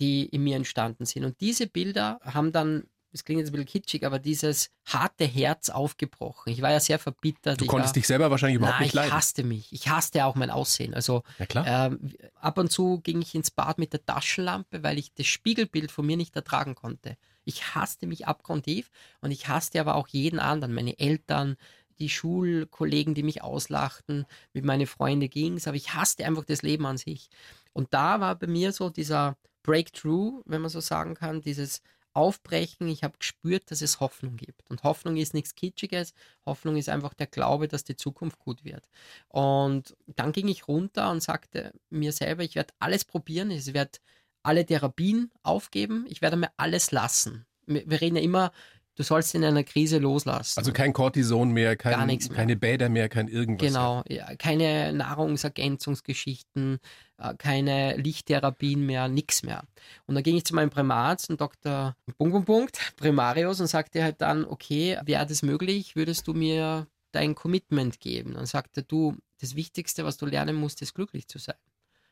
die 0.00 0.26
in 0.26 0.42
mir 0.42 0.56
entstanden 0.56 1.04
sind. 1.04 1.24
Und 1.24 1.40
diese 1.40 1.66
Bilder 1.66 2.18
haben 2.22 2.52
dann, 2.52 2.84
das 3.12 3.24
klingt 3.24 3.40
jetzt 3.40 3.50
ein 3.50 3.52
bisschen 3.52 3.66
kitschig, 3.66 4.06
aber 4.06 4.18
dieses 4.18 4.70
harte 4.86 5.24
Herz 5.24 5.68
aufgebrochen. 5.68 6.52
Ich 6.52 6.62
war 6.62 6.70
ja 6.70 6.80
sehr 6.80 6.98
verbittert. 6.98 7.60
Du 7.60 7.64
ich 7.64 7.70
konntest 7.70 7.90
war, 7.90 8.00
dich 8.00 8.06
selber 8.06 8.30
wahrscheinlich 8.30 8.56
überhaupt 8.56 8.76
Nein, 8.76 8.84
nicht 8.84 8.94
ich 8.94 8.94
leiden. 8.94 9.12
hasste 9.12 9.44
mich. 9.44 9.72
Ich 9.72 9.88
hasste 9.88 10.24
auch 10.24 10.36
mein 10.36 10.50
Aussehen. 10.50 10.94
Also 10.94 11.22
ähm, 11.54 12.12
ab 12.34 12.58
und 12.58 12.72
zu 12.72 13.00
ging 13.00 13.20
ich 13.20 13.34
ins 13.34 13.50
Bad 13.50 13.78
mit 13.78 13.92
der 13.92 14.04
Taschenlampe, 14.04 14.82
weil 14.82 14.98
ich 14.98 15.12
das 15.14 15.26
Spiegelbild 15.26 15.90
von 15.90 16.06
mir 16.06 16.16
nicht 16.16 16.34
ertragen 16.36 16.74
konnte. 16.74 17.16
Ich 17.44 17.74
hasste 17.74 18.06
mich 18.06 18.26
abgrundtief 18.26 18.90
und 19.20 19.30
ich 19.32 19.48
hasste 19.48 19.80
aber 19.80 19.96
auch 19.96 20.08
jeden 20.08 20.38
anderen, 20.38 20.72
meine 20.72 20.98
Eltern, 20.98 21.56
die 21.98 22.08
Schulkollegen, 22.08 23.14
die 23.14 23.22
mich 23.22 23.42
auslachten, 23.42 24.24
mit 24.52 24.64
meinen 24.64 24.86
Freunden 24.86 25.28
ging's, 25.28 25.66
aber 25.66 25.76
ich 25.76 25.94
hasste 25.94 26.24
einfach 26.24 26.44
das 26.44 26.62
Leben 26.62 26.86
an 26.86 26.96
sich. 26.96 27.28
Und 27.72 27.92
da 27.92 28.20
war 28.20 28.36
bei 28.36 28.46
mir 28.46 28.72
so 28.72 28.88
dieser 28.88 29.36
Breakthrough, 29.70 30.42
wenn 30.46 30.62
man 30.62 30.68
so 30.68 30.80
sagen 30.80 31.14
kann, 31.14 31.42
dieses 31.42 31.80
Aufbrechen. 32.12 32.88
Ich 32.88 33.04
habe 33.04 33.16
gespürt, 33.16 33.70
dass 33.70 33.82
es 33.82 34.00
Hoffnung 34.00 34.36
gibt. 34.36 34.68
Und 34.68 34.82
Hoffnung 34.82 35.16
ist 35.16 35.32
nichts 35.32 35.54
Kitschiges. 35.54 36.12
Hoffnung 36.44 36.76
ist 36.76 36.88
einfach 36.88 37.14
der 37.14 37.28
Glaube, 37.28 37.68
dass 37.68 37.84
die 37.84 37.94
Zukunft 37.94 38.40
gut 38.40 38.64
wird. 38.64 38.88
Und 39.28 39.96
dann 40.06 40.32
ging 40.32 40.48
ich 40.48 40.66
runter 40.66 41.12
und 41.12 41.22
sagte 41.22 41.72
mir 41.88 42.10
selber, 42.10 42.42
ich 42.42 42.56
werde 42.56 42.74
alles 42.80 43.04
probieren. 43.04 43.52
Ich 43.52 43.72
werde 43.72 44.00
alle 44.42 44.66
Therapien 44.66 45.30
aufgeben. 45.44 46.04
Ich 46.08 46.20
werde 46.20 46.36
mir 46.36 46.50
alles 46.56 46.90
lassen. 46.90 47.46
Wir 47.66 48.00
reden 48.00 48.16
ja 48.16 48.22
immer, 48.22 48.50
du 48.96 49.02
sollst 49.02 49.34
in 49.34 49.44
einer 49.44 49.64
Krise 49.64 49.98
loslassen. 49.98 50.58
Also 50.58 50.72
kein 50.72 50.92
Cortison 50.92 51.50
mehr, 51.50 51.76
kein, 51.76 52.06
mehr. 52.06 52.18
keine 52.18 52.56
Bäder 52.56 52.88
mehr, 52.88 53.08
kein 53.08 53.28
irgendwas. 53.28 53.66
Genau, 53.66 54.02
ja, 54.08 54.34
keine 54.36 54.92
Nahrungsergänzungsgeschichten, 54.92 56.78
äh, 57.18 57.34
keine 57.36 57.96
Lichttherapien 57.96 58.84
mehr, 58.84 59.08
nichts 59.08 59.42
mehr. 59.42 59.64
Und 60.06 60.14
dann 60.14 60.24
ging 60.24 60.36
ich 60.36 60.44
zu 60.44 60.54
meinem 60.54 60.70
Primararzt, 60.70 61.30
und 61.30 61.40
Dr. 61.40 61.96
Punkt, 62.18 62.32
Punkt, 62.32 62.46
Punkt, 62.46 62.92
Primarius, 62.96 63.60
und 63.60 63.68
sagte 63.68 64.02
halt 64.02 64.20
dann, 64.20 64.44
okay, 64.44 64.98
wäre 65.04 65.26
das 65.26 65.42
möglich, 65.42 65.96
würdest 65.96 66.26
du 66.26 66.34
mir 66.34 66.86
dein 67.12 67.34
Commitment 67.34 68.00
geben? 68.00 68.34
Dann 68.34 68.46
sagte 68.46 68.82
du, 68.82 69.16
das 69.40 69.56
Wichtigste, 69.56 70.04
was 70.04 70.16
du 70.16 70.26
lernen 70.26 70.56
musst, 70.56 70.82
ist 70.82 70.94
glücklich 70.94 71.26
zu 71.26 71.38
sein, 71.38 71.56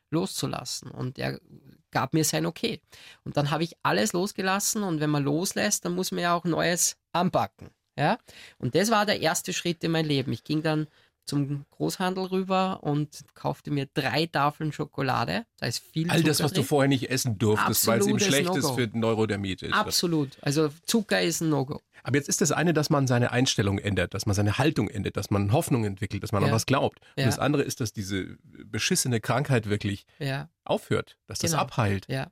loszulassen. 0.09 0.89
Und 0.91 1.19
er 1.19 1.39
gab 1.91 2.13
mir 2.13 2.23
sein 2.23 2.45
Okay. 2.45 2.81
Und 3.23 3.37
dann 3.37 3.51
habe 3.51 3.63
ich 3.63 3.75
alles 3.83 4.13
losgelassen, 4.13 4.83
und 4.83 4.99
wenn 4.99 5.09
man 5.09 5.23
loslässt, 5.23 5.85
dann 5.85 5.95
muss 5.95 6.11
man 6.11 6.21
ja 6.21 6.35
auch 6.35 6.45
Neues 6.45 6.97
anpacken. 7.13 7.69
Ja? 7.97 8.17
Und 8.57 8.75
das 8.75 8.91
war 8.91 9.05
der 9.05 9.19
erste 9.19 9.53
Schritt 9.53 9.83
in 9.83 9.91
mein 9.91 10.05
Leben. 10.05 10.31
Ich 10.31 10.43
ging 10.43 10.63
dann 10.63 10.87
zum 11.29 11.65
Großhandel 11.71 12.25
rüber 12.25 12.83
und 12.83 13.23
kaufte 13.35 13.71
mir 13.71 13.87
drei 13.93 14.25
Tafeln 14.25 14.71
Schokolade. 14.73 15.45
Da 15.57 15.67
ist 15.67 15.79
viel 15.79 16.09
All 16.09 16.21
das, 16.23 16.37
Zucker 16.37 16.45
was 16.45 16.51
du 16.51 16.59
drin. 16.61 16.67
vorher 16.67 16.87
nicht 16.89 17.09
essen 17.09 17.37
durftest, 17.37 17.87
weil 17.87 17.99
es 17.99 18.07
eben 18.07 18.19
schlecht 18.19 18.49
ist 18.55 18.63
No-Go. 18.63 18.75
für 18.75 18.89
Neurodermitis. 18.93 19.71
Absolut. 19.71 20.37
Also 20.41 20.69
Zucker 20.85 21.21
ist 21.21 21.41
ein 21.41 21.49
No-Go. 21.49 21.79
Aber 22.03 22.17
jetzt 22.17 22.29
ist 22.29 22.41
das 22.41 22.51
eine, 22.51 22.73
dass 22.73 22.89
man 22.89 23.07
seine 23.07 23.31
Einstellung 23.31 23.77
ändert, 23.77 24.13
dass 24.13 24.25
man 24.25 24.33
seine 24.33 24.57
Haltung 24.57 24.89
ändert, 24.89 25.17
dass 25.17 25.29
man 25.31 25.51
Hoffnung 25.51 25.83
entwickelt, 25.85 26.23
dass 26.23 26.31
man 26.31 26.41
Ja. 26.41 26.47
an 26.47 26.53
was 26.53 26.65
glaubt. 26.65 26.99
Und 27.15 27.21
Ja. 27.21 27.25
das 27.25 27.39
andere 27.39 27.63
ist, 27.63 27.81
dass 27.81 27.93
diese 27.93 28.37
beschissene 28.65 29.19
Krankheit 29.19 29.69
wirklich 29.69 30.05
Ja, 30.17 30.49
aufhört, 30.63 31.17
dass 31.27 31.39
das 31.39 31.51
Genau. 31.51 31.63
abheilt. 31.63 32.05
ja. 32.09 32.31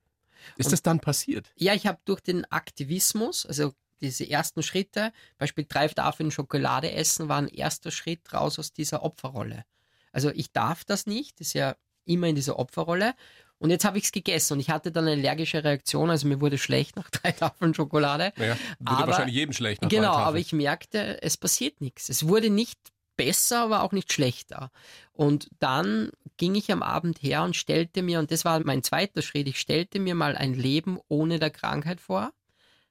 Ist 0.55 0.67
Und- 0.67 0.71
das 0.73 0.81
dann 0.83 0.99
passiert? 1.01 1.51
Ja, 1.57 1.73
ich 1.73 1.87
habe 1.87 1.97
durch 2.05 2.21
den 2.21 2.45
Aktivismus, 2.51 3.45
also 3.45 3.73
diese 4.01 4.29
ersten 4.29 4.63
Schritte, 4.63 5.11
Beispiel 5.37 5.65
drei 5.67 5.87
Tafeln 5.87 6.31
Schokolade 6.31 6.91
essen, 6.91 7.29
war 7.29 7.37
ein 7.37 7.47
erster 7.47 7.91
Schritt 7.91 8.33
raus 8.33 8.59
aus 8.59 8.73
dieser 8.73 9.03
Opferrolle. 9.03 9.63
Also 10.11 10.29
ich 10.31 10.51
darf 10.51 10.83
das 10.85 11.05
nicht, 11.05 11.41
ist 11.41 11.53
ja 11.53 11.75
immer 12.05 12.27
in 12.27 12.35
dieser 12.35 12.57
Opferrolle. 12.59 13.13
Und 13.59 13.71
jetzt 13.71 13.85
habe 13.85 13.97
ich 13.97 14.05
es 14.05 14.11
gegessen 14.11 14.53
und 14.53 14.59
ich 14.59 14.69
hatte 14.69 14.91
dann 14.91 15.07
eine 15.07 15.19
allergische 15.19 15.63
Reaktion, 15.63 16.11
also 16.11 16.27
mir 16.27 16.39
wurde 16.41 16.57
schlecht 16.59 16.95
nach 16.95 17.09
drei 17.09 17.31
Tafeln 17.31 17.73
Schokolade. 17.73 18.31
Naja, 18.37 18.55
würde 18.79 18.97
Aber- 18.97 19.07
wahrscheinlich 19.07 19.35
jedem 19.35 19.53
schlecht 19.53 19.81
nach 19.81 19.89
Genau, 19.89 20.03
drei 20.03 20.09
Tafeln. 20.11 20.27
aber 20.27 20.37
ich 20.39 20.53
merkte, 20.53 21.21
es 21.23 21.37
passiert 21.37 21.81
nichts. 21.81 22.09
Es 22.09 22.27
wurde 22.27 22.49
nicht 22.51 22.77
besser, 23.17 23.63
aber 23.63 23.81
auch 23.81 23.93
nicht 23.93 24.13
schlechter. 24.13 24.69
Und 25.11 25.49
dann 25.57 26.11
ging 26.37 26.53
ich 26.53 26.71
am 26.71 26.83
Abend 26.83 27.23
her 27.23 27.41
und 27.43 27.55
stellte 27.55 28.03
mir, 28.03 28.19
und 28.19 28.29
das 28.29 28.45
war 28.45 28.59
mein 28.63 28.83
zweiter 28.83 29.23
Schritt, 29.23 29.47
ich 29.47 29.59
stellte 29.59 29.99
mir 29.99 30.13
mal 30.13 30.35
ein 30.35 30.53
Leben 30.53 30.99
ohne 31.07 31.39
der 31.39 31.49
Krankheit 31.49 31.99
vor, 31.99 32.31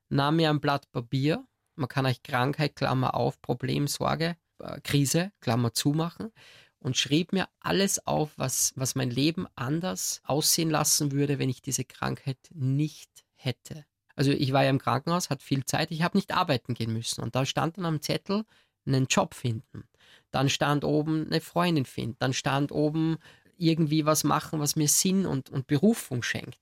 nahm 0.09 0.37
mir 0.37 0.51
ein 0.51 0.61
Blatt 0.61 0.91
Papier, 0.93 1.47
man 1.75 1.89
kann 1.89 2.07
euch 2.07 2.23
Krankheit, 2.23 2.77
Klammer 2.77 3.15
auf, 3.15 3.41
Problem, 3.43 3.87
Sorge, 3.87 4.37
äh, 4.59 4.81
Krise, 4.83 5.33
Klammer 5.41 5.75
zumachen 5.75 6.33
und 6.79 6.97
schrieb 6.97 7.33
mir 7.33 7.49
alles 7.61 8.07
auf, 8.07 8.33
was, 8.37 8.73
was 8.77 8.95
mein 8.95 9.11
Leben 9.11 9.47
anders 9.55 10.21
aussehen 10.25 10.71
lassen 10.71 11.13
würde, 11.13 11.39
wenn 11.39 11.49
ich 11.49 11.63
diese 11.63 11.85
Krankheit 11.85 12.39
nicht 12.55 13.11
hätte. 13.35 13.85
Also 14.15 14.31
ich 14.31 14.53
war 14.53 14.65
ja 14.65 14.71
im 14.71 14.79
Krankenhaus, 14.79 15.29
hatte 15.29 15.45
viel 15.45 15.65
Zeit, 15.65 15.91
ich 15.91 16.03
habe 16.03 16.17
nicht 16.17 16.33
arbeiten 16.33 16.75
gehen 16.75 16.93
müssen. 16.93 17.23
Und 17.23 17.35
da 17.35 17.45
stand 17.45 17.77
dann 17.77 17.85
am 17.85 18.01
Zettel 18.01 18.45
einen 18.87 19.07
Job 19.07 19.35
finden. 19.35 19.85
Dann 20.31 20.49
stand 20.49 20.85
oben 20.85 21.27
eine 21.27 21.41
Freundin 21.41 21.85
finden. 21.85 22.17
Dann 22.19 22.33
stand 22.33 22.73
oben 22.73 23.19
irgendwie 23.59 24.07
was 24.07 24.25
machen, 24.25 24.61
was 24.61 24.77
mir 24.77 24.89
Sinn 24.89 25.27
und, 25.27 25.51
und 25.51 25.67
Berufung 25.67 26.23
schenkt. 26.23 26.59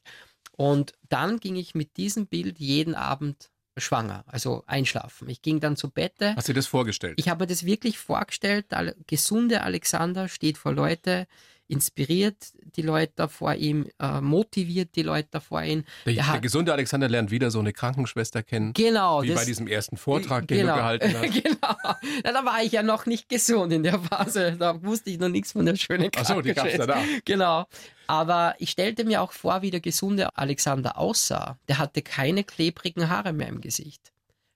Und 0.57 0.93
dann 1.09 1.41
ging 1.41 1.57
ich 1.57 1.75
mit 1.75 1.97
diesem 1.97 2.27
Bild 2.27 2.59
jeden 2.59 2.95
Abend 2.95 3.51
schwanger, 3.77 4.25
also 4.29 4.63
einschlafen. 4.67 5.29
Ich 5.29 5.43
ging 5.43 5.59
dann 5.61 5.77
zu 5.77 5.91
Bette. 5.91 6.37
Hast 6.37 6.49
du 6.49 6.53
dir 6.53 6.59
das 6.59 6.67
vorgestellt? 6.67 7.15
Ich 7.19 7.29
habe 7.29 7.47
das 7.47 7.65
wirklich 7.65 7.99
vorgestellt. 7.99 8.71
Der 8.71 8.95
gesunde 9.07 9.63
Alexander 9.63 10.29
steht 10.29 10.59
vor 10.59 10.73
Leute, 10.73 11.27
inspiriert 11.69 12.37
die 12.77 12.83
Leute 12.83 13.29
vor 13.29 13.55
ihm, 13.55 13.87
äh, 14.01 14.21
motiviert 14.21 14.97
die 14.97 15.03
Leute 15.03 15.41
vor 15.41 15.63
ihm. 15.63 15.85
Der, 16.05 16.15
der, 16.15 16.41
gesunde 16.41 16.73
Alexander 16.73 17.09
lernt 17.09 17.31
wieder 17.31 17.51
so 17.51 17.61
eine 17.61 17.73
Krankenschwester 17.73 18.43
kennen. 18.43 18.73
Genau. 18.73 19.23
Wie 19.23 19.29
das, 19.29 19.41
bei 19.41 19.45
diesem 19.45 19.67
ersten 19.67 19.97
Vortrag, 19.97 20.47
den 20.49 20.59
genau, 20.59 20.75
du 20.75 20.79
gehalten 20.79 21.15
hast. 21.19 21.43
genau. 21.43 21.77
Ja, 22.25 22.33
da 22.33 22.45
war 22.45 22.63
ich 22.63 22.73
ja 22.73 22.83
noch 22.83 23.07
nicht 23.07 23.29
gesund 23.29 23.73
in 23.73 23.83
der 23.83 23.99
Phase. 23.99 24.57
Da 24.59 24.83
wusste 24.83 25.11
ich 25.11 25.19
noch 25.19 25.29
nichts 25.29 25.53
von 25.53 25.65
der 25.65 25.77
schönen 25.77 26.11
Krankenschwester. 26.11 26.33
Ach 26.33 26.37
so, 26.37 26.43
die 26.43 26.77
gab's 26.77 26.87
da. 26.87 27.21
Genau. 27.25 27.67
Aber 28.07 28.55
ich 28.59 28.71
stellte 28.71 29.05
mir 29.05 29.23
auch 29.23 29.33
vor, 29.33 29.63
wie 29.63 29.71
der 29.71 29.81
gesunde 29.81 30.37
Alexander 30.37 30.99
aussah. 30.99 31.59
Der 31.69 31.79
hatte 31.79 32.03
keine 32.03 32.45
klebrigen 32.45 33.09
Haare 33.09 33.33
mehr 33.33 33.49
im 33.49 33.61
Gesicht 33.61 34.14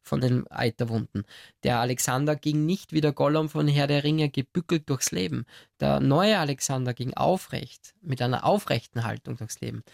von 0.09 0.21
den 0.21 0.47
Eiterwunden. 0.49 1.25
Der 1.63 1.79
Alexander 1.79 2.35
ging 2.35 2.67
nicht 2.67 2.93
wie 2.93 3.01
der 3.01 3.13
Gollum 3.13 3.49
von 3.49 3.69
Herr 3.69 3.87
der 3.87 4.03
Ringe 4.03 4.31
gebückelt 4.31 4.89
durchs 4.89 5.13
Leben. 5.13 5.45
Der 5.79 6.01
neue 6.01 6.39
Alexander 6.39 6.95
ging 6.95 7.15
aufrecht, 7.15 7.95
mit 8.01 8.21
einer 8.21 8.45
aufrechten 8.45 9.05
Haltung 9.05 9.37
durchs 9.37 9.61
Leben. 9.61 9.85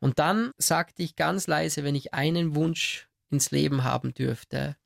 Und 0.00 0.18
dann 0.18 0.52
sagte 0.56 1.02
ich 1.02 1.16
ganz 1.16 1.46
leise, 1.46 1.84
wenn 1.84 1.94
ich 1.94 2.14
einen 2.14 2.54
Wunsch 2.54 3.08
ins 3.30 3.50
Leben 3.50 3.84
haben 3.84 4.14
dürfte, 4.14 4.76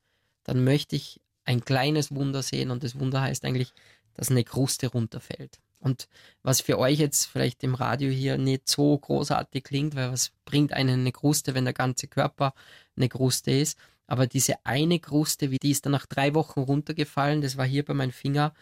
dann 0.44 0.64
möchte 0.64 0.96
ich 0.96 1.20
ein 1.44 1.64
kleines 1.64 2.14
Wunder 2.14 2.42
sehen 2.42 2.70
und 2.70 2.82
das 2.82 2.98
Wunder 2.98 3.20
heißt 3.20 3.44
eigentlich, 3.44 3.72
dass 4.14 4.30
eine 4.30 4.44
Kruste 4.44 4.88
runterfällt. 4.88 5.58
Und 5.80 6.08
was 6.42 6.60
für 6.60 6.78
euch 6.78 6.98
jetzt 6.98 7.26
vielleicht 7.26 7.62
im 7.62 7.74
Radio 7.74 8.10
hier 8.10 8.36
nicht 8.36 8.68
so 8.68 8.98
großartig 8.98 9.64
klingt, 9.64 9.94
weil 9.94 10.10
was 10.10 10.32
bringt 10.44 10.72
einen 10.72 11.00
eine 11.00 11.12
Kruste, 11.12 11.54
wenn 11.54 11.64
der 11.64 11.74
ganze 11.74 12.08
Körper 12.08 12.52
eine 12.96 13.08
Kruste 13.08 13.52
ist? 13.52 13.78
Aber 14.08 14.26
diese 14.26 14.54
eine 14.64 14.98
Kruste, 14.98 15.48
die 15.48 15.70
ist 15.70 15.84
dann 15.86 15.92
nach 15.92 16.06
drei 16.06 16.34
Wochen 16.34 16.60
runtergefallen, 16.60 17.42
das 17.42 17.56
war 17.56 17.66
hier 17.66 17.84
bei 17.84 17.94
meinem 17.94 18.10
Finger. 18.10 18.54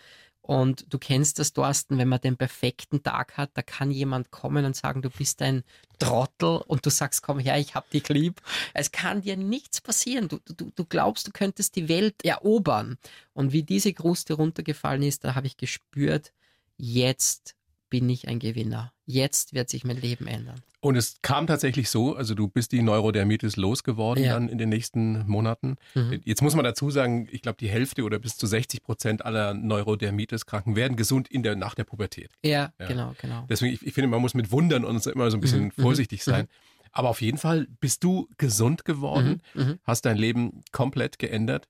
Und 0.42 0.92
du 0.92 0.98
kennst 0.98 1.40
das, 1.40 1.52
Thorsten, 1.52 1.98
wenn 1.98 2.08
man 2.08 2.20
den 2.20 2.36
perfekten 2.36 3.02
Tag 3.02 3.36
hat, 3.36 3.50
da 3.54 3.62
kann 3.62 3.90
jemand 3.90 4.30
kommen 4.30 4.64
und 4.64 4.76
sagen, 4.76 5.02
du 5.02 5.10
bist 5.10 5.42
ein 5.42 5.64
Trottel 5.98 6.58
und 6.68 6.86
du 6.86 6.90
sagst, 6.90 7.22
komm 7.22 7.40
her, 7.40 7.58
ich 7.58 7.74
hab 7.74 7.90
dich 7.90 8.08
lieb. 8.08 8.40
Es 8.72 8.92
kann 8.92 9.22
dir 9.22 9.36
nichts 9.36 9.80
passieren. 9.80 10.28
Du, 10.28 10.38
du, 10.44 10.70
du 10.72 10.84
glaubst, 10.84 11.26
du 11.26 11.32
könntest 11.32 11.74
die 11.74 11.88
Welt 11.88 12.24
erobern. 12.24 12.96
Und 13.32 13.52
wie 13.52 13.64
diese 13.64 13.92
Kruste 13.92 14.34
runtergefallen 14.34 15.02
ist, 15.02 15.24
da 15.24 15.34
habe 15.34 15.48
ich 15.48 15.56
gespürt, 15.56 16.32
jetzt 16.76 17.55
bin 17.90 18.08
ich 18.08 18.28
ein 18.28 18.38
Gewinner. 18.38 18.92
Jetzt 19.04 19.54
wird 19.54 19.68
sich 19.68 19.84
mein 19.84 20.00
Leben 20.00 20.26
ändern. 20.26 20.60
Und 20.80 20.96
es 20.96 21.16
kam 21.22 21.46
tatsächlich 21.46 21.90
so, 21.90 22.14
also 22.14 22.34
du 22.34 22.48
bist 22.48 22.70
die 22.72 22.82
Neurodermitis 22.82 23.56
losgeworden 23.56 24.22
ja. 24.22 24.34
dann 24.34 24.48
in 24.48 24.58
den 24.58 24.68
nächsten 24.68 25.26
Monaten. 25.26 25.76
Mhm. 25.94 26.20
Jetzt 26.24 26.42
muss 26.42 26.54
man 26.54 26.64
dazu 26.64 26.90
sagen, 26.90 27.28
ich 27.30 27.42
glaube, 27.42 27.58
die 27.58 27.68
Hälfte 27.68 28.04
oder 28.04 28.18
bis 28.18 28.36
zu 28.36 28.46
60 28.46 28.82
Prozent 28.82 29.24
aller 29.24 29.54
Neurodermitis-Kranken 29.54 30.76
werden 30.76 30.96
gesund 30.96 31.28
in 31.28 31.42
der, 31.42 31.56
nach 31.56 31.74
der 31.74 31.84
Pubertät. 31.84 32.30
Ja, 32.44 32.72
ja. 32.78 32.86
genau, 32.86 33.14
genau. 33.20 33.46
Deswegen, 33.48 33.74
ich, 33.74 33.84
ich, 33.84 33.94
finde, 33.94 34.08
man 34.08 34.20
muss 34.20 34.34
mit 34.34 34.52
Wundern 34.52 34.84
und 34.84 35.04
immer 35.06 35.30
so 35.30 35.36
ein 35.36 35.40
bisschen 35.40 35.64
mhm. 35.64 35.72
mhm. 35.76 35.82
vorsichtig 35.82 36.22
sein. 36.22 36.42
Mhm. 36.44 36.48
Aber 36.92 37.10
auf 37.10 37.20
jeden 37.20 37.38
Fall 37.38 37.66
bist 37.80 38.04
du 38.04 38.28
gesund 38.38 38.84
geworden, 38.84 39.42
mhm. 39.54 39.62
mhm. 39.62 39.78
hast 39.84 40.06
dein 40.06 40.16
Leben 40.16 40.62
komplett 40.72 41.18
geändert 41.18 41.68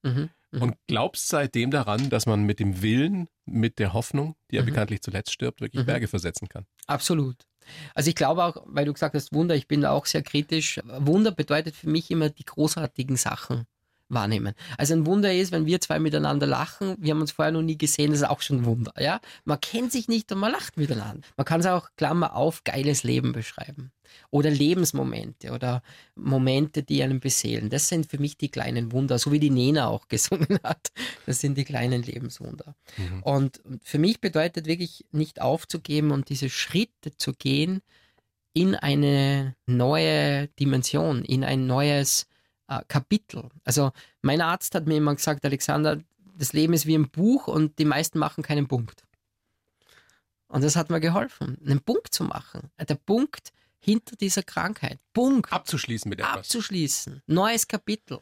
und 0.53 0.77
glaubst 0.87 1.29
seitdem 1.29 1.71
daran, 1.71 2.09
dass 2.11 2.27
man 2.27 2.45
mit 2.45 2.61
dem 2.61 2.83
Willen, 2.83 3.29
mit 3.45 3.79
der 3.79 3.93
Hoffnung, 3.93 4.37
die 4.51 4.57
ja 4.57 4.63
bekanntlich 4.63 5.03
zuletzt 5.03 5.33
stirbt, 5.33 5.61
wirklich 5.61 5.85
Berge 5.85 6.09
versetzen 6.09 6.49
kann. 6.49 6.67
Absolut. 6.87 7.37
Also 7.95 8.09
ich 8.09 8.15
glaube 8.15 8.45
auch, 8.45 8.65
weil 8.67 8.85
du 8.85 8.93
gesagt 8.93 9.15
hast, 9.15 9.33
Wunder, 9.33 9.55
ich 9.55 9.67
bin 9.67 9.81
da 9.81 9.91
auch 9.91 10.07
sehr 10.07 10.23
kritisch. 10.23 10.81
Wunder 10.85 11.33
bedeutet 11.33 11.75
für 11.75 11.89
mich 11.89 12.11
immer 12.11 12.31
die 12.31 12.45
großartigen 12.45 13.17
Sachen 13.17 13.67
wahrnehmen. 14.09 14.55
Also 14.79 14.95
ein 14.95 15.07
Wunder 15.07 15.33
ist, 15.33 15.53
wenn 15.53 15.67
wir 15.67 15.81
zwei 15.81 15.99
miteinander 15.99 16.47
lachen, 16.47 16.97
wir 16.99 17.13
haben 17.13 17.21
uns 17.21 17.33
vorher 17.33 17.53
noch 17.53 17.63
nie 17.63 17.79
gesehen, 17.79 18.11
das 18.11 18.21
ist 18.21 18.29
auch 18.29 18.41
schon 18.41 18.59
ein 18.59 18.65
Wunder, 18.65 18.93
ja. 18.99 19.21
Man 19.45 19.61
kennt 19.61 19.93
sich 19.93 20.09
nicht 20.09 20.31
und 20.33 20.39
man 20.39 20.53
lacht 20.53 20.77
miteinander. 20.77 21.27
Man 21.37 21.45
kann 21.45 21.61
es 21.61 21.67
auch, 21.67 21.89
Klammer 21.97 22.37
auf, 22.37 22.65
geiles 22.65 23.03
Leben 23.03 23.33
beschreiben. 23.33 23.93
Oder 24.31 24.51
Lebensmomente 24.51 25.51
oder 25.51 25.83
Momente, 26.15 26.83
die 26.83 27.03
einen 27.03 27.21
beseelen. 27.21 27.71
Das 27.71 27.89
sind 27.89 28.07
für 28.07 28.19
mich 28.19 28.39
die 28.39 28.51
kleinen 28.51 28.93
Wunder, 28.93 29.19
so 29.19 29.33
wie 29.33 29.41
die 29.41 29.51
Nena 29.51 29.89
auch 29.89 30.09
gesungen 30.09 30.59
hat. 30.63 30.93
Das 31.27 31.41
sind 31.41 31.59
die 31.59 31.65
kleinen 31.65 32.03
Lebenswunder. 32.03 32.75
Mhm. 32.97 33.23
Und 33.23 33.61
für 33.83 33.99
mich 33.99 34.21
bedeutet 34.21 34.67
wirklich 34.67 35.05
nicht 35.11 35.41
aufzugeben 35.41 36.13
und 36.13 36.29
diese 36.29 36.49
Schritte 36.49 37.17
zu 37.17 37.33
gehen 37.33 37.83
in 38.53 38.75
eine 38.75 39.55
neue 39.67 40.49
Dimension, 40.59 41.25
in 41.25 41.45
ein 41.45 41.67
neues 41.67 42.27
äh, 42.69 42.81
Kapitel. 42.89 43.49
Also 43.64 43.93
mein 44.23 44.41
Arzt 44.41 44.75
hat 44.75 44.87
mir 44.87 44.97
immer 44.97 45.14
gesagt, 45.14 45.45
Alexander, 45.45 46.01
das 46.37 46.53
Leben 46.53 46.73
ist 46.73 46.87
wie 46.87 46.97
ein 46.97 47.11
Buch 47.11 47.49
und 47.49 47.79
die 47.79 47.85
meisten 47.85 48.19
machen 48.19 48.43
keinen 48.43 48.69
Punkt. 48.69 49.05
Und 50.49 50.62
das 50.62 50.77
hat 50.77 50.91
mir 50.91 51.01
geholfen, 51.01 51.59
einen 51.64 51.81
Punkt 51.81 52.12
zu 52.12 52.25
machen. 52.25 52.71
Der 52.79 52.95
Punkt 52.95 53.53
hinter 53.79 54.17
dieser 54.17 54.43
Krankheit. 54.43 54.99
Punkt. 55.12 55.53
Abzuschließen 55.53 56.09
mit 56.09 56.21
etwas. 56.21 56.37
Abzuschließen. 56.37 57.23
Neues 57.27 57.67
Kapitel. 57.67 58.21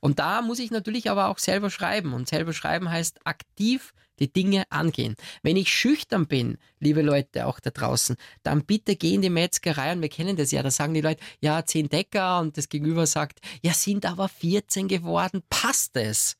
Und 0.00 0.18
da 0.18 0.40
muss 0.40 0.58
ich 0.58 0.70
natürlich 0.70 1.10
aber 1.10 1.28
auch 1.28 1.38
selber 1.38 1.70
schreiben. 1.70 2.14
Und 2.14 2.28
selber 2.28 2.52
schreiben 2.52 2.90
heißt 2.90 3.26
aktiv 3.26 3.92
die 4.20 4.32
Dinge 4.32 4.70
angehen. 4.70 5.16
Wenn 5.42 5.56
ich 5.56 5.72
schüchtern 5.72 6.26
bin, 6.26 6.58
liebe 6.78 7.02
Leute 7.02 7.46
auch 7.46 7.58
da 7.60 7.70
draußen, 7.70 8.16
dann 8.42 8.64
bitte 8.64 8.96
geh 8.96 9.14
in 9.14 9.22
die 9.22 9.30
Metzgerei 9.30 9.92
und 9.92 10.02
wir 10.02 10.08
kennen 10.08 10.36
das 10.36 10.50
ja, 10.50 10.62
da 10.62 10.70
sagen 10.70 10.94
die 10.94 11.00
Leute, 11.00 11.22
ja, 11.40 11.64
10 11.64 11.88
Decker 11.88 12.40
und 12.40 12.56
das 12.56 12.68
Gegenüber 12.68 13.06
sagt, 13.06 13.40
ja, 13.62 13.72
sind 13.72 14.06
aber 14.06 14.28
14 14.28 14.88
geworden, 14.88 15.42
passt 15.48 15.96
es? 15.96 16.36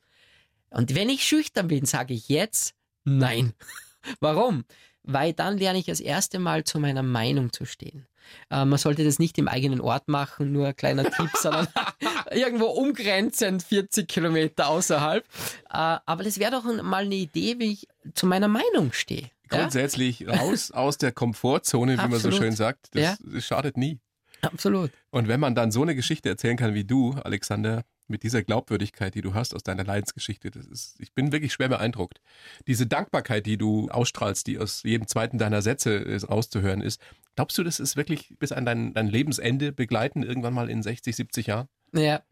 Und 0.71 0.95
wenn 0.95 1.09
ich 1.09 1.27
schüchtern 1.27 1.69
bin, 1.69 1.85
sage 1.87 2.15
ich 2.15 2.29
jetzt 2.29 2.75
nein. 3.05 3.55
Warum? 4.21 4.65
Weil 5.03 5.33
dann 5.33 5.59
lerne 5.59 5.79
ich 5.79 5.87
das 5.87 6.01
erste 6.01 6.39
Mal 6.39 6.65
zu 6.65 6.79
meiner 6.79 7.03
Meinung 7.03 7.53
zu 7.53 7.65
stehen. 7.65 8.07
Äh, 8.51 8.65
man 8.65 8.79
sollte 8.79 9.05
das 9.05 9.19
nicht 9.19 9.39
im 9.39 9.49
eigenen 9.49 9.81
Ort 9.81 10.09
machen, 10.09 10.53
nur 10.53 10.69
ein 10.69 10.77
kleiner 10.77 11.05
Tipp, 11.05 11.31
sondern 11.41 11.69
irgendwo 12.31 12.67
umgrenzend 12.67 13.63
40 13.63 14.09
Kilometer 14.09 14.69
außerhalb. 14.69 15.25
Äh, 15.25 15.99
aber 16.05 16.23
das 16.25 16.39
wäre 16.39 16.53
doch 16.53 16.65
mal 16.83 17.05
eine 17.05 17.15
Idee, 17.15 17.57
wie 17.59 17.73
ich 17.73 17.89
zu 18.15 18.27
meiner 18.27 18.49
Meinung 18.49 18.93
stehe. 18.93 19.31
Grundsätzlich 19.49 20.21
ja? 20.21 20.35
raus 20.35 20.71
aus 20.73 20.97
der 20.99 21.13
Komfortzone, 21.13 21.95
wie 21.99 22.09
man 22.09 22.21
so 22.21 22.31
schön 22.31 22.55
sagt. 22.55 22.89
Das, 22.93 23.03
ja? 23.03 23.17
das 23.21 23.45
schadet 23.45 23.77
nie. 23.77 23.99
Absolut. 24.43 24.91
Und 25.11 25.29
wenn 25.29 25.41
man 25.41 25.55
dann 25.55 25.71
so 25.71 25.83
eine 25.83 25.95
Geschichte 25.95 26.29
erzählen 26.29 26.57
kann 26.57 26.73
wie 26.73 26.85
du, 26.85 27.13
Alexander, 27.25 27.85
mit 28.11 28.23
dieser 28.23 28.43
Glaubwürdigkeit, 28.43 29.15
die 29.15 29.23
du 29.23 29.35
hast 29.35 29.55
aus 29.55 29.63
deiner 29.63 29.85
Leidensgeschichte, 29.85 30.51
das 30.51 30.67
ist, 30.67 31.01
ich 31.01 31.13
bin 31.13 31.33
wirklich 31.33 31.53
schwer 31.53 31.69
beeindruckt. 31.69 32.21
Diese 32.67 32.87
Dankbarkeit, 32.87 33.47
die 33.47 33.57
du 33.57 33.89
ausstrahlst, 33.89 34.47
die 34.47 34.59
aus 34.59 34.83
jedem 34.83 35.07
zweiten 35.07 35.39
deiner 35.39 35.63
Sätze 35.63 36.05
äh, 36.05 36.17
rauszuhören 36.17 36.83
ist, 36.83 37.01
glaubst 37.37 37.57
du, 37.57 37.63
das 37.63 37.81
ist 37.81 37.97
wirklich 37.97 38.35
bis 38.39 38.53
an 38.53 38.67
dein, 38.67 38.93
dein 38.93 39.09
Lebensende 39.09 39.73
begleiten, 39.73 40.23
irgendwann 40.23 40.55
mal 40.55 40.69
in 40.69 40.83
60, 40.83 41.17
70 41.17 41.47
Jahren? 41.47 41.69
Ja, 41.93 42.23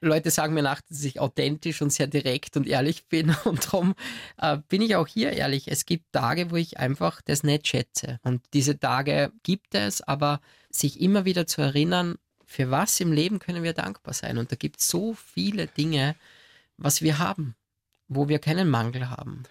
Leute 0.00 0.30
sagen 0.30 0.54
mir 0.54 0.62
nach, 0.62 0.80
dass 0.88 1.04
ich 1.04 1.20
authentisch 1.20 1.80
und 1.82 1.90
sehr 1.92 2.08
direkt 2.08 2.56
und 2.56 2.66
ehrlich 2.66 3.06
bin 3.08 3.34
und 3.44 3.66
darum 3.66 3.94
äh, 4.38 4.58
bin 4.68 4.82
ich 4.82 4.96
auch 4.96 5.06
hier 5.06 5.32
ehrlich. 5.32 5.68
Es 5.68 5.86
gibt 5.86 6.12
Tage, 6.12 6.50
wo 6.50 6.56
ich 6.56 6.78
einfach 6.78 7.20
das 7.22 7.42
nicht 7.42 7.68
schätze 7.68 8.18
und 8.22 8.42
diese 8.52 8.78
Tage 8.78 9.32
gibt 9.42 9.74
es, 9.74 10.00
aber 10.02 10.40
sich 10.70 11.00
immer 11.00 11.24
wieder 11.24 11.46
zu 11.46 11.62
erinnern, 11.62 12.16
für 12.54 12.70
was 12.70 13.00
im 13.00 13.12
Leben 13.12 13.40
können 13.40 13.64
wir 13.64 13.72
dankbar 13.72 14.14
sein 14.14 14.38
und 14.38 14.52
da 14.52 14.56
gibt 14.56 14.80
es 14.80 14.88
so 14.88 15.14
viele 15.14 15.66
Dinge, 15.66 16.14
was 16.76 17.02
wir 17.02 17.18
haben, 17.18 17.56
wo 18.06 18.28
wir 18.28 18.38
keinen 18.38 18.70
Mangel 18.70 19.10
haben. 19.10 19.42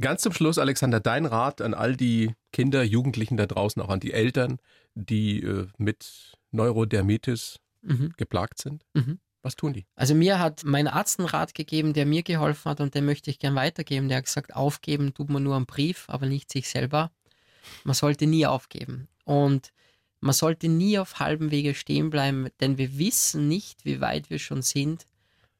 Ganz 0.00 0.22
zum 0.22 0.32
Schluss, 0.32 0.58
Alexander, 0.58 0.98
dein 0.98 1.26
Rat 1.26 1.60
an 1.60 1.74
all 1.74 1.96
die 1.96 2.34
Kinder, 2.52 2.82
Jugendlichen 2.82 3.36
da 3.36 3.46
draußen, 3.46 3.80
auch 3.80 3.88
an 3.88 4.00
die 4.00 4.12
Eltern, 4.12 4.58
die 4.94 5.42
äh, 5.42 5.68
mit 5.78 6.32
Neurodermitis 6.50 7.60
mhm. 7.82 8.12
geplagt 8.16 8.60
sind? 8.60 8.84
Mhm. 8.94 9.20
Was 9.42 9.54
tun 9.54 9.72
die? 9.72 9.86
Also 9.94 10.16
mir 10.16 10.40
hat 10.40 10.64
mein 10.64 10.88
Arzt 10.88 11.20
einen 11.20 11.28
Rat 11.28 11.54
gegeben, 11.54 11.92
der 11.92 12.06
mir 12.06 12.24
geholfen 12.24 12.70
hat 12.70 12.80
und 12.80 12.94
den 12.96 13.04
möchte 13.04 13.30
ich 13.30 13.38
gern 13.38 13.54
weitergeben. 13.54 14.08
Der 14.08 14.18
hat 14.18 14.24
gesagt, 14.24 14.56
aufgeben 14.56 15.14
tut 15.14 15.30
man 15.30 15.44
nur 15.44 15.54
am 15.54 15.66
Brief, 15.66 16.06
aber 16.08 16.26
nicht 16.26 16.50
sich 16.50 16.68
selber. 16.68 17.12
Man 17.84 17.94
sollte 17.94 18.26
nie 18.26 18.46
aufgeben. 18.46 19.06
Und 19.24 19.70
man 20.24 20.32
sollte 20.32 20.68
nie 20.68 20.98
auf 20.98 21.18
halbem 21.20 21.50
Wege 21.50 21.74
stehen 21.74 22.08
bleiben, 22.08 22.48
denn 22.60 22.78
wir 22.78 22.98
wissen 22.98 23.46
nicht, 23.46 23.84
wie 23.84 24.00
weit 24.00 24.30
wir 24.30 24.38
schon 24.38 24.62
sind, 24.62 25.06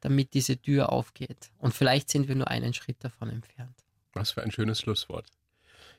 damit 0.01 0.33
diese 0.33 0.57
Tür 0.57 0.91
aufgeht. 0.91 1.51
Und 1.59 1.75
vielleicht 1.75 2.09
sind 2.09 2.29
wir 2.29 2.35
nur 2.35 2.49
einen 2.49 2.73
Schritt 2.73 2.97
davon 3.01 3.29
entfernt. 3.29 3.77
Was 4.15 4.31
für 4.31 4.43
ein 4.43 4.51
schönes 4.51 4.81
Schlusswort. 4.81 5.27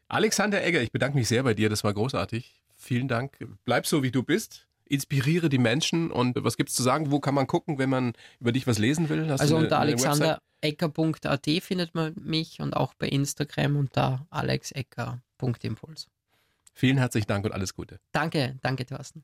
Alexander 0.07 0.65
Egger, 0.65 0.81
ich 0.81 0.91
bedanke 0.91 1.15
mich 1.15 1.27
sehr 1.27 1.43
bei 1.43 1.53
dir, 1.53 1.69
das 1.69 1.83
war 1.83 1.93
großartig. 1.93 2.59
Vielen 2.75 3.07
Dank. 3.07 3.37
Bleib 3.65 3.85
so, 3.85 4.01
wie 4.01 4.11
du 4.11 4.23
bist. 4.23 4.67
Inspiriere 4.85 5.49
die 5.49 5.59
Menschen 5.59 6.11
und 6.11 6.43
was 6.43 6.57
gibt 6.57 6.69
es 6.69 6.75
zu 6.75 6.81
sagen? 6.81 7.11
Wo 7.11 7.19
kann 7.19 7.35
man 7.35 7.45
gucken, 7.45 7.77
wenn 7.77 7.89
man 7.89 8.13
über 8.39 8.51
dich 8.51 8.65
was 8.65 8.79
lesen 8.79 9.09
will? 9.09 9.29
Hast 9.29 9.41
also 9.41 9.57
unter 9.57 9.79
alexanderecker.at 9.79 11.47
findet 11.61 11.93
man 11.93 12.15
mich 12.19 12.61
und 12.61 12.75
auch 12.75 12.95
bei 12.95 13.09
Instagram 13.09 13.75
unter 13.75 14.25
alexecker.impuls. 14.31 16.07
Vielen 16.75 16.97
herzlichen 16.97 17.27
Dank 17.27 17.45
und 17.45 17.53
alles 17.53 17.73
Gute. 17.73 17.99
Danke, 18.11 18.59
danke, 18.61 18.85
Thorsten. 18.85 19.23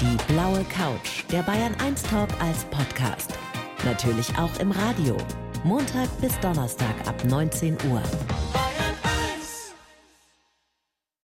Die 0.00 0.32
blaue 0.32 0.64
Couch, 0.64 1.22
der 1.30 1.42
Bayern 1.44 1.74
1 1.76 2.02
Talk 2.02 2.28
als 2.40 2.64
Podcast. 2.64 3.32
Natürlich 3.84 4.36
auch 4.36 4.58
im 4.58 4.72
Radio. 4.72 5.16
Montag 5.62 6.08
bis 6.20 6.38
Donnerstag 6.40 7.06
ab 7.06 7.24
19 7.24 7.76
Uhr. 7.88 8.02